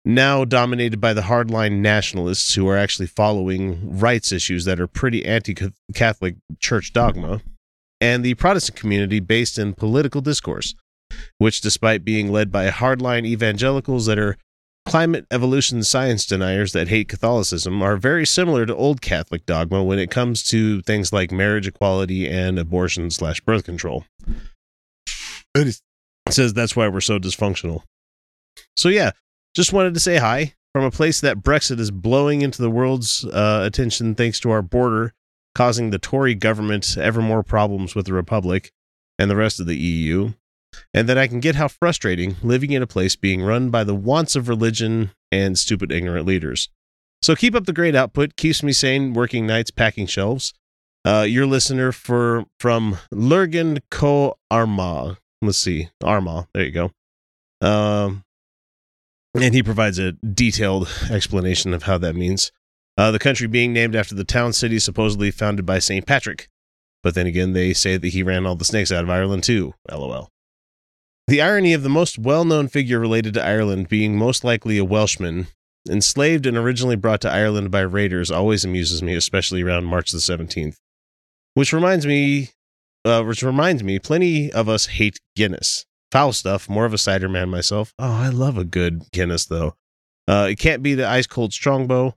[0.06, 5.26] now dominated by the hardline nationalists who are actually following rights issues that are pretty
[5.26, 5.56] anti
[5.94, 7.42] Catholic church dogma,
[8.00, 10.76] and the Protestant community based in political discourse,
[11.40, 14.38] which, despite being led by hardline evangelicals that are
[14.86, 19.98] climate evolution science deniers that hate Catholicism are very similar to old Catholic dogma when
[19.98, 24.06] it comes to things like marriage equality and abortion slash birth control.
[25.56, 25.82] It
[26.30, 27.82] says that's why we're so dysfunctional.
[28.78, 29.12] So yeah,
[29.56, 33.26] just wanted to say hi from a place that Brexit is blowing into the world's
[33.26, 35.14] uh, attention thanks to our border,
[35.56, 38.72] causing the Tory government ever more problems with the Republic
[39.18, 40.34] and the rest of the EU
[40.94, 43.96] and that I can get how frustrating living in a place being run by the
[43.96, 46.70] wants of religion and stupid, ignorant leaders.
[47.22, 50.54] So keep up the great output, keeps me sane, working nights, packing shelves.
[51.06, 55.18] Uh, your listener for from Lurgan Co Armagh.
[55.42, 56.48] Let's see, Armagh.
[56.54, 56.92] There you go.
[57.62, 58.25] Um,
[59.44, 62.52] and he provides a detailed explanation of how that means.
[62.98, 66.06] Uh, the country being named after the town city supposedly founded by St.
[66.06, 66.50] Patrick.
[67.04, 69.74] But then again, they say that he ran all the snakes out of Ireland too.
[69.92, 70.32] LOL.
[71.28, 74.86] The irony of the most well known figure related to Ireland being most likely a
[74.86, 75.48] Welshman,
[75.90, 80.20] enslaved and originally brought to Ireland by raiders, always amuses me, especially around March the
[80.20, 80.78] 17th.
[81.54, 82.50] Which reminds me,
[83.04, 85.86] uh, which reminds me, plenty of us hate Guinness.
[86.12, 87.94] Foul stuff, more of a cider man myself.
[88.00, 89.76] Oh, I love a good Guinness, though.
[90.28, 92.16] Uh, it can't be the ice cold Strongbow.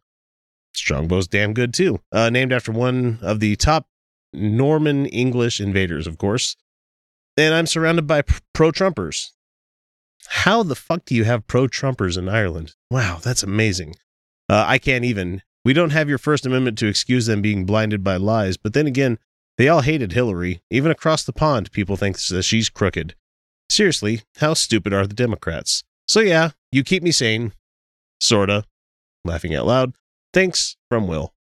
[0.75, 2.01] Strongbow's damn good, too.
[2.13, 3.87] Uh, named after one of the top
[4.33, 6.57] Norman English invaders, of course
[7.39, 9.31] and I'm surrounded by pro Trumpers.
[10.27, 12.75] How the fuck do you have pro Trumpers in Ireland?
[12.91, 13.95] Wow, that's amazing.
[14.49, 15.43] Uh, I can't even.
[15.65, 18.87] We don't have your First Amendment to excuse them being blinded by lies, but then
[18.87, 19.19] again,
[19.57, 20.61] they all hated Hillary.
[20.71, 23.15] Even across the pond, people think that she's crooked.
[23.69, 25.85] Seriously, how stupid are the Democrats?
[26.07, 27.53] So yeah, you keep me sane.
[28.21, 28.65] Sorta.
[29.25, 29.95] Laughing out loud.
[30.33, 31.35] Thanks from Will.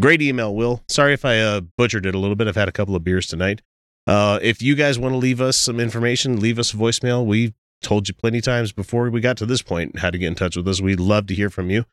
[0.00, 0.82] Great email, Will.
[0.88, 2.46] Sorry if I uh, butchered it a little bit.
[2.46, 3.62] I've had a couple of beers tonight.
[4.06, 7.24] Uh, if you guys want to leave us some information, leave us a voicemail.
[7.24, 10.34] We told you plenty times before we got to this point how to get in
[10.34, 10.80] touch with us.
[10.80, 11.84] We'd love to hear from you.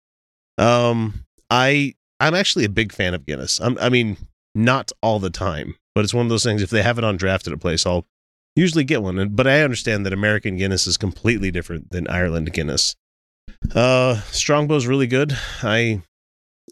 [0.58, 3.60] Um, I I'm actually a big fan of Guinness.
[3.60, 4.18] I'm, I mean,
[4.54, 6.62] not all the time, but it's one of those things.
[6.62, 8.06] If they have it on draft at a place, I'll
[8.56, 9.30] usually get one.
[9.30, 12.96] But I understand that American Guinness is completely different than Ireland Guinness.
[13.74, 15.38] Uh, Strongbow's really good.
[15.64, 16.02] I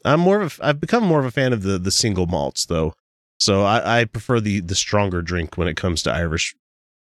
[0.06, 2.66] I'm more of a, I've become more of a fan of the the single malts
[2.66, 2.94] though.
[3.40, 6.56] So I, I prefer the the stronger drink when it comes to Irish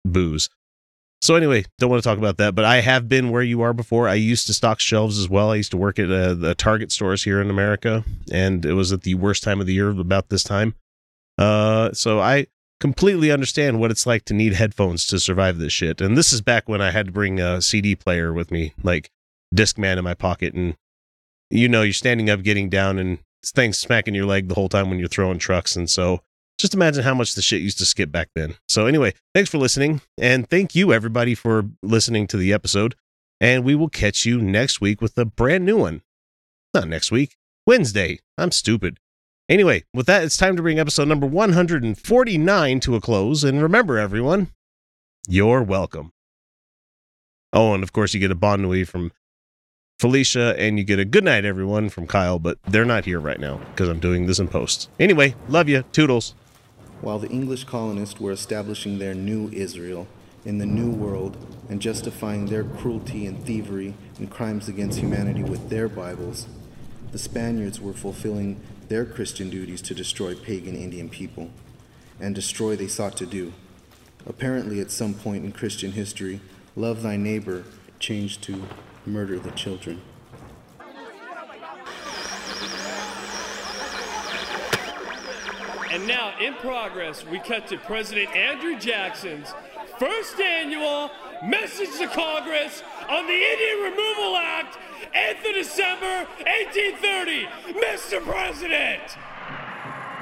[0.04, 0.48] booze.
[1.20, 3.72] So anyway, don't want to talk about that, but I have been where you are
[3.72, 4.08] before.
[4.08, 5.52] I used to stock shelves as well.
[5.52, 8.92] I used to work at uh, the Target stores here in America, and it was
[8.92, 10.74] at the worst time of the year about this time.
[11.38, 12.48] Uh, so I
[12.82, 16.00] completely understand what it's like to need headphones to survive this shit.
[16.00, 19.08] And this is back when I had to bring a CD player with me, like
[19.54, 20.74] Discman in my pocket, and
[21.48, 24.90] you know, you're standing up, getting down, and things smacking your leg the whole time
[24.90, 25.76] when you're throwing trucks.
[25.76, 26.22] And so
[26.58, 28.56] just imagine how much the shit used to skip back then.
[28.66, 30.00] So anyway, thanks for listening.
[30.18, 32.96] And thank you everybody for listening to the episode.
[33.40, 36.02] And we will catch you next week with a brand new one.
[36.74, 38.18] Not next week, Wednesday.
[38.36, 38.98] I'm stupid.
[39.52, 43.44] Anyway, with that, it's time to bring episode number 149 to a close.
[43.44, 44.48] And remember, everyone,
[45.28, 46.10] you're welcome.
[47.52, 49.12] Oh, and of course, you get a bon nuit from
[49.98, 53.38] Felicia, and you get a good night, everyone, from Kyle, but they're not here right
[53.38, 54.88] now because I'm doing this in post.
[54.98, 55.84] Anyway, love you.
[55.92, 56.34] Toodles.
[57.02, 60.08] While the English colonists were establishing their new Israel,
[60.46, 61.36] in the New World
[61.68, 66.46] and justifying their cruelty and thievery and crimes against humanity with their Bibles,
[67.12, 68.58] the Spaniards were fulfilling
[68.92, 71.48] their Christian duties to destroy pagan Indian people.
[72.20, 73.54] And destroy they sought to do.
[74.26, 76.40] Apparently, at some point in Christian history,
[76.76, 77.64] love thy neighbor
[77.98, 78.62] changed to
[79.06, 80.02] murder the children.
[85.90, 89.54] And now, in progress, we cut to President Andrew Jackson's
[89.98, 91.10] first annual
[91.42, 94.78] message to Congress on the Indian Removal Act,
[95.12, 97.46] 8th of December, 1830.
[97.80, 98.24] Mr.
[98.24, 99.02] President!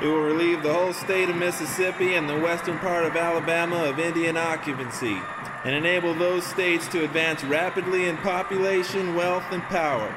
[0.02, 3.98] It will relieve the whole state of Mississippi and the western part of Alabama of
[3.98, 5.20] Indian occupancy
[5.64, 10.16] and enable those states to advance rapidly in population, wealth, and power.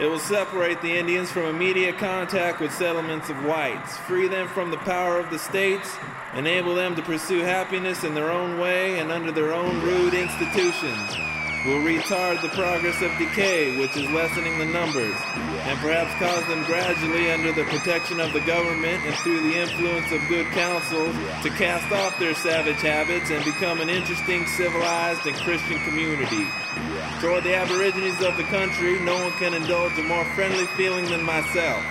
[0.00, 4.70] It will separate the Indians from immediate contact with settlements of whites, free them from
[4.70, 5.96] the power of the states,
[6.34, 11.37] enable them to pursue happiness in their own way and under their own rude institutions.
[11.66, 16.64] Will retard the progress of decay, which is lessening the numbers, and perhaps cause them
[16.64, 21.50] gradually, under the protection of the government and through the influence of good counsels, to
[21.50, 26.46] cast off their savage habits and become an interesting, civilized, and Christian community.
[27.20, 31.22] Toward the aborigines of the country, no one can indulge a more friendly feeling than
[31.22, 31.84] myself.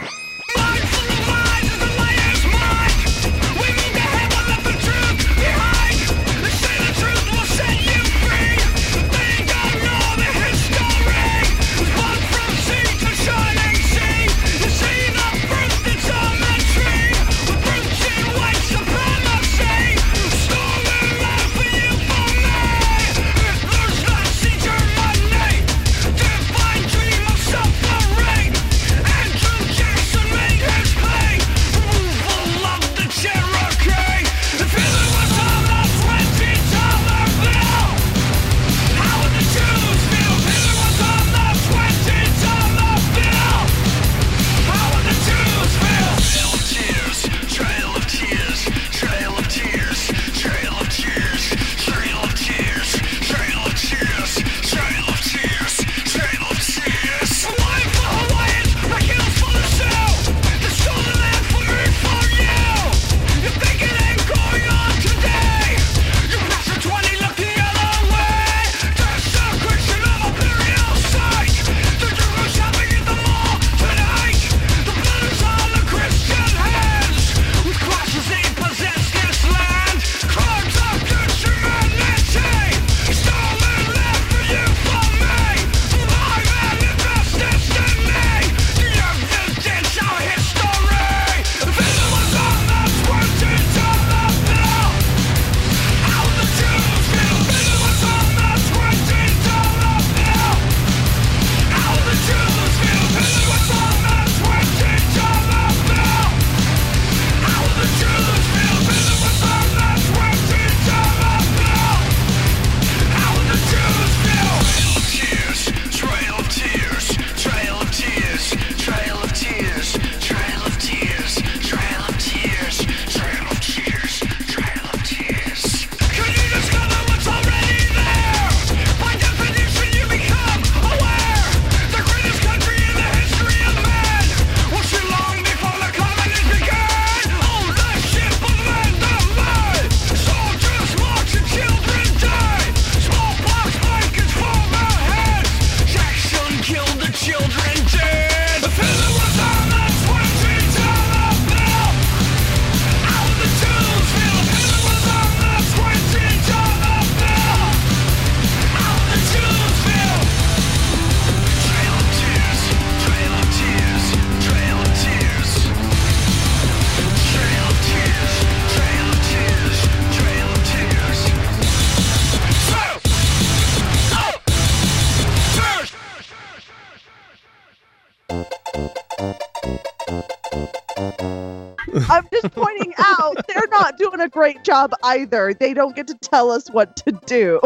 [184.28, 185.54] A great job either.
[185.54, 187.60] They don't get to tell us what to do.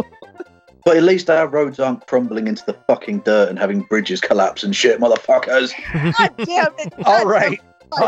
[0.83, 4.63] But at least our roads aren't crumbling into the fucking dirt and having bridges collapse
[4.63, 5.73] and shit, motherfuckers.
[6.17, 6.93] God damn it.
[7.05, 7.59] All right.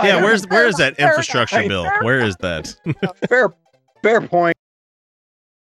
[0.03, 1.87] yeah, where's where is that infrastructure bill?
[2.01, 2.75] Where is that?
[3.27, 3.53] fair
[4.01, 4.52] fair point